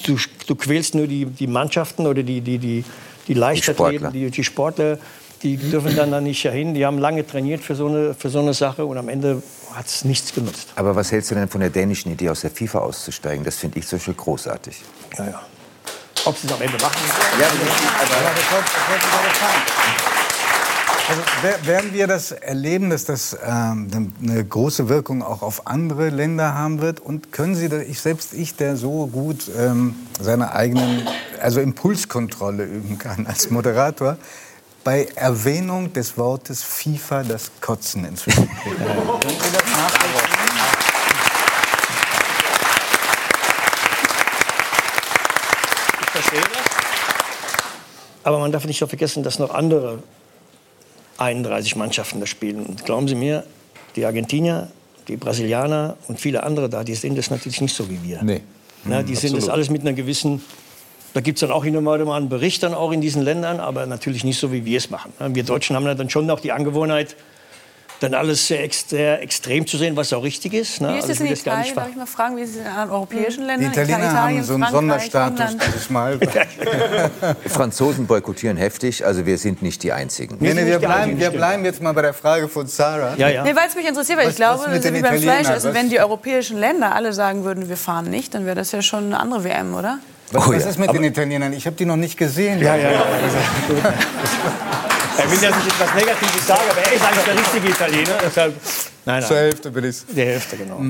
[0.06, 0.18] Du,
[0.48, 2.84] du quälst nur die, die Mannschaften oder die, die, die,
[3.28, 4.12] die Leichtathleten, Sportler.
[4.12, 4.98] die, die Sportler,
[5.44, 6.74] die dürfen dann da nicht hin.
[6.74, 9.86] Die haben lange trainiert für so eine, für so eine Sache und am Ende hat
[9.86, 10.70] es nichts genutzt.
[10.76, 13.46] Aber was hältst du denn von der dänischen Idee, aus der FIFA auszusteigen?
[13.46, 14.76] Das finde ich so schön großartig.
[15.18, 15.42] Ja, ja.
[16.26, 16.98] Ob sie es am Ende machen?
[21.10, 26.10] Also wer- werden wir das erleben, dass das ähm, eine große Wirkung auch auf andere
[26.10, 27.00] Länder haben wird?
[27.00, 31.08] Und können Sie, das- ich selbst ich, der so gut ähm, seine eigenen,
[31.42, 34.18] also Impulskontrolle üben kann als Moderator,
[34.84, 38.48] bei Erwähnung des Wortes FIFA das Kotzen inzwischen?
[38.48, 40.40] Können Sie das nachvollziehen?
[46.02, 46.64] Ich verstehe das.
[48.24, 50.04] Aber man darf nicht vergessen, dass noch andere
[51.20, 52.66] 31 Mannschaften da spielen.
[52.66, 53.44] Und glauben Sie mir,
[53.96, 54.70] die Argentinier,
[55.08, 58.24] die Brasilianer und viele andere da, die sehen das natürlich nicht so wie wir.
[58.24, 58.42] Nee.
[58.86, 59.54] Na, die sehen das absolut.
[59.54, 60.42] alles mit einer gewissen.
[61.14, 63.86] Da gibt es dann auch wieder mal einen Bericht dann auch in diesen Ländern, aber
[63.88, 65.12] natürlich nicht so, wie wir es machen.
[65.20, 67.16] Wir Deutschen haben dann schon auch die Angewohnheit,
[68.00, 70.80] dann alles sehr, ex sehr extrem zu sehen, was auch richtig ist.
[70.82, 70.94] Ne?
[70.94, 71.76] Wie ist Also es ich will in das gar nicht Italien?
[71.76, 73.72] Darf ich mal fragen, wie ist es in anderen europäischen Die Ländern?
[73.72, 76.20] Italiener Italien, haben so einen Frankreich, Sonderstatus dieses Mal.
[77.48, 80.38] Franzosen boykottieren heftig, also wir sind nicht die Einzigen.
[80.40, 83.16] Nee, nee, wir, die bleiben, wir bleiben jetzt mal bei der Frage von Sarah.
[83.18, 83.44] Ja, ja.
[83.44, 85.36] Nee, weil es mich interessiert, weil Was- ich glaube, das den wie beim Italienern?
[85.44, 85.50] Fleisch.
[85.54, 88.82] Also wenn die europäischen Länder alle sagen würden, wir fahren nicht, dann wäre das ja
[88.82, 90.00] schon eine andere WM, oder?
[90.32, 90.70] Was, Oh was ja.
[90.70, 91.54] ist mit den Italienern?
[91.54, 92.60] Ich habe die noch nicht gesehen.
[92.60, 93.04] Ja, ja, ja.
[95.20, 98.18] Er will ja nicht etwas Negatives sagen, aber er ist eigentlich der richtige Italiener.
[98.24, 98.54] Deshalb,
[99.06, 99.96] nein, Zur nein, Hälfte bin ich.
[100.16, 100.82] der Hälfte, genau.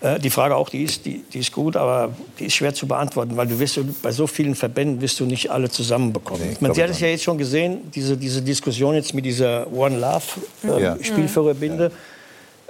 [0.00, 2.86] Äh, Die Frage auch, die ist, die, die ist gut, aber die ist schwer zu
[2.86, 6.56] beantworten, weil du wirst bei so vielen Verbänden wirst du nicht alle zusammenbekommen.
[6.60, 9.98] Man glaub hat es ja jetzt schon gesehen, diese, diese Diskussion jetzt mit dieser One
[9.98, 10.22] Love
[10.64, 10.96] äh, Ja.
[11.02, 11.90] Spielführerbinde.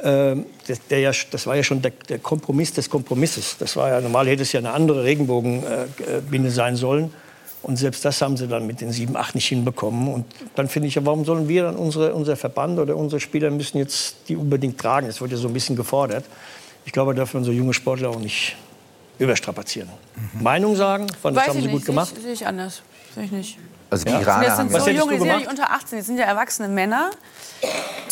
[0.00, 3.56] Ähm, das, der ja, das war ja schon der, der Kompromiss des Kompromisses.
[3.58, 7.12] Das war ja normal hätte es ja eine andere Regenbogenbinde sein sollen.
[7.68, 10.08] Und selbst das haben sie dann mit den 7, 8 nicht hinbekommen.
[10.08, 13.50] Und dann finde ich, ja, warum sollen wir dann unsere, unser Verband oder unsere Spieler
[13.50, 15.06] müssen jetzt die unbedingt tragen?
[15.06, 16.24] Das wird ja so ein bisschen gefordert.
[16.86, 18.56] Ich glaube, da dürfen unsere junge Sportler auch nicht
[19.18, 19.90] überstrapazieren.
[20.40, 22.08] Meinung sagen, fand, das Weiß haben ich sie nicht, gut gemacht.
[22.08, 22.80] Sehe ich, sehe ich anders.
[23.14, 23.58] Sehe ich nicht.
[23.90, 24.20] Also die Ja.
[24.22, 26.24] Iraner Das haben sind so junge, die sind ja nicht unter 18, das sind ja
[26.24, 27.10] erwachsene Männer.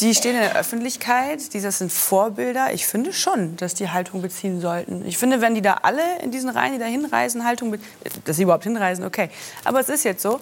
[0.01, 2.75] Die stehen in der Öffentlichkeit, die sind Vorbilder.
[2.75, 5.07] Ich finde schon, dass die Haltung beziehen sollten.
[5.07, 7.79] Ich finde, wenn die da alle in diesen Reihen, die da hinreisen, Haltung, be-
[8.25, 9.31] dass sie überhaupt hinreisen, okay.
[9.65, 10.41] Aber es ist jetzt so.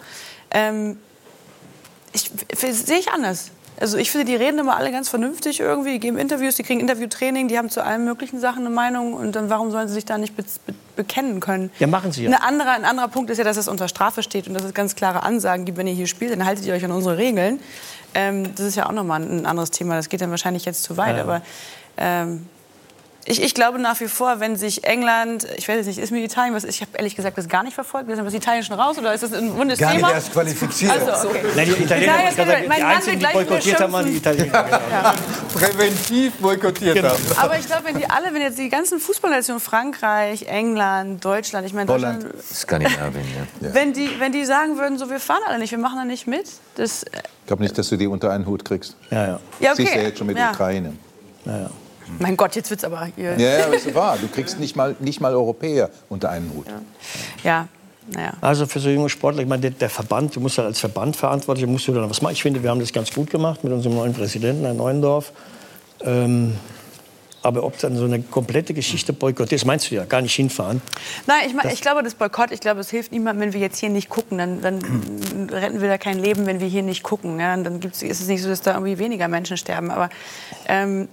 [0.51, 0.99] Ähm,
[2.13, 2.31] ich
[2.73, 3.51] sehe ich anders.
[3.79, 6.81] Also ich finde, die reden immer alle ganz vernünftig irgendwie, die geben Interviews, die kriegen
[6.81, 10.05] Interviewtraining, die haben zu allen möglichen Sachen eine Meinung und dann warum sollen sie sich
[10.05, 10.35] da nicht
[10.97, 11.71] bekennen können?
[11.79, 12.31] Ja, machen sie ja.
[12.31, 14.75] Eine andere, ein anderer Punkt ist ja, dass es unter Strafe steht und dass es
[14.75, 17.61] ganz klare Ansagen gibt, wenn ihr hier spielt, dann haltet ihr euch an unsere Regeln.
[18.15, 20.97] Ähm, das ist ja auch nochmal ein anderes Thema, das geht dann wahrscheinlich jetzt zu
[20.97, 21.23] weit, Ja.
[21.23, 21.43] aber
[21.97, 22.47] ähm,
[23.27, 26.23] ich, ich glaube nach wie vor, wenn sich England, ich weiß jetzt nicht, ist mir
[26.23, 28.99] Italien, was, ich habe ehrlich gesagt das gar nicht verfolgt, ist das Italien schon raus
[28.99, 30.93] oder ist das ein rundes Gar nicht erst qualifiziert.
[30.93, 31.43] Also, okay.
[31.57, 34.17] Nein, die Italiener, Italien sagen, ist mein die Mann einzigen, die boykottiert haben, waren die.
[34.17, 34.63] Italiener.
[34.65, 35.13] Genau.
[35.55, 37.09] Präventiv boykottiert Genau.
[37.11, 37.23] haben.
[37.37, 41.73] Aber ich glaube, wenn die alle, wenn jetzt die ganzen Fußballnationen, Frankreich, England, Deutschland, ich
[41.73, 42.25] meine, Holland.
[42.25, 43.25] Deutschland, Skandinavien,
[43.61, 43.75] ja.
[43.75, 46.27] wenn die, wenn die sagen würden, so wir fahren alle nicht, wir machen da nicht
[46.27, 47.11] mit, das, äh,
[47.41, 48.97] Ich glaube nicht, dass du die unter einen Hut kriegst.
[49.11, 49.41] Ja, ja.
[49.61, 49.83] ja okay.
[49.83, 50.51] Siehst du ja jetzt schon mit Ja.
[50.51, 50.95] Ukraine.
[52.19, 53.39] Mein Gott, jetzt wird's aber hier.
[53.39, 54.19] Ja, ja, aber ist wahr.
[54.21, 56.67] Du kriegst nicht mal, nicht mal Europäer unter einen Hut.
[57.43, 57.69] Ja,
[58.09, 58.35] Naja.
[58.41, 61.17] Also für so junge Sportler, ich meine, der, der Verband, du musst ja als Verband
[61.17, 62.33] verantwortlich, musst du dann was machen.
[62.33, 65.33] Ich finde, wir haben das ganz gut gemacht mit unserem neuen Präsidenten, Herrn Neuendorf.
[66.03, 66.55] Ähm,
[67.45, 70.81] aber ob dann so eine komplette Geschichte boykottiert, das meinst du ja, gar nicht hinfahren.
[71.27, 73.79] Nein, ich, mein, ich glaube, das Boykott, ich glaube, es hilft niemandem, wenn wir jetzt
[73.79, 74.39] hier nicht gucken.
[74.39, 77.39] Dann, dann retten wir da kein Leben, wenn wir hier nicht gucken.
[77.39, 77.55] Ja?
[77.55, 79.91] Dann gibt's, ist es nicht so, dass da irgendwie weniger Menschen sterben.
[79.91, 80.09] Aber
[80.69, 81.09] ähm,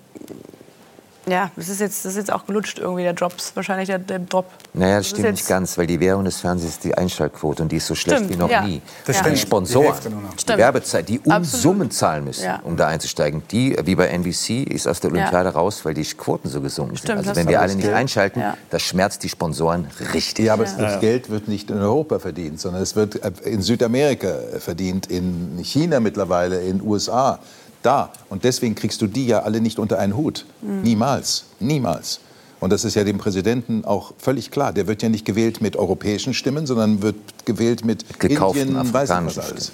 [1.28, 4.20] ja, das ist, jetzt, das ist jetzt auch gelutscht irgendwie, der Drops, wahrscheinlich der, der
[4.20, 4.46] Drop.
[4.74, 7.72] Naja, das ist stimmt nicht ganz, weil die Währung des Fernsehens ist die Einschaltquote und
[7.72, 8.62] die ist so schlecht Stimmt, wie noch ja.
[8.64, 8.82] nie.
[9.06, 9.40] Das die stimmt.
[9.40, 9.96] Sponsoren,
[10.40, 10.58] Die die.
[10.58, 11.20] Werbezeit, die.
[11.20, 12.60] Unsummen zahlen müssen, Ja.
[12.64, 16.50] um da einzusteigen, die, wie bei NBC, ist aus der Olympiade raus, weil die Quoten
[16.50, 17.04] so gesunken sind.
[17.04, 17.96] Stimmt, Also hast wenn wir alle nicht Ja.
[17.96, 18.58] einschalten, Ja.
[18.70, 20.46] das schmerzt die Sponsoren richtig.
[20.46, 23.16] Ja, aber das Geld wird nicht in Europa verdient, sondern es wird
[23.46, 27.40] in Südamerika verdient, in China mittlerweile, in USA,
[27.82, 28.12] da.
[28.30, 30.46] Und deswegen kriegst du die ja alle nicht unter einen Hut.
[30.62, 32.20] Niemals, niemals.
[32.60, 34.72] Und das ist ja dem Präsidenten auch völlig klar.
[34.72, 37.16] Der wird ja nicht gewählt mit europäischen Stimmen, sondern wird
[37.46, 39.72] gewählt mit Gekauften Indien, weiß ich was afrikanischen alles.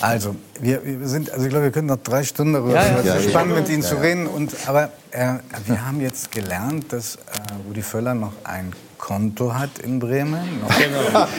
[0.00, 3.14] Also, wir, wir sind, also ich glaube, wir können noch drei Stunden darüber Ja, ja.
[3.14, 3.60] ist Ja, spannend, ja.
[3.60, 4.26] mit Ihnen zu reden.
[4.26, 5.34] Und, aber äh,
[5.66, 7.18] wir haben jetzt gelernt, dass äh,
[7.66, 10.60] Rudi Völler noch ein Konto hat in Bremen.
[10.60, 10.70] Noch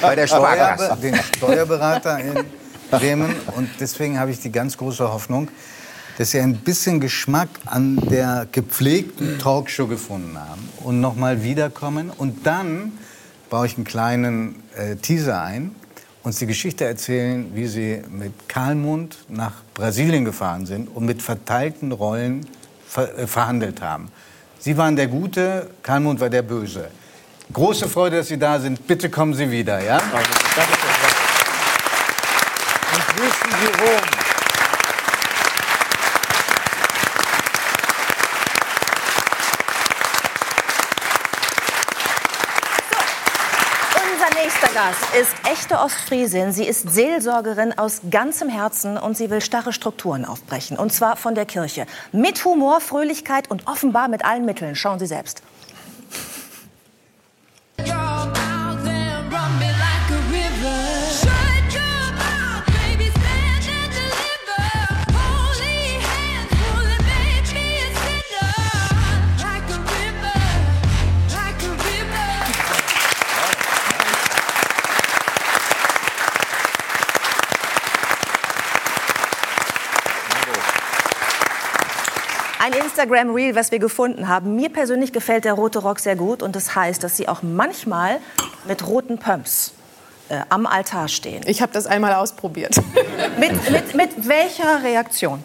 [0.02, 0.28] Bei der.
[0.28, 2.44] Steuerbe den Steuerberater in
[2.92, 3.34] Bremen.
[3.56, 5.48] Und deswegen habe ich die ganz große Hoffnung,
[6.18, 12.10] dass Sie ein bisschen Geschmack an der gepflegten Talkshow gefunden haben und noch mal wiederkommen.
[12.10, 12.94] Und dann
[13.50, 15.76] baue ich einen kleinen äh, Teaser ein,
[16.24, 21.92] uns die Geschichte erzählen, wie Sie mit Kalmund nach Brasilien gefahren sind und mit verteilten
[21.92, 22.48] Rollen
[22.86, 24.10] ver äh, verhandelt haben.
[24.60, 26.88] Sie waren der Gute, Kalmund war der Böse.
[27.54, 28.88] Große Freude, dass Sie da sind.
[28.88, 29.98] Bitte kommen Sie wieder, ja?
[29.98, 30.04] Und
[33.16, 34.07] grüßen Sie Rom.
[44.78, 46.52] Gast ist echte Ostfriesin.
[46.52, 50.78] Sie ist Seelsorgerin aus ganzem Herzen und sie will starre Strukturen aufbrechen.
[50.78, 51.86] Und zwar von der Kirche.
[52.12, 54.76] Mit Humor, Fröhlichkeit und offenbar mit allen Mitteln.
[54.76, 55.42] Schauen Sie selbst.
[82.98, 84.56] Ein Instagram-Reel, was wir gefunden haben.
[84.56, 88.18] Mir persönlich gefällt der rote Rock sehr gut und das heißt, dass Sie auch manchmal
[88.68, 89.74] mit roten Pumps
[90.30, 91.44] äh, am Altar stehen.
[91.46, 92.76] Ich habe das einmal ausprobiert.
[93.40, 95.44] Mit, mit, mit welcher Reaktion?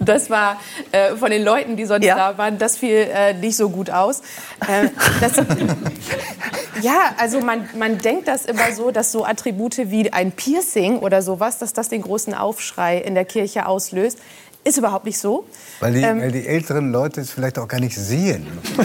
[0.00, 0.60] Das war
[0.92, 2.14] äh, von den Leuten, die sonst Ja.
[2.32, 4.20] da waren, das fiel äh, nicht so gut aus.
[4.68, 5.36] Äh, das,
[6.82, 11.22] ja, also man, man denkt das immer so, dass so Attribute wie ein Piercing oder
[11.22, 14.18] sowas, dass das den großen Aufschrei in der Kirche auslöst.
[14.66, 15.46] Ist überhaupt nicht so.
[15.78, 18.46] Weil die, Ähm, weil die älteren Leute es vielleicht auch gar nicht sehen.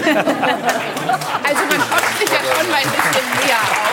[1.44, 3.91] Also man hofft sich ja schon mal ein bisschen näher auf.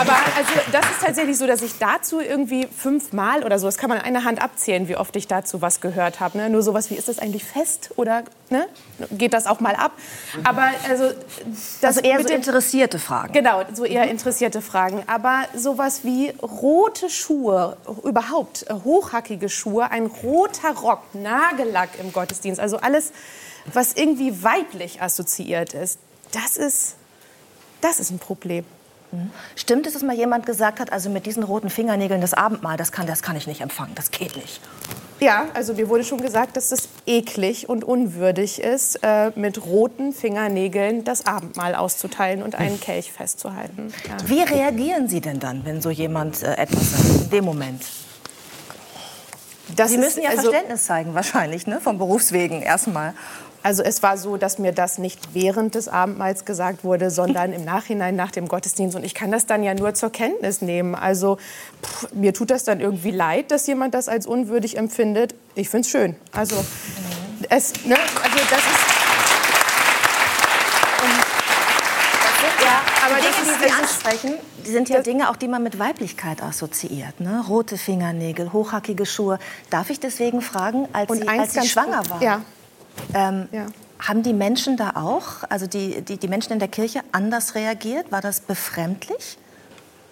[0.00, 3.88] Aber also das ist tatsächlich so, dass ich dazu irgendwie fünfmal oder so, das kann
[3.88, 6.38] man an einer Hand abzählen, wie oft ich dazu was gehört habe.
[6.38, 6.50] Ne?
[6.50, 8.66] Nur sowas wie, ist das eigentlich fest oder ne?
[9.10, 9.92] geht das auch mal ab?
[10.44, 11.10] Aber also,
[11.80, 13.32] das Also eher so interessierte Fragen.
[13.32, 15.02] Genau, so eher interessierte Fragen.
[15.06, 22.60] Aber sowas wie rote Schuhe, überhaupt äh, hochhackige Schuhe, ein roter Rock, Nagellack im Gottesdienst,
[22.60, 23.12] also alles,
[23.72, 25.98] was irgendwie weiblich assoziiert ist,
[26.32, 26.94] das ist,
[27.80, 28.64] das ist ein Problem.
[29.56, 32.92] Stimmt es, dass mal jemand gesagt hat, also mit diesen roten Fingernägeln das Abendmahl, das
[32.92, 34.60] kann, das kann ich nicht empfangen, das geht nicht.
[35.20, 40.12] Ja, also mir wurde schon gesagt, dass es eklig und unwürdig ist, äh, mit roten
[40.12, 43.92] Fingernägeln das Abendmahl auszuteilen und einen Kelch festzuhalten.
[44.06, 44.16] Ja.
[44.28, 47.82] Wie reagieren Sie denn dann, wenn so jemand äh, etwas sagt, in dem Moment?
[49.74, 51.80] Das Sie ist- müssen ja also- Verständnis zeigen, wahrscheinlich, ne?
[51.80, 53.14] vom Berufswegen erstmal.
[53.62, 57.64] Also es war so, dass mir das nicht während des Abendmahls gesagt wurde, sondern im
[57.64, 58.96] Nachhinein nach dem Gottesdienst.
[58.96, 60.94] Und ich kann das dann ja nur zur Kenntnis nehmen.
[60.94, 61.38] Also
[61.82, 65.34] pff, mir tut das dann irgendwie leid, dass jemand das als unwürdig empfindet.
[65.54, 66.16] Ich finde es schön.
[66.32, 66.56] Also,
[67.50, 68.98] es, ne, also das ist...
[73.04, 77.20] Aber Dinge, die Sie ansprechen, sind ja Dinge, auch die man mit Weiblichkeit assoziiert.
[77.20, 77.42] Ne?
[77.48, 79.38] Rote Fingernägel, hochhackige Schuhe.
[79.70, 82.42] Darf ich deswegen fragen, als Sie, als Sie schwanger waren, Ja.
[83.14, 83.66] Ähm, Ja.
[83.98, 88.10] haben die Menschen da auch, also die, die, die Menschen in der Kirche, anders reagiert?
[88.10, 89.38] War das befremdlich?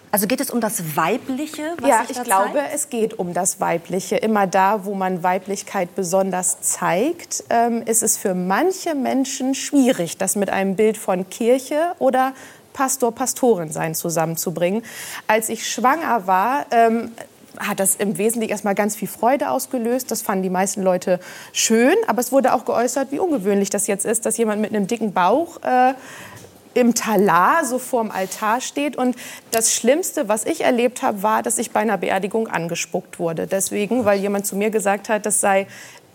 [0.09, 2.73] Also geht es um das Weibliche, ja, ich glaube, zeigt?
[2.73, 4.15] es geht um das Weibliche.
[4.15, 10.37] Immer da, wo man Weiblichkeit besonders zeigt, ähm, ist es für manche Menschen schwierig, das
[10.37, 12.33] mit einem Bild von Kirche oder
[12.71, 14.83] Pastor, Pastorin sein zusammenzubringen.
[15.27, 17.11] Als ich schwanger war, ähm,
[17.59, 20.11] hat das im Wesentlichen erstmal ganz viel Freude ausgelöst.
[20.11, 21.19] Das fanden die meisten Leute
[21.53, 21.95] schön.
[22.07, 25.13] Aber es wurde auch geäußert, wie ungewöhnlich das jetzt ist, dass jemand mit einem dicken
[25.13, 25.93] Bauch äh,
[26.73, 28.95] im Talar so vorm Altar steht.
[28.95, 29.15] Und
[29.51, 33.47] das Schlimmste, was ich erlebt habe, war, dass ich bei einer Beerdigung angespuckt wurde.
[33.47, 35.67] Deswegen, weil jemand zu mir gesagt hat, das sei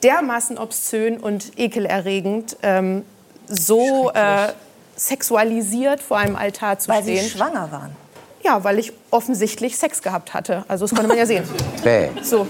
[0.02, 3.04] dermaßen obszön und ekelerregend, ähm,
[3.48, 4.52] so äh,
[4.96, 7.24] sexualisiert vor einem Altar zu Weil stehen.
[7.24, 7.96] Sie schwanger waren.
[8.44, 10.64] Ja, weil ich offensichtlich Sex gehabt hatte.
[10.66, 11.44] Also das konnte man ja sehen.
[11.84, 12.08] Bäh.
[12.22, 12.46] So.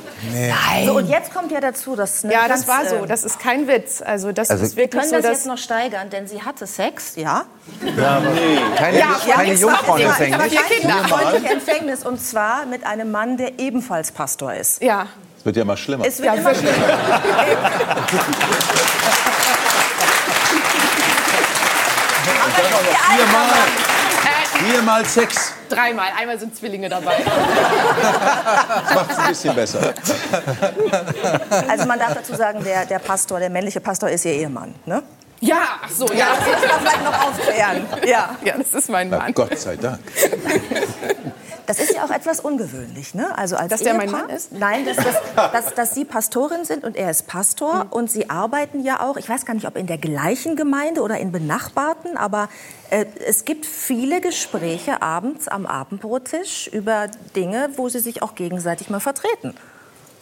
[0.86, 2.97] So, und jetzt kommt ja dazu, dass eine Ja, das war so.
[2.97, 4.01] äh, Das ist kein Witz.
[4.01, 6.66] Also das Also- ist Wir wirklich können so, das jetzt noch steigern, denn sie hatte
[6.66, 7.44] Sex, ja.
[8.77, 10.40] Keine, Ja, keine Jungfrauenempfängnis.
[10.40, 11.51] Aber vier Kinder.
[11.52, 14.82] Empfängnis und zwar mit einem Mann, der ebenfalls Pastor ist.
[14.82, 15.06] ja.
[15.39, 16.05] Es wird ja immer schlimmer.
[16.06, 16.77] Es wird immer schlimmer.
[23.16, 23.48] Viermal.
[24.70, 25.55] Viermal Sex.
[25.73, 26.09] Dreimal.
[26.19, 27.16] Einmal sind Zwillinge dabei.
[28.85, 29.94] Das macht es ein bisschen besser.
[31.69, 34.74] Also man darf dazu sagen, der, der Pastor, der männliche Pastor ist ihr Ehemann.
[34.85, 35.03] Ne?
[35.40, 36.27] Ja, ach so, ja.
[36.36, 37.86] Das muss man vielleicht noch aufklären.
[38.07, 38.36] Ja.
[38.44, 39.32] Ja, das ist mein Na, Mann.
[39.32, 40.01] Gott sei Dank.
[41.66, 43.36] Das ist ja auch etwas ungewöhnlich, ne?
[43.39, 44.52] Also als Dass der mein Ehepaar- Mann ist?
[44.52, 48.82] Nein, dass, dass, dass, dass Sie Pastorin sind und er ist Pastor und Sie arbeiten
[48.82, 49.16] ja auch.
[49.16, 52.48] Ich weiß gar nicht, ob in der gleichen Gemeinde oder in benachbarten, aber
[52.90, 57.06] äh, es gibt viele Gespräche abends am Abendbrottisch über
[57.36, 59.55] Dinge, wo Sie sich auch gegenseitig mal vertreten.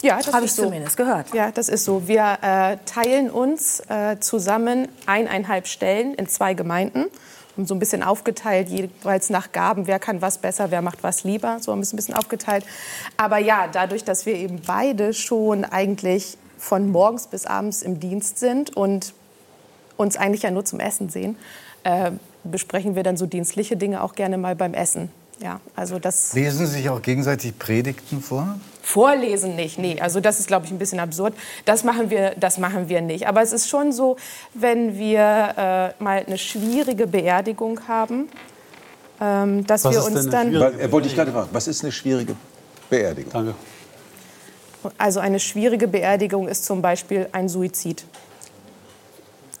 [0.03, 0.63] Ja, das Habe ich so.
[0.63, 1.31] zumindest gehört.
[1.33, 2.07] Ja, das ist so.
[2.07, 7.05] Wir äh, teilen uns äh, zusammen eineinhalb Stellen in zwei Gemeinden.
[7.57, 11.23] Und so ein bisschen aufgeteilt, jeweils nach Gaben, wer kann was besser, wer macht was
[11.23, 12.65] lieber, so ein bisschen, ein bisschen aufgeteilt.
[13.17, 18.39] Aber ja, dadurch, dass wir eben beide schon eigentlich von morgens bis abends im Dienst
[18.39, 19.13] sind und
[19.97, 21.35] uns eigentlich ja nur zum Essen sehen,
[21.83, 22.11] äh,
[22.43, 25.09] besprechen wir dann so dienstliche Dinge auch gerne mal beim Essen.
[25.41, 28.59] Ja, also das Lesen Sie sich auch gegenseitig Predigten vor?
[28.81, 29.99] Vorlesen nicht, nee.
[30.01, 31.33] Also das ist, glaube ich, ein bisschen absurd.
[31.65, 33.27] Das machen wir, das machen wir nicht.
[33.27, 34.17] Aber es ist schon so,
[34.53, 38.27] wenn wir äh, mal eine schwierige Beerdigung haben,
[39.19, 42.35] ähm, dass Was wir uns dann, Er wollte ich gerade fragen, was ist eine schwierige
[42.89, 43.31] Beerdigung?
[43.31, 43.53] Danke.
[44.97, 48.03] also eine schwierige Beerdigung ist zum Beispiel ein Suizid.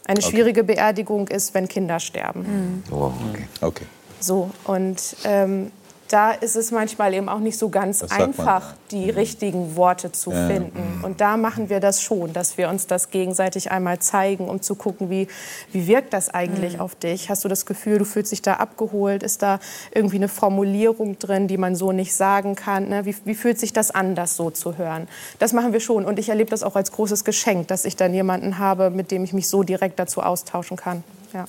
[0.07, 2.83] Eine schwierige Beerdigung ist, wenn Kinder sterben.
[2.91, 3.47] Oh, okay.
[3.61, 3.85] Okay.
[4.19, 5.71] So, und ähm,
[6.11, 8.77] da ist es manchmal eben auch nicht so ganz Das einfach, ja.
[8.91, 11.01] die richtigen Worte zu finden.
[11.03, 14.75] Und da machen wir das schon, dass wir uns das gegenseitig einmal zeigen, um zu
[14.75, 15.27] gucken, wie,
[15.71, 17.29] wie wirkt das eigentlich auf dich?
[17.29, 19.23] Hast du das Gefühl, du fühlst dich da abgeholt?
[19.23, 19.59] Ist da
[19.93, 22.89] irgendwie eine Formulierung drin, die man so nicht sagen kann?
[22.89, 23.05] Ne?
[23.05, 25.07] Wie, wie fühlt sich das an, das so zu hören?
[25.39, 26.05] Das machen wir schon.
[26.05, 29.23] Und ich erlebe das auch als großes Geschenk, dass ich dann jemanden habe, mit dem
[29.23, 31.03] ich mich so direkt dazu austauschen kann.
[31.33, 31.45] Ja.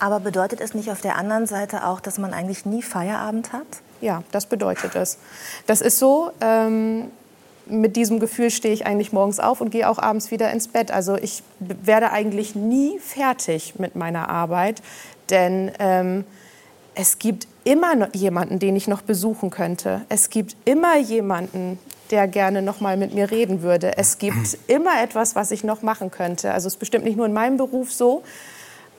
[0.00, 3.66] Aber bedeutet es nicht auf der anderen Seite auch, dass man eigentlich nie Feierabend hat?
[4.00, 5.18] Ja, das bedeutet es.
[5.66, 6.32] Das ist so.
[6.40, 7.10] Ähm,
[7.66, 10.90] mit diesem Gefühl stehe ich eigentlich morgens auf und gehe auch abends wieder ins Bett.
[10.90, 14.82] Also ich werde eigentlich nie fertig mit meiner Arbeit,
[15.28, 16.24] denn ähm,
[16.94, 20.02] es gibt immer noch jemanden, den ich noch besuchen könnte.
[20.08, 21.78] Es gibt immer jemanden,
[22.10, 23.96] der gerne noch mal mit mir reden würde.
[23.96, 26.52] Es gibt immer etwas, was ich noch machen könnte.
[26.52, 28.22] Also es ist bestimmt nicht nur in meinem Beruf so,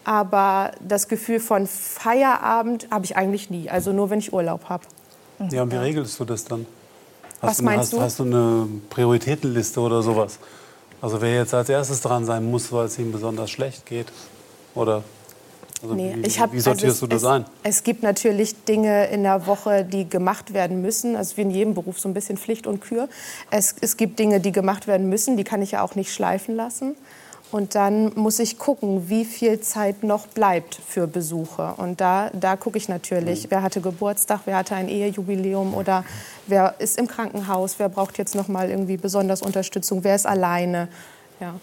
[0.04, 3.70] aber das Gefühl von Feierabend habe ich eigentlich nie.
[3.70, 4.84] Also nur, wenn ich Urlaub habe.
[5.52, 6.66] Ja, und wie regelst du das dann?
[7.42, 8.02] Hast Was du, meinst hast, du?
[8.02, 10.38] Hast du eine Prioritätenliste oder sowas?
[11.02, 14.08] Also wer jetzt als erstes dran sein muss, weil es ihm besonders schlecht geht?
[14.76, 15.04] Oder
[15.82, 17.46] also Nee, wie, ich hab, wie sortierst also du es, das ein?
[17.64, 21.16] Es, es gibt natürlich Dinge in der Woche, die gemacht werden müssen.
[21.16, 23.10] Also wie in jedem Beruf so ein bisschen Pflicht und Kür.
[23.50, 25.38] Es, es gibt Dinge, die gemacht werden müssen.
[25.38, 26.96] Die kann ich ja auch nicht schleifen lassen.
[27.52, 31.74] Und dann muss ich gucken, wie viel Zeit noch bleibt für Besuche.
[31.78, 36.06] Und da, da gucke ich natürlich, wer hatte Geburtstag, wer hatte ein Ehejubiläum oder
[36.48, 40.88] wer ist im Krankenhaus, wer braucht jetzt noch mal irgendwie besonders Unterstützung, wer ist alleine.
[41.42, 41.56] Ja.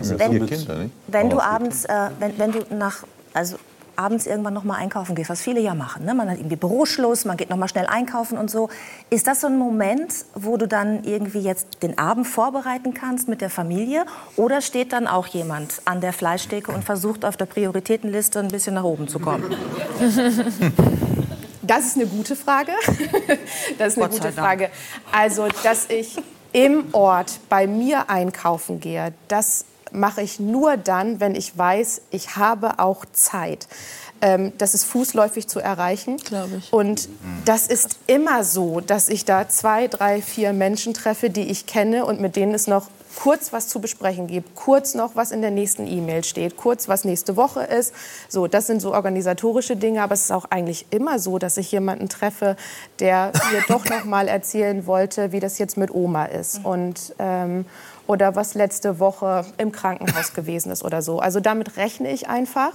[0.00, 0.86] Ja, Wenn- Kinder?
[1.08, 3.56] Wenn du Oh, vier abends, äh, wenn, wenn du nach, also
[3.96, 6.14] abends irgendwann noch mal einkaufen gehst, was viele ja machen, ne?
[6.14, 8.68] man hat irgendwie Büroschluss, man geht noch mal schnell einkaufen und so,
[9.10, 13.40] ist das so ein Moment, wo du dann irgendwie jetzt den Abend vorbereiten kannst mit
[13.40, 14.06] der Familie,
[14.36, 18.74] oder steht dann auch jemand an der Fleischtheke und versucht auf der Prioritätenliste ein bisschen
[18.74, 19.54] nach oben zu kommen?
[21.66, 22.72] Das ist eine gute Frage.
[23.78, 24.32] Das ist eine gute.
[24.32, 24.68] Frage.
[25.10, 26.18] Also, dass ich
[26.52, 29.64] im Ort bei mir einkaufen gehe, das
[29.94, 33.68] mache ich nur dann, wenn ich weiß, ich habe auch Zeit.
[34.20, 36.16] Ähm, das ist fußläufig zu erreichen.
[36.18, 36.72] Glaube ich.
[36.72, 37.08] Und
[37.44, 42.04] das ist immer so, dass ich da zwei, drei, vier Menschen treffe, die ich kenne
[42.06, 45.50] und mit denen es noch kurz was zu besprechen gibt, kurz noch was in der
[45.50, 47.94] nächsten E-Mail steht, kurz was nächste Woche ist.
[48.28, 51.70] So, das sind so organisatorische Dinge, aber es ist auch eigentlich immer so, dass ich
[51.72, 52.56] jemanden treffe,
[52.98, 57.66] der mir doch noch mal erzählen wollte, wie das jetzt mit Oma ist und ähm,
[58.06, 61.20] oder was letzte Woche im Krankenhaus gewesen ist oder so.
[61.20, 62.72] Also damit rechne ich einfach.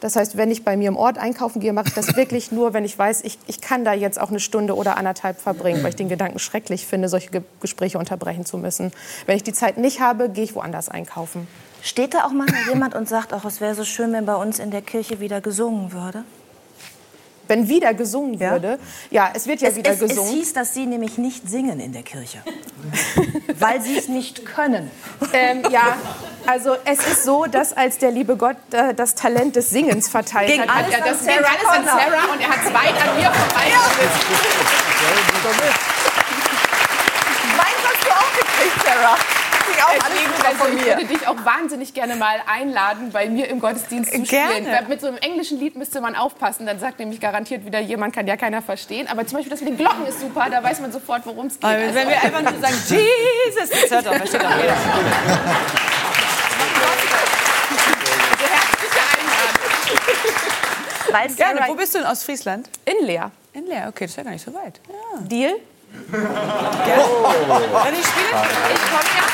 [0.00, 2.74] Das heißt, wenn ich bei mir im Ort einkaufen gehe, mache ich das wirklich nur,
[2.74, 5.90] wenn ich weiß, ich, ich kann da jetzt auch eine Stunde oder anderthalb verbringen, weil
[5.90, 8.90] ich den Gedanken schrecklich finde, solche Ge Gespräche unterbrechen zu müssen.
[9.26, 11.46] Wenn ich die Zeit nicht habe, gehe ich woanders einkaufen.
[11.82, 14.58] Steht da auch mal jemand und sagt, auch es wäre so schön, wenn bei uns
[14.58, 16.24] in der Kirche wieder gesungen würde?
[17.52, 18.52] Wenn wieder gesungen Ja.
[18.52, 18.78] würde,
[19.10, 20.32] ja, es wird ja es, wieder es, es gesungen.
[20.32, 22.38] hieß, dass Sie nämlich nicht singen in der Kirche,
[23.58, 24.90] weil Sie es nicht können.
[25.34, 25.98] Ähm, ja,
[26.46, 30.48] also es ist so, dass als der liebe Gott äh, das Talent des Singens verteilt
[30.48, 31.84] Ging hat, hat alles er an das Sarah an.
[31.84, 33.66] Sarah und er hat es weit an mir vorbei.
[37.58, 39.16] Meins hast du auch gekriegt, Sarah.
[39.70, 40.20] Ich auch alle
[40.52, 40.96] Also von ich mir.
[40.96, 44.52] würde dich auch wahnsinnig gerne mal einladen, bei mir im Gottesdienst zu Gerne.
[44.54, 44.66] spielen.
[44.72, 48.14] Weil Mit so einem englischen Lied müsste man aufpassen, dann sagt nämlich garantiert wieder jemand,
[48.14, 49.08] kann ja keiner verstehen.
[49.08, 51.54] Aber zum Beispiel das mit den Glocken ist super, da weiß man sofort, worum es
[51.54, 51.64] geht.
[51.64, 54.72] Aber Also- wenn wir einfach nur sagen, Jesus, das hört doch, versteht doch jeder.
[54.72, 55.92] Also.
[61.10, 61.60] Weil Gerne.
[61.68, 62.68] Wo bist du in Ostfriesland?
[62.84, 63.30] In Leer.
[63.52, 63.86] In Leer.
[63.88, 64.80] Okay, das ist ja gar nicht so weit.
[64.88, 65.20] Ja.
[65.20, 65.54] Deal?
[66.10, 66.20] Wenn
[67.94, 69.31] ich spiele, Ich komme ja.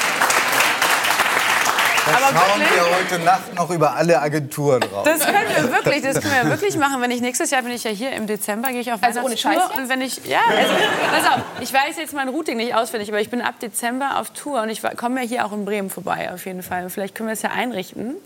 [2.09, 2.77] Aber schauen wirklich?
[2.77, 5.05] wir heute Nacht noch über alle Agenturen drauf.
[5.05, 7.01] Das können wir wirklich, das können wir wirklich machen.
[7.01, 9.37] Wenn ich nächstes Jahr bin ich ja hier im Dezember, gehe ich auf Also ohne.
[9.37, 9.59] Scheiß?
[9.77, 10.73] Und wenn ich, ja, also,
[11.13, 14.31] pass auf, ich weiß jetzt mein Routing nicht auswendig, aber ich bin ab Dezember auf
[14.31, 16.85] Tour und ich komme ja hier auch in Bremen vorbei auf jeden Fall.
[16.85, 18.17] Und vielleicht können wir es ja einrichten,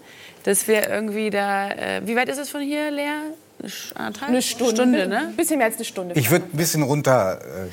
[0.44, 3.10] dass wir irgendwie da, äh, wie weit ist es von hier, Lea?
[3.94, 4.74] Eine, Stunde.
[4.74, 5.18] Stunde, ne?
[5.28, 6.14] Ein bisschen mehr als eine Stunde.
[6.18, 7.38] Ich würde ein bisschen runter.
[7.40, 7.68] Äh,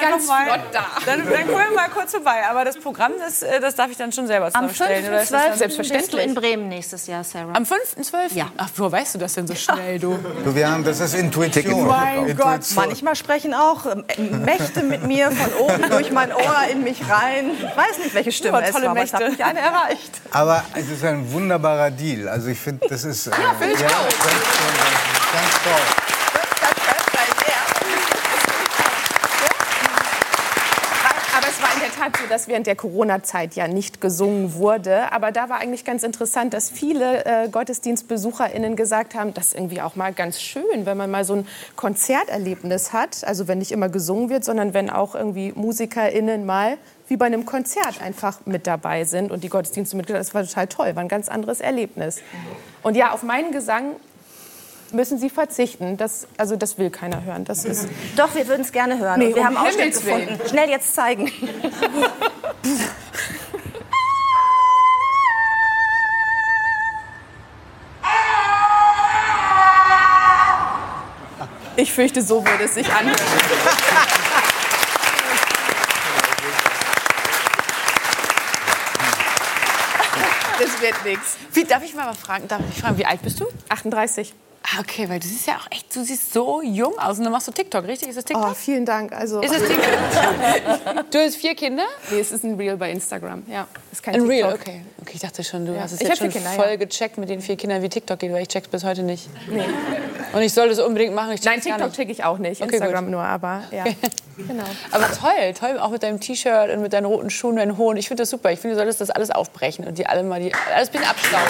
[0.01, 0.87] ganz flott da.
[1.05, 2.43] Dann, dann kommen wir mal kurz vorbei.
[2.49, 5.13] Aber das Programm, das, äh, das darf ich dann schon selber Am zusammenstellen.
[5.13, 5.33] das 5.12.
[5.33, 6.11] dann- Selbstverständlich.
[6.11, 7.53] bist du in Bremen nächstes Jahr, Sarah.
[7.55, 8.35] Am 5.12.?
[8.35, 8.51] Ja.
[8.57, 10.19] Ach, wo weißt du das denn so schnell, du?
[10.45, 11.87] du, wir haben, das ist Intuition.
[11.87, 12.77] Mein Intuition.
[12.87, 14.05] Manchmal sprechen auch ähm,
[14.45, 17.51] Mächte mit mir von oben durch mein Ohr in mich rein.
[17.59, 19.31] Ich weiß nicht, welche Stimme es war, aber hat Mächte.
[19.31, 20.21] mich eine erreicht.
[20.31, 22.29] Aber es ist ein wunderbarer Deal.
[22.29, 23.31] Also ich finde, das ist.
[23.37, 23.91] Äh, ja, find ich auch.
[23.91, 24.21] Ganz,
[25.33, 25.85] ganz toll.
[31.37, 31.71] Aber es war
[32.25, 35.13] so, dass während der Corona-Zeit ja nicht gesungen wurde.
[35.13, 39.81] Aber da war eigentlich ganz interessant, dass viele äh, GottesdienstbesucherInnen gesagt haben, das ist irgendwie
[39.81, 41.47] auch mal ganz schön, wenn man mal so ein
[41.77, 43.25] Konzerterlebnis hat.
[43.25, 46.79] Also wenn nicht immer gesungen wird, sondern wenn auch irgendwie MusikerInnen mal
[47.09, 50.25] wie bei einem Konzert einfach mit dabei sind und die Gottesdienste mitgehört.
[50.25, 52.23] Das war total toll, war ein ganz anderes Erlebnis.
[52.83, 53.97] Und ja, auf meinen Gesang
[54.95, 55.97] müssen Sie verzichten.
[55.97, 57.45] Das, also das will keiner hören.
[57.45, 59.19] Das ist Doch, wir würden es gerne hören.
[59.19, 60.39] Nee, Und wir um haben Ausschnitt gefunden.
[60.49, 61.31] Schnell jetzt zeigen.
[71.77, 73.17] Ich fürchte, so würde es sich anhören.
[80.59, 81.37] Das wird nichts.
[81.53, 82.47] Wie, darf ich mal fragen?
[82.47, 83.47] Darf ich fragen, wie alt bist du?
[83.69, 84.33] 38.
[84.67, 87.19] Ah, okay, weil du siehst ja auch echt, du siehst so jung aus.
[87.19, 88.09] Und dann machst du TikTok, richtig?
[88.09, 88.49] Ist das TikTok?
[88.51, 89.13] Oh, vielen Dank.
[89.13, 91.11] Also, Ist es TikTok?
[91.11, 91.85] du hast vier Kinder?
[92.11, 93.43] nee, es ist ein Reel bei Instagram.
[93.47, 94.31] Ja, ist kein Ein TikTok.
[94.47, 94.81] Real, okay.
[95.03, 95.83] Okay, ich dachte schon, du Ja.
[95.83, 96.77] hast es Ich jetzt hab schon Kinder, voll ja.
[96.77, 99.29] gecheckt mit den vier Kindern, wie TikTok geht, weil ich check's bis heute nicht.
[100.33, 101.33] Und ich sollte es unbedingt machen.
[101.33, 102.63] Ich Nein, TikTok checke ich auch nicht.
[102.63, 103.13] Okay, Instagram gut.
[103.13, 103.85] nur, aber ja.
[104.39, 104.65] genau.
[104.93, 107.99] Aber toll, toll, auch mit deinem T-Shirt und mit deinen roten Schuhen, deinen hohen.
[107.99, 108.51] Ich finde das super.
[108.51, 111.07] Ich finde, du solltest das alles aufbrechen und die alle mal die, alles ein bisschen
[111.07, 111.45] abstauben.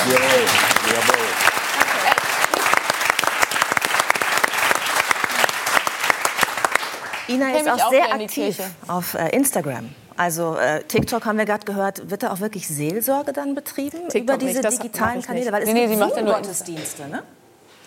[7.28, 9.90] Ina ist auch auch sehr aktiv auf äh, Instagram.
[10.16, 14.22] Also äh, TikTok haben wir gerade gehört, wird da auch wirklich Seelsorge dann betrieben TikTok
[14.22, 15.44] über diese nicht, digitalen Kanäle?
[15.44, 15.52] nicht.
[15.52, 17.22] Weil es Nee, nee, gibt sie macht ja nur Zoom-Gottesdienste, ne?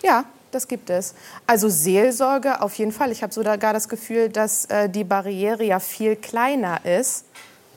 [0.02, 1.14] Ja, das gibt es.
[1.46, 3.12] Also Seelsorge auf jeden Fall.
[3.12, 7.24] Ich habe sogar das Gefühl, dass äh, die Barriere ja viel kleiner ist,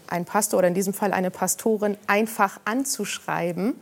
[0.07, 3.79] einen Pastor oder in diesem Fall eine Pastorin einfach anzuschreiben,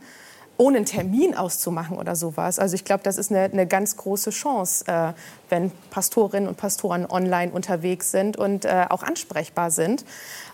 [0.60, 2.58] ohne einen Termin auszumachen oder sowas.
[2.58, 5.14] Also ich glaube, das ist eine, eine ganz große Chance, äh,
[5.48, 10.04] wenn Pastorinnen und Pastoren online unterwegs sind und äh, auch ansprechbar sind.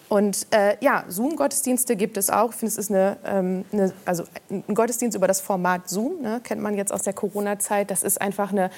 [0.09, 2.51] Und äh, ja, Zoom-Gottesdienste gibt es auch.
[2.51, 6.41] Ich finde, es ist eine, ähm, eine, also ein Gottesdienst über das Format Zoom, ne,
[6.41, 7.91] kennt man jetzt aus der Corona-Zeit.
[7.91, 8.71] Das ist einfach eine,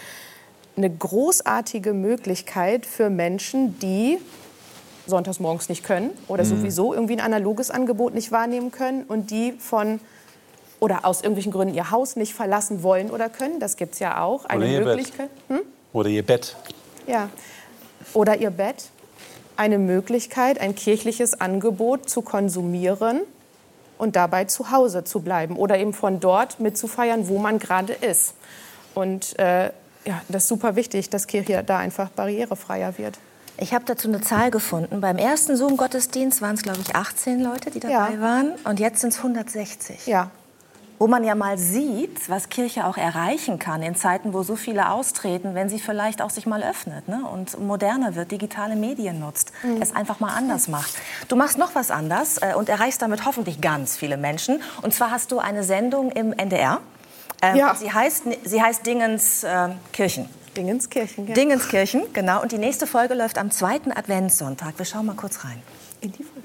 [0.79, 4.17] eine großartige Möglichkeit für Menschen, die
[5.05, 9.53] sonntags morgens nicht können oder sowieso irgendwie ein analoges Angebot nicht wahrnehmen können und die
[9.53, 10.01] von
[10.81, 13.61] oder aus irgendwelchen Gründen ihr Haus nicht verlassen wollen oder können.
[13.61, 14.45] Das gibt es ja auch.
[14.45, 14.87] Eine Oder ihr Bett.
[14.89, 15.31] Möglichkeit.
[15.49, 15.61] Hm?
[15.93, 16.57] Oder ihr Bett.
[17.07, 17.29] Ja.
[18.15, 18.91] Oder ihr Bett.
[19.57, 23.23] eine Möglichkeit, ein kirchliches Angebot zu konsumieren
[23.99, 28.35] und dabei zu Hause zu bleiben oder eben von dort mitzufeiern, wo man gerade ist.
[28.95, 29.65] Und äh,
[30.05, 33.19] ja, das ist super wichtig, dass Kirche da einfach barrierefreier wird.
[33.57, 35.01] Ich habe dazu eine Zahl gefunden.
[35.01, 38.21] Beim ersten Zoom-Gottesdienst waren es, glaube ich, 18 Leute, die dabei Ja.
[38.21, 38.53] waren.
[38.65, 40.07] Und jetzt sind es 160.
[40.07, 40.31] Ja.
[40.99, 44.91] Wo man ja mal sieht, was Kirche auch erreichen kann in Zeiten, wo so viele
[44.91, 47.21] austreten, wenn sie vielleicht auch sich mal öffnet ne?
[47.33, 49.81] und moderner wird, digitale Medien nutzt, Mhm.
[49.81, 50.93] es einfach mal anders macht.
[51.29, 54.61] Du machst noch was anders äh, und erreichst damit hoffentlich ganz viele Menschen.
[54.83, 56.81] Und zwar hast du eine Sendung im NDR.
[57.43, 57.75] Ähm, Ja.
[57.77, 60.29] Sie heißt, sie heißt Dingens äh, Kirchen.
[60.57, 61.29] Dingenskirchen.
[61.29, 61.35] Ja.
[61.35, 62.43] Dingenskirchen, genau.
[62.43, 64.75] Und die nächste Folge läuft am zweiten Adventssonntag.
[64.79, 65.63] Wir schauen mal kurz rein.
[66.01, 66.38] In die Folge.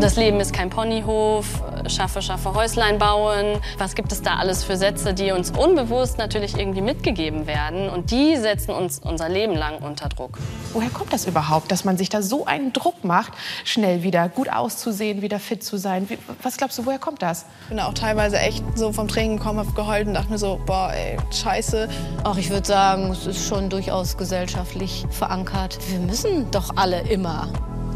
[0.00, 3.60] Das Leben ist kein Ponyhof, schaffe, schaffe Häuslein bauen.
[3.78, 7.88] Was gibt es da alles für Sätze, die uns unbewusst natürlich irgendwie mitgegeben werden?
[7.88, 10.38] Und die setzen uns unser Leben lang unter Druck.
[10.72, 13.32] Woher kommt das überhaupt, dass man sich da so einen Druck macht,
[13.64, 16.08] schnell wieder gut auszusehen, wieder fit zu sein?
[16.08, 17.44] Wie, was glaubst du, woher kommt das?
[17.64, 20.60] Ich bin auch teilweise echt so vom Training gekommen, hab geheult und dachte mir so,
[20.64, 21.88] boah, ey, scheiße.
[22.22, 25.78] Ach, ich würde sagen, es ist schon durchaus gesellschaftlich verankert.
[25.90, 27.48] Wir müssen doch alle immer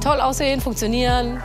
[0.02, 1.40] toll aussehen, funktionieren.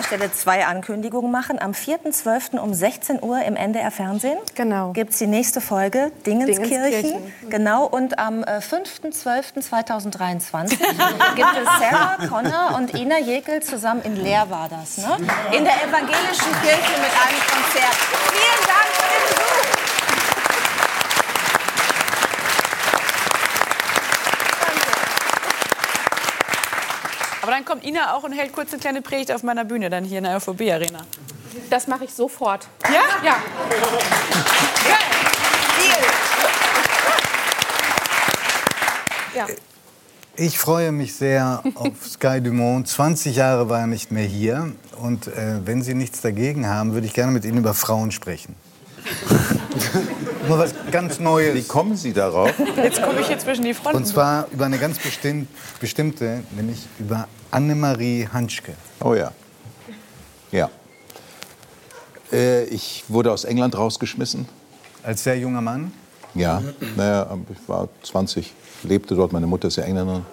[0.00, 1.60] Dieser Stelle zwei Ankündigungen machen.
[1.60, 2.58] Am 4.12.
[2.58, 4.92] um 16 Uhr im NDR Fernsehen genau.
[4.92, 6.70] gibt es die nächste Folge Dingenskirchen.
[6.70, 7.50] Dingenskirchen.
[7.50, 7.84] Genau.
[7.86, 10.70] Und am äh, 5.12.2023
[11.36, 15.16] gibt es Sarah Connor und Ina Jekyll zusammen in Leer war das, ne?
[15.52, 17.96] In der evangelischen Kirche mit einem Konzert.
[18.30, 19.40] Vielen Dank für den Besuch.
[27.42, 30.04] Aber dann kommt Ina auch und hält kurz eine kleine Predigt auf meiner Bühne, dann
[30.04, 31.00] hier in der ÖVB Arena.
[31.68, 32.66] Das mache ich sofort.
[32.84, 33.02] Ja?
[33.22, 33.36] Ja.
[39.36, 39.46] Ja.
[40.36, 42.88] Ich freue mich sehr auf Sky Dumont.
[42.88, 44.72] 20 Jahre war er nicht mehr hier.
[45.00, 48.56] Und äh, wenn Sie nichts dagegen haben, würde ich gerne mit Ihnen über Frauen sprechen.
[50.50, 51.54] Nur was ganz Neues.
[51.54, 52.52] Wie kommen Sie darauf?
[52.76, 53.98] Jetzt komme ich hier zwischen die Fronten.
[53.98, 55.46] Und zwar über eine ganz bestimmt,
[55.78, 58.74] bestimmte, nämlich über Annemarie Hanschke.
[59.00, 59.30] Oh ja.
[60.50, 60.68] Ja.
[62.32, 64.48] Äh, ich wurde aus England rausgeschmissen.
[65.04, 65.92] Als sehr junger Mann?
[66.34, 66.60] Ja,
[66.96, 68.52] naja, ich war 20,
[68.82, 70.26] lebte dort, meine Mutter ist ja Engländerin.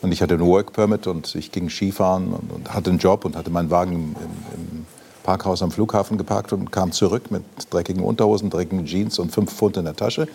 [0.00, 3.24] Und ich hatte ein Work Permit und ich ging Skifahren und, und hatte einen Job
[3.24, 4.79] und hatte meinen Wagen im, im, im
[5.22, 9.76] Parkhaus am Flughafen geparkt und kam zurück mit dreckigen Unterhosen, dreckigen Jeans und fünf Pfund
[9.76, 10.28] in der Tasche.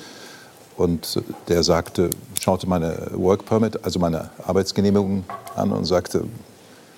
[0.78, 2.10] Und der sagte,
[2.40, 5.24] schaute meine Work Permit, also meine Arbeitsgenehmigung
[5.56, 6.26] an und sagte,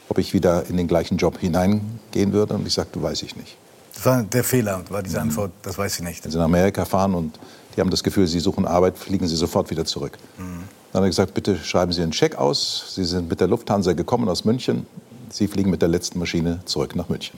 [0.09, 2.55] ob ich wieder in den gleichen Job hineingehen würde.
[2.55, 3.55] Und ich sagte, weiß ich nicht.
[3.93, 6.23] Das war der Fehler, war diese Antwort, das weiß ich nicht.
[6.23, 7.39] Wenn Sie nach Amerika fahren und
[7.75, 10.17] die haben das Gefühl, Sie suchen Arbeit, fliegen Sie sofort wieder zurück.
[10.37, 12.93] Dann hat er gesagt, bitte schreiben Sie einen Scheck aus.
[12.95, 14.87] Sie sind mit der Lufthansa gekommen aus München.
[15.29, 17.37] Sie fliegen mit der letzten Maschine zurück nach München.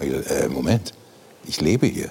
[0.00, 0.92] Ich gesagt, äh, Moment,
[1.46, 2.10] ich lebe hier.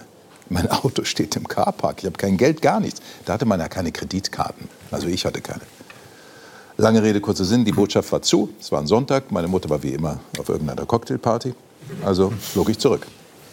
[0.49, 1.99] Mein Auto steht im Carpark.
[1.99, 3.01] Ich habe kein Geld, gar nichts.
[3.25, 4.67] Da hatte man ja keine Kreditkarten.
[4.91, 5.61] Also ich hatte keine.
[6.77, 7.65] Lange Rede, kurzer Sinn.
[7.65, 8.49] Die Botschaft war zu.
[8.59, 9.31] Es war ein Sonntag.
[9.31, 11.53] Meine Mutter war wie immer auf irgendeiner Cocktailparty.
[12.05, 13.05] Also flog ich zurück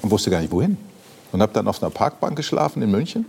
[0.02, 0.76] und wusste gar nicht wohin.
[1.32, 3.26] Und habe dann auf einer Parkbank geschlafen in München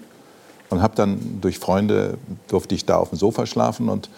[0.70, 2.18] und habe dann durch Freunde
[2.48, 4.10] durfte ich da auf dem Sofa schlafen und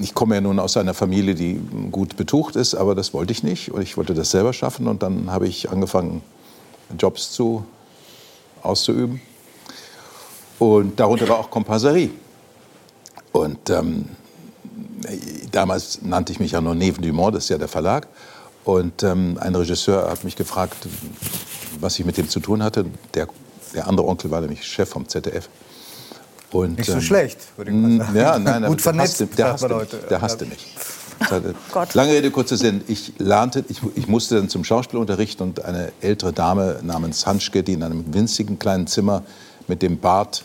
[0.00, 1.60] ich komme ja nun aus einer Familie, die
[1.90, 3.70] gut betucht ist, aber das wollte ich nicht.
[3.70, 4.86] Und ich wollte das selber schaffen.
[4.86, 6.22] Und dann habe ich angefangen
[6.98, 7.64] Jobs zu
[8.62, 9.20] auszuüben.
[10.58, 12.10] Und darunter war auch Komparserie.
[13.32, 14.06] Und ähm,
[15.52, 18.08] damals nannte ich mich ja nur Neven Dumont, das ist ja der Verlag.
[18.64, 20.88] Und ähm, ein Regisseur hat mich gefragt,
[21.80, 22.86] was ich mit dem zu tun hatte.
[23.14, 23.28] Der,
[23.74, 25.48] der andere Onkel war nämlich Chef vom ZDF.
[26.52, 28.16] Und, Nicht so schlecht, würde ich mal sagen.
[28.16, 30.08] Ja, nein, Gut vernetzt, der hasste, der hasste man mich.
[30.08, 30.74] Der hasste mich.
[31.18, 31.94] Das hatte- Gott.
[31.94, 32.82] Lange Rede, kurzer Sinn.
[32.86, 37.72] Ich lernte, ich, ich musste dann zum Schauspielunterricht und eine ältere Dame namens Hanschke, die
[37.72, 39.22] in einem winzigen kleinen Zimmer
[39.66, 40.44] mit dem Bart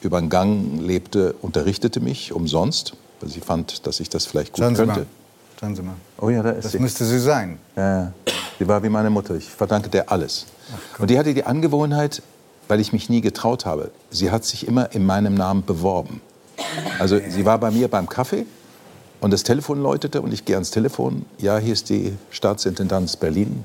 [0.00, 4.62] über den Gang lebte, unterrichtete mich umsonst, weil sie fand, dass ich das vielleicht gut
[4.64, 5.00] Schauen Sie könnte.
[5.00, 5.06] mal.
[5.60, 5.94] Schauen Sie mal.
[6.20, 6.78] Oh ja, da ist Das sie.
[6.78, 7.58] müsste sie sein.
[7.76, 8.12] Ja, ja.
[8.58, 9.34] sie war wie meine Mutter.
[9.34, 10.46] Ich verdanke der alles.
[10.98, 12.22] Und die hatte die Angewohnheit,
[12.68, 13.90] weil ich mich nie getraut habe.
[14.10, 16.20] Sie hat sich immer in meinem Namen beworben.
[16.98, 18.46] Also sie war bei mir beim Kaffee
[19.20, 21.26] und das Telefon läutete und ich gehe ans Telefon.
[21.38, 23.64] Ja, hier ist die Staatsintendanz Berlin.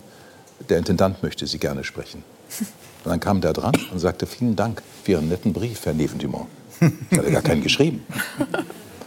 [0.68, 2.24] Der Intendant möchte Sie gerne sprechen.
[3.04, 6.48] Und dann kam der dran und sagte, vielen Dank für Ihren netten Brief, Herr Neven-Dumont.
[7.12, 8.04] Ich hatte gar keinen geschrieben.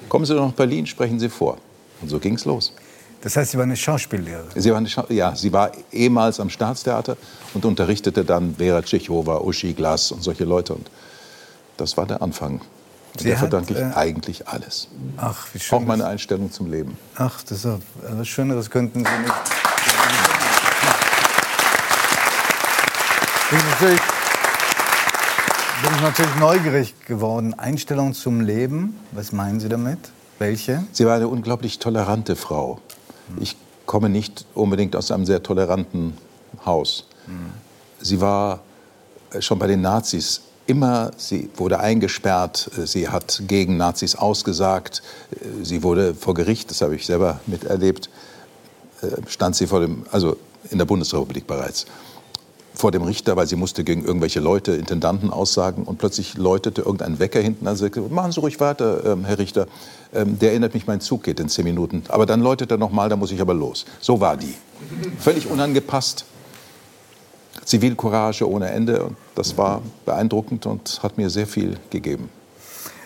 [0.08, 1.58] Kommen Sie doch nach Berlin, sprechen Sie vor.
[2.00, 2.72] Und so ging es los.
[3.22, 4.60] Das heißt, Sie war eine Schauspiellehrerin?
[4.60, 7.16] Sie war, eine Schau ja, sie war ehemals am Staatstheater
[7.54, 10.74] und unterrichtete dann Vera Tschechowa, Uschi Glas und solche Leute.
[10.74, 10.90] Und
[11.76, 12.54] das war der Anfang.
[12.54, 14.88] Und Sie der hat, verdanke ich äh, eigentlich alles.
[15.18, 15.78] Ach, wie schön.
[15.78, 16.98] Auch meine Einstellung zum Leben.
[17.14, 19.34] Ach, das ist was Schöneres könnten Sie nicht.
[23.50, 24.00] Bin ich natürlich,
[25.82, 27.54] bin ich natürlich neugierig geworden.
[27.56, 29.98] Einstellung zum Leben, was meinen Sie damit?
[30.38, 30.82] Welche?
[30.90, 32.80] Sie war eine unglaublich tolerante Frau.
[33.40, 36.16] Ich komme nicht unbedingt aus einem sehr toleranten
[36.64, 37.06] Haus.
[38.00, 38.60] Sie war
[39.32, 45.02] äh, schon bei den Nazis immer, sie wurde eingesperrt, äh, sie hat gegen Nazis ausgesagt,
[45.32, 48.10] äh, sie wurde vor Gericht, das habe ich selber miterlebt,
[49.26, 50.36] stand sie vor dem, also
[50.70, 51.86] in der Bundesrepublik bereits,
[52.82, 57.20] vor dem Richter, weil sie musste gegen irgendwelche Leute, Intendanten aussagen und plötzlich läutete irgendein
[57.20, 57.76] Wecker hinten an.
[57.76, 59.68] Sie sagte, machen Sie ruhig weiter, ähm, Herr Richter.
[60.12, 62.02] Ähm, der erinnert mich, mein Zug geht in zehn Minuten.
[62.08, 63.84] Aber dann läutet er noch mal, da muss ich aber los.
[64.00, 64.52] So war die.
[65.20, 66.24] Völlig unangepasst.
[67.64, 69.04] Zivilcourage ohne Ende.
[69.04, 72.30] Und das war beeindruckend und hat mir sehr viel gegeben.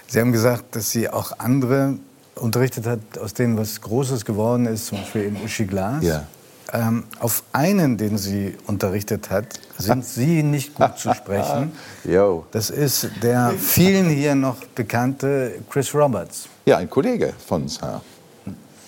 [0.07, 1.99] Sie haben gesagt, dass Sie auch andere
[2.35, 6.03] unterrichtet hat, aus denen was Großes geworden ist, zum Beispiel in Uschi Glas.
[6.03, 6.27] Ja.
[6.73, 9.47] Ähm, auf einen, den sie unterrichtet hat,
[9.79, 11.73] sind Sie nicht gut zu sprechen.
[12.53, 16.49] Das ist der vielen hier noch bekannte Chris Roberts.
[16.65, 17.79] Ja, ein Kollege von uns.
[17.81, 18.01] Ja.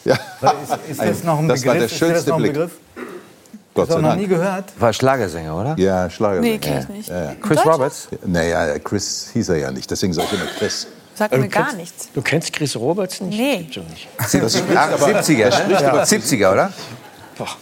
[0.04, 0.14] Ja.
[0.14, 1.66] Ist, ist das noch ein das Begriff?
[1.66, 2.52] war der ist das schönste noch ein Blick.
[2.54, 2.72] Begriff?
[3.74, 4.20] Gott sei noch Dank.
[4.20, 4.64] nie gehört?
[4.80, 5.74] War Schlagersänger, oder?
[5.78, 6.52] Ja, Schlagersänger.
[6.54, 7.08] Nee, kenn ich nicht.
[7.08, 7.34] Ja, ja.
[7.40, 8.08] Chris Roberts?
[8.26, 10.86] Naja, Chris hieß er ja nicht, deswegen sage ich immer Chris.
[11.14, 12.08] Sagt Also mir du gar kennst- nichts.
[12.14, 13.38] Du kennst Chris Roberts nicht?
[13.38, 13.68] Nee.
[13.70, 14.08] Gibt's nicht.
[14.42, 15.64] Das spricht aber- 70er, das ne?
[15.64, 16.72] spricht aber- 70er, oder?
[17.38, 17.56] Was?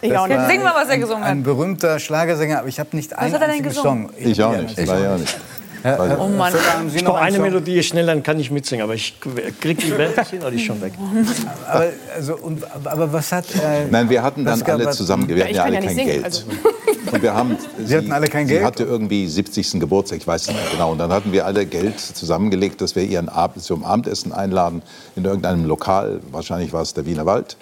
[0.00, 0.36] Ich auch nicht.
[0.38, 1.44] war Sing mal, was er gesungen Ein hat.
[1.44, 4.08] berühmter Schlagersänger, aber ich habe nicht einen hat er denn einzigen gesungen?
[4.08, 4.16] Song.
[4.18, 4.78] Ich auch nicht.
[4.78, 5.36] ja auch nicht.
[5.82, 6.52] Herr- Herr- Oh Mann.
[6.54, 7.42] Haben Sie Ich eine Song?
[7.42, 8.82] Melodie schnell, dann kann ich mitsingen.
[8.84, 9.20] Aber ich
[9.60, 10.94] krieg die Welt nicht hin, oder die ist schon weg.
[11.70, 13.44] Aber, also, und, aber was hat...
[13.54, 15.80] Äh, Nein, wir hatten dann was alle was- zusammen, wir hatten ich ja alle ja
[15.80, 16.24] kein singen, Geld.
[16.24, 16.42] also.
[17.12, 18.64] Und wir haben, Sie hatten alle kein sie Geld?
[18.64, 19.78] hatte irgendwie 70.
[19.78, 20.90] Geburtstag, ich weiß es nicht genau.
[20.92, 24.80] Und dann hatten wir alle Geld zusammengelegt, dass wir ihren Abend zum Abendessen einladen
[25.14, 26.20] in irgendeinem Lokal.
[26.32, 27.56] Wahrscheinlich war es der Wiener Wald.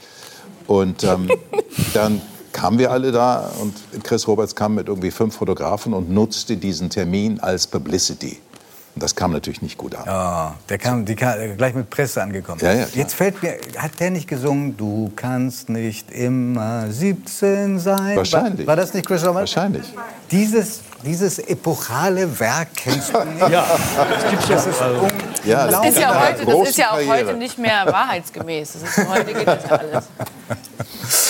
[0.81, 1.29] Und ähm,
[1.95, 2.23] dann
[2.53, 3.75] kamen wir alle da und
[4.05, 8.39] Chris Roberts kam mit irgendwie fünf Fotografen und nutzte diesen Termin als Publicity.
[8.95, 10.05] Und das kam natürlich nicht gut an.
[10.07, 12.61] Ja, der kam, die kam gleich mit Presse angekommen.
[12.63, 12.87] Ja, ja.
[12.95, 18.17] Jetzt fällt mir, hat der nicht gesungen, du kannst nicht immer 17 sein?
[18.17, 18.67] Wahrscheinlich.
[18.67, 19.55] War, war das nicht Chris Roberts?
[19.55, 19.85] Wahrscheinlich.
[20.31, 23.49] Dieses, dieses epochale Werk kennst du nicht?
[23.49, 23.67] Ja,
[24.09, 24.55] das gibt's ja.
[24.57, 25.09] Das ist Also,
[25.45, 27.29] Ja, Das ist ja heute, das ist ja auch Karriere.
[27.29, 28.73] heute nicht mehr wahrheitsgemäß.
[28.75, 30.05] Das ist, heute geht das ja alles.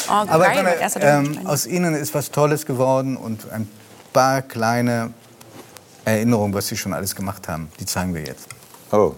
[0.09, 3.69] Oh, Aber geil, meine, ähm, aus Ihnen ist was Tolles geworden und ein
[4.13, 5.13] paar kleine
[6.05, 7.71] Erinnerungen, was Sie schon alles gemacht haben.
[7.81, 8.47] Die zeigen wir jetzt.
[8.91, 9.15] Oh.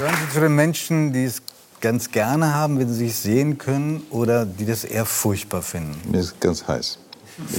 [0.00, 1.42] Gehören Sie zu den Menschen, die es
[1.82, 5.94] ganz gerne haben, wenn sie sich sehen können, oder die das eher furchtbar finden?
[6.10, 6.98] Mir ist ganz heiß.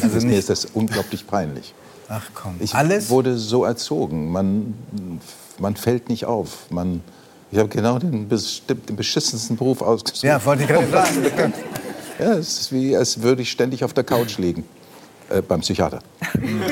[0.02, 1.76] Also mir ist das unglaublich peinlich.
[2.10, 2.56] Ach komm.
[2.60, 3.12] Ich Alles?
[3.12, 4.32] wurde so erzogen.
[4.32, 4.74] Man,
[5.60, 6.72] man fällt nicht auf.
[6.72, 7.04] Man,
[7.52, 10.24] ich habe genau den, den beschissensten Beruf ausgesucht.
[10.24, 11.54] Ja, wollte ich gerade sagen.
[12.20, 14.64] Ja, es ist wie, als würde ich ständig auf der Couch liegen.
[15.30, 16.00] Äh, beim Psychiater.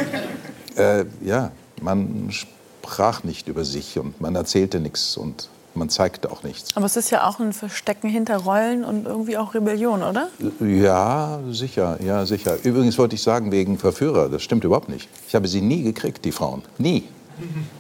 [0.75, 5.47] äh, ja, man sprach nicht über sich und man erzählte nichts und
[5.79, 6.75] man zeigte auch nichts.
[6.75, 10.27] Aber es ist ja auch ein Verstecken hinter Rollen und irgendwie auch Rebellion, oder?
[10.59, 12.57] Ja, sicher, ja, sicher.
[12.63, 15.09] Übrigens wollte ich sagen, wegen Verführer, das stimmt überhaupt nicht.
[15.27, 16.61] Ich habe sie nie gekriegt, die Frauen.
[16.77, 17.05] Nie.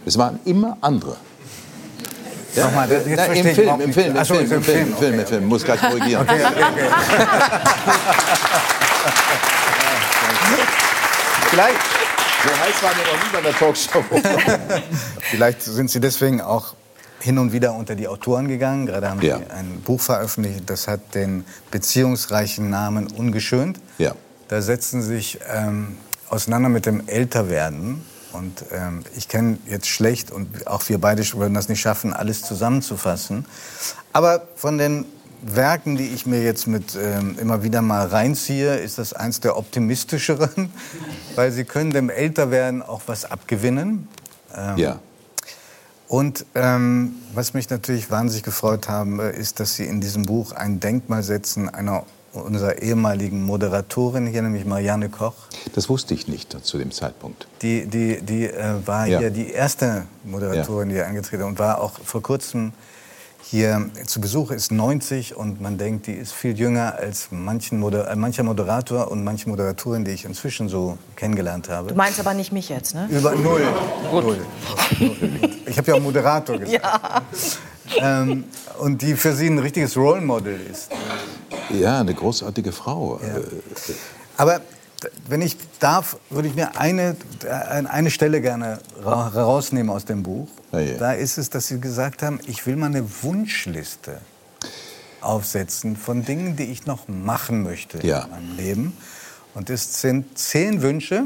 [0.05, 1.17] Es waren immer andere.
[2.55, 3.93] Ja, Nochmal, das- jetzt na, im ich Film, überhaupt im.
[3.93, 6.21] Film, im so, Film, im im Film, Film, im Film, im Film, muss gleich korrigieren.
[6.23, 6.87] Okay, okay, okay.
[11.49, 11.79] Vielleicht,
[12.43, 14.03] So heiß war mir noch nie bei der Talkshow.
[15.31, 16.73] vielleicht sind Sie deswegen auch
[17.21, 18.85] hin und wieder unter die Autoren gegangen.
[18.85, 19.37] Gerade haben Ja.
[19.37, 23.79] Sie ein Buch veröffentlicht, das hat den beziehungsreichen Namen Ungeschönt.
[23.97, 24.13] Ja.
[24.47, 25.97] Da setzen Sie sich ähm,
[26.29, 28.03] auseinander mit dem Älterwerden.
[28.31, 32.43] Und ähm, ich kenne jetzt schlecht, und auch wir beide würden das nicht schaffen, alles
[32.43, 33.45] zusammenzufassen.
[34.13, 35.05] Aber von den
[35.41, 39.57] Werken, die ich mir jetzt mit ähm, immer wieder mal reinziehe, ist das eins der
[39.57, 40.71] optimistischeren,
[41.35, 44.07] weil sie können dem Älterwerden auch was abgewinnen.
[44.55, 44.99] Ähm, Ja.
[46.09, 50.51] Und ähm, was mich natürlich wahnsinnig gefreut haben, äh, ist, dass Sie in diesem Buch
[50.51, 52.03] ein Denkmal setzen einer
[52.33, 55.33] unserer ehemaligen Moderatorin hier, nämlich Marianne Koch.
[55.73, 57.47] Das wusste ich nicht zu dem Zeitpunkt.
[57.61, 59.19] Die, die, die äh, war Ja.
[59.19, 62.73] hier die erste Moderatorin, die hier angetreten ist und war auch vor kurzem
[63.49, 68.07] hier zu Besuch ist 90 und man denkt, die ist viel jünger als manchen Moder
[68.07, 71.89] äh, mancher Moderator und manche Moderatorin, die ich inzwischen so kennengelernt habe.
[71.89, 73.07] Du meinst aber nicht mich jetzt, ne?
[73.09, 73.63] Über null.
[74.11, 74.37] null.
[75.65, 76.83] Ich habe ja auch Moderator gesagt.
[76.83, 77.21] Ja.
[77.97, 78.43] Ähm,
[78.77, 80.89] und die für sie ein richtiges Role Model ist.
[81.71, 83.19] Ja, eine großartige Frau.
[83.19, 83.41] Äh,
[84.37, 84.61] Aber
[85.27, 90.21] wenn ich darf, würde ich mir eine, äh, eine Stelle gerne ra rausnehmen aus dem
[90.21, 90.47] Buch.
[90.71, 94.19] Da ist es, dass Sie gesagt haben, ich will mal eine Wunschliste
[95.21, 98.23] aufsetzen von Dingen, die ich noch machen möchte Ja.
[98.25, 98.97] in meinem Leben.
[99.55, 101.23] Und es sind zehn Wünsche,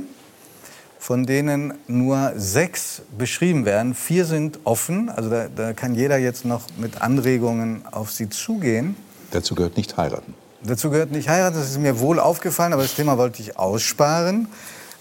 [0.97, 3.93] von denen nur sechs beschrieben werden.
[3.93, 8.95] Vier sind offen, also da, da kann jeder jetzt noch mit Anregungen auf Sie zugehen.
[9.31, 10.33] Dazu gehört nicht heiraten.
[10.63, 14.47] Dazu gehört nicht heiraten, das ist mir wohl aufgefallen, aber das Thema wollte ich aussparen.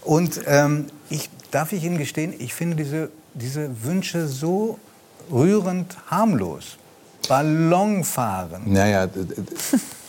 [0.02, 4.78] Und ähm, ich, darf ich Ihnen gestehen, ich finde diese, diese Wünsche so
[5.30, 6.76] rührend harmlos.
[7.28, 8.72] Ballonfahren.
[8.72, 9.42] Naja, d- d-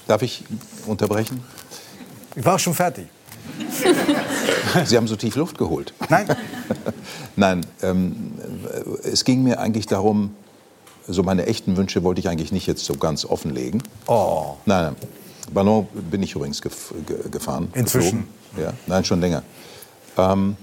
[0.08, 0.44] darf ich
[0.88, 1.44] unterbrechen?
[2.36, 3.08] Ich war auch schon fertig.
[4.86, 5.94] Sie haben so tief Luft geholt.
[6.10, 6.28] Nein.
[7.36, 8.34] Nein, ähm,
[9.04, 10.36] äh, es ging mir eigentlich darum,
[11.08, 13.84] so meine echten Wünsche wollte ich eigentlich nicht jetzt so ganz offenlegen.
[14.08, 14.56] Oh.
[14.66, 14.96] Nein, nein.
[15.54, 17.70] Ballon bin ich übrigens gef ge gefahren.
[17.74, 18.28] Inzwischen?
[18.56, 18.64] geflogen.
[18.64, 19.44] Ja, nein, schon länger.
[20.18, 20.56] Ähm,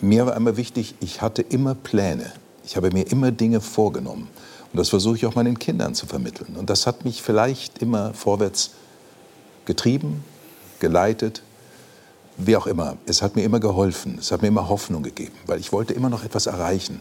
[0.00, 2.32] mir war immer wichtig, ich hatte immer Pläne.
[2.64, 4.28] Ich habe mir immer Dinge vorgenommen.
[4.72, 6.56] Und das versuche ich auch meinen Kindern zu vermitteln.
[6.56, 8.72] Und das hat mich vielleicht immer vorwärts
[9.64, 10.24] getrieben,
[10.80, 11.42] geleitet,
[12.36, 12.96] wie auch immer.
[13.06, 14.16] Es hat mir immer geholfen.
[14.18, 17.00] Es hat mir immer Hoffnung gegeben, weil ich wollte immer noch etwas erreichen.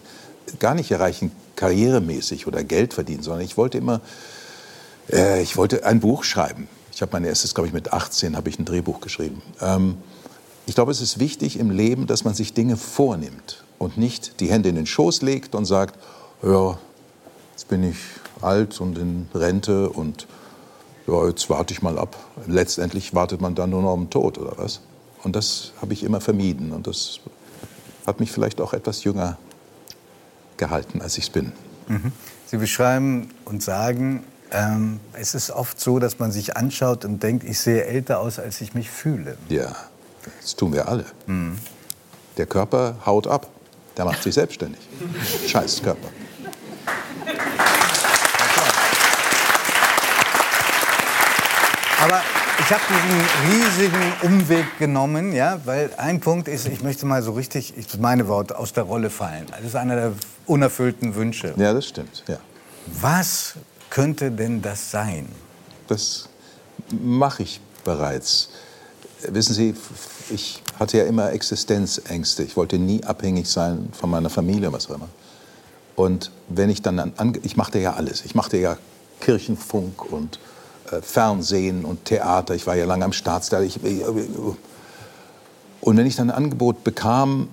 [0.60, 4.02] Gar nicht erreichen karrieremäßig oder Geld verdienen, sondern ich wollte immer,
[5.12, 6.68] äh, ich wollte ein Buch schreiben.
[6.94, 9.42] Ich habe mein erstes, glaube ich, mit 18 habe ich ein Drehbuch geschrieben.
[9.60, 9.98] Ähm,
[10.66, 14.50] ich glaube, es ist wichtig im Leben, dass man sich Dinge vornimmt und nicht die
[14.50, 16.00] Hände in den Schoß legt und sagt,
[16.44, 16.78] ja,
[17.54, 17.98] jetzt bin ich
[18.42, 20.28] alt und in Rente und
[21.08, 22.18] ja, jetzt warte ich mal ab.
[22.48, 24.82] Letztendlich wartet man dann nur noch am Tod oder was?
[25.24, 27.20] Und das habe ich immer vermieden und das
[28.06, 29.38] hat mich vielleicht auch etwas jünger
[30.58, 31.52] gehalten, als ich es bin.
[31.88, 32.12] Mhm.
[32.46, 37.44] Sie beschreiben und sagen, ähm, es ist oft so, dass man sich anschaut und denkt,
[37.44, 39.38] ich sehe älter aus, als ich mich fühle.
[39.50, 39.76] Ja,
[40.42, 41.06] das tun wir alle.
[41.28, 41.58] Mhm.
[42.38, 43.48] Der Körper haut ab.
[43.98, 44.82] Der macht sich selbstständig.
[45.48, 46.10] Scheiß Körper.
[52.02, 52.22] Aber
[52.60, 57.32] ich habe diesen riesigen Umweg genommen, ja, weil ein Punkt ist, ich möchte mal so
[57.32, 59.46] richtig, ich meine Worte, aus der Rolle fallen.
[59.50, 60.14] Das ist einer der
[60.46, 61.54] unerfüllten Wünsche.
[61.58, 62.24] Ja, das stimmt.
[62.28, 62.38] Ja.
[62.88, 63.56] Was
[63.90, 65.28] könnte denn das sein?
[65.88, 66.30] Das
[66.92, 68.50] mache ich bereits.
[69.22, 69.76] Wissen Sie,
[70.30, 72.44] ich hatte ja immer Existenzängste.
[72.44, 75.10] Ich wollte nie abhängig sein von meiner Familie, was auch immer.
[75.96, 78.26] Und wenn ich dann an, ich machte ja alles.
[78.26, 78.78] Ich machte ja
[79.22, 80.40] Kirchenfunk und
[80.92, 82.56] äh, Fernsehen und Theater.
[82.56, 83.64] Ich war ja lange am Staatstheater.
[83.64, 84.02] Ich, ich,
[85.82, 87.48] und wenn ich dann ein Angebot bekam,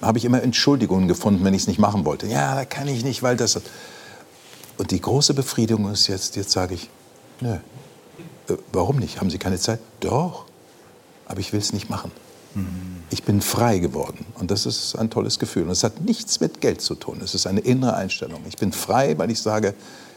[0.00, 2.26] habe ich immer Entschuldigungen gefunden, wenn ich es nicht machen wollte.
[2.26, 3.60] Ja, da kann ich nicht, weil das.
[4.76, 6.90] Und die große Befriedigung ist jetzt, jetzt sage ich,
[7.40, 7.54] nö,
[8.48, 9.20] äh, warum nicht?
[9.20, 9.78] Haben Sie keine Zeit?
[10.00, 10.46] Doch,
[11.34, 12.12] aber ich will es nicht machen.
[13.10, 15.64] Ich bin frei geworden und das ist ein tolles Gefühl.
[15.64, 17.20] Und es hat nichts mit Geld zu tun.
[17.24, 18.40] Es ist eine innere Einstellung.
[18.48, 19.74] Ich bin frei, weil ich sage,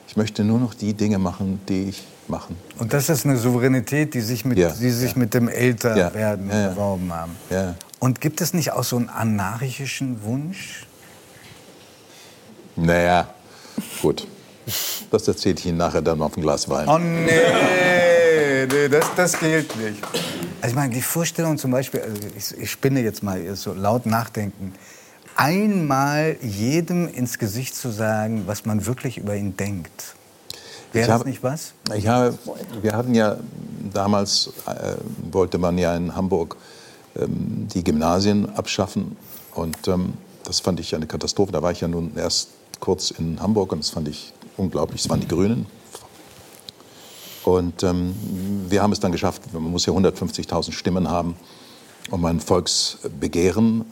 [0.07, 2.55] ich möchte nur noch die Dinge machen, die ich machen.
[2.77, 6.55] Und das ist eine Souveränität, die sich mit, Ja, die sich mit dem Älterwerden Ja,
[6.55, 6.61] ja.
[6.67, 7.35] erworben haben.
[7.49, 7.73] Ja.
[7.97, 10.85] Und gibt es nicht auch so einen anarchischen Wunsch?
[12.75, 13.27] Naja,
[14.03, 14.27] gut.
[15.09, 16.87] Das erzähle ich Ihnen nachher dann auf ein Glas Wein.
[16.87, 17.31] Oh nee,
[18.65, 20.03] nee das, das gilt nicht.
[20.61, 24.05] Also ich meine, die Vorstellung zum Beispiel, also ich, ich spinne jetzt mal so laut
[24.05, 24.73] nachdenken,
[25.35, 30.15] einmal jedem ins Gesicht zu sagen, was man wirklich über ihn denkt.
[30.93, 31.73] Wäre Ich das nicht was?
[31.95, 32.37] Ich habe,
[32.81, 33.37] wir hatten ja
[33.93, 34.95] damals, äh,
[35.31, 36.57] wollte man ja in Hamburg
[37.15, 39.15] ähm, die Gymnasien abschaffen.
[39.53, 40.13] Und ähm,
[40.43, 41.51] das fand ich eine Katastrophe.
[41.51, 45.01] Da war ich ja nun erst kurz in Hamburg und das fand ich unglaublich.
[45.01, 45.65] Es waren die Grünen.
[47.47, 48.13] Und ähm,
[48.67, 51.37] wir haben es dann geschafft, man muss ja 150.000 Stimmen haben,
[52.11, 53.85] um ein Volksbegehren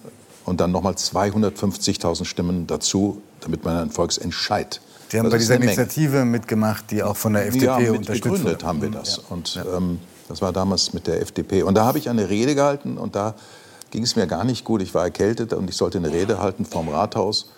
[0.43, 4.81] und dann nochmal 250.000 Stimmen dazu, damit man einen Volksentscheid.
[5.07, 5.73] Sie haben Das bei dieser eine Menge.
[5.73, 8.65] Initiative mitgemacht, die auch von der FDP ja, mit unterstützt gegründet wurde.
[8.65, 9.19] haben wir das.
[9.19, 11.63] Und ähm, das war damals mit der FDP.
[11.63, 13.35] Und da habe ich eine Rede gehalten und da
[13.89, 14.81] ging es mir gar nicht gut.
[14.81, 17.51] Ich war erkältet und ich sollte eine Rede halten vorm Rathaus.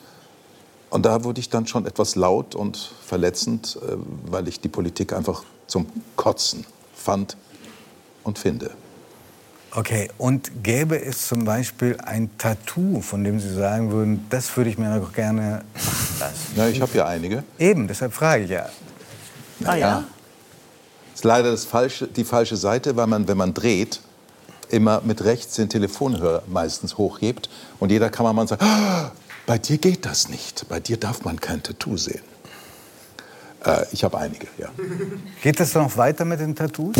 [0.91, 3.95] Und da wurde ich dann schon etwas laut und verletzend, äh,
[4.29, 6.65] weil ich die Politik einfach zum Kotzen
[6.95, 7.37] fand
[8.23, 8.71] und finde.
[9.71, 14.69] Okay, und gäbe es zum Beispiel ein Tattoo, von dem Sie sagen würden, das würde
[14.69, 16.51] ich mir noch gerne machen lassen?
[16.55, 17.43] Na, ich habe ja einige.
[17.59, 18.69] Eben, deshalb frage ich ja.
[19.65, 20.03] Ah ja?
[21.13, 24.01] Ist leider das falsche, die falsche Seite, weil man, wenn man dreht,
[24.69, 27.49] immer mit rechts den Telefonhörer meistens hochhebt.
[27.79, 29.11] Und jeder Kameramann sagt, "Ah,
[29.45, 30.67] bei dir geht das nicht.
[30.69, 32.21] Bei dir darf man kein Tattoo sehen.
[33.65, 34.69] Äh, ich habe einige, ja.
[35.41, 36.95] Geht das noch weiter mit den Tattoos?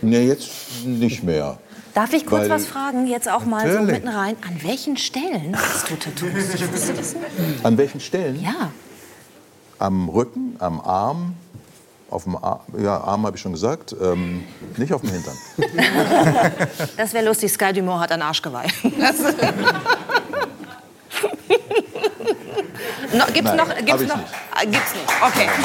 [0.00, 0.50] Nee, jetzt
[0.84, 1.58] nicht mehr.
[1.94, 4.36] Darf ich kurz Weil- was fragen, jetzt auch mal so mitten rein?
[4.46, 6.54] An welchen Stellen hast du Tattoos?
[6.54, 7.64] Ich wusste das nicht.
[7.64, 8.42] An welchen Stellen?
[8.42, 8.70] Ja.
[9.78, 11.34] Am Rücken, am Arm,
[12.08, 14.44] auf dem Arm, ja, Arm habe ich schon gesagt, ähm,
[14.76, 15.36] nicht auf dem Hintern.
[16.96, 18.66] Das wäre lustig, Sky Dumont hat ein Arschgeweih.
[23.12, 23.68] no, gibt's Nein, noch?
[23.76, 24.16] Gibt's noch?
[24.16, 24.28] nicht.
[24.52, 25.04] Ah, Gibt's nicht.
[25.22, 25.48] Okay.
[25.48, 25.64] Am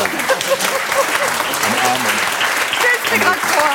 [1.89, 2.19] Arm und
[2.77, 3.69] Stell's mir gerade vor.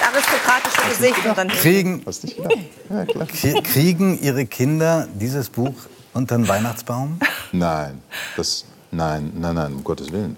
[0.00, 1.48] Das aristokratische Gesicht und dann.
[1.48, 2.24] Kriegen, Hast?
[2.24, 3.26] Ja, klar.
[3.26, 5.74] krie- kriegen Ihre Kinder dieses Buch
[6.14, 7.18] unter den Weihnachtsbaum?
[7.52, 8.00] Nein,
[8.36, 10.36] das, nein, nein, nein, um Gottes Willen.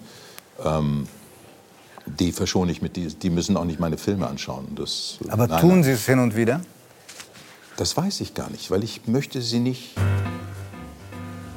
[0.64, 1.06] Ähm,
[2.06, 4.74] die verschone ich mit, die, die müssen auch nicht meine Filme anschauen.
[4.74, 5.82] Das, Aber nein, tun.
[5.84, 6.60] Sie es hin und wieder?
[7.76, 9.92] Das weiß ich gar nicht, weil ich möchte sie nicht.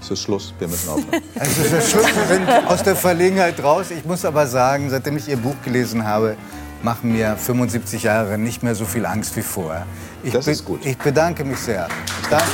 [0.03, 1.23] Es ist Schluss, wir müssen aufhören.
[1.39, 3.89] Also es ist Schluss, wir sind aus der Verlegenheit raus.
[3.89, 6.35] Ich muss aber sagen, seitdem ich Ihr Buch gelesen habe,
[6.81, 9.85] machen mir 75 Jahre nicht mehr so viel Angst wie vorher.
[10.21, 10.85] Ich Das ist gut.
[10.85, 11.87] Ich bedanke mich sehr.
[12.29, 12.45] Danke.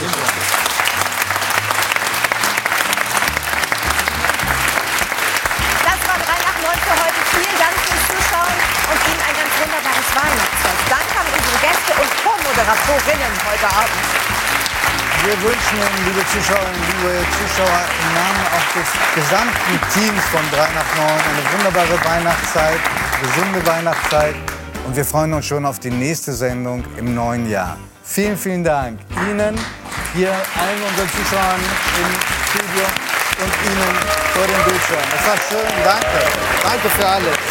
[5.82, 7.20] Das war 3 nach 9 für heute.
[7.34, 8.58] Vielen Dank fürs Zuschauen
[8.94, 10.86] und Ihnen ein ganz wunderbares Weihnachtsfest.
[10.86, 14.19] Danke an unsere Gäste und Co-Moderatorinnen heute Abend.
[15.22, 20.58] Wir wünschen Ihnen, liebe Zuschauerinnen, liebe Zuschauer, im Namen auch des gesamten Teams von 3
[20.58, 22.80] nach 9 eine wunderbare Weihnachtszeit,
[23.22, 24.36] gesunde Weihnachtszeit.
[24.86, 27.78] Und wir freuen uns schon auf die nächste Sendung im neuen Jahr.
[28.02, 29.60] Vielen, vielen Dank Ihnen,
[30.16, 31.60] hier allen unseren Zuschauern
[32.00, 32.12] im
[32.50, 32.86] Studio
[33.44, 33.96] und Ihnen
[34.34, 35.04] vor dem Bildschirm.
[35.20, 36.20] Es war schön, danke.
[36.64, 37.49] Danke für alles.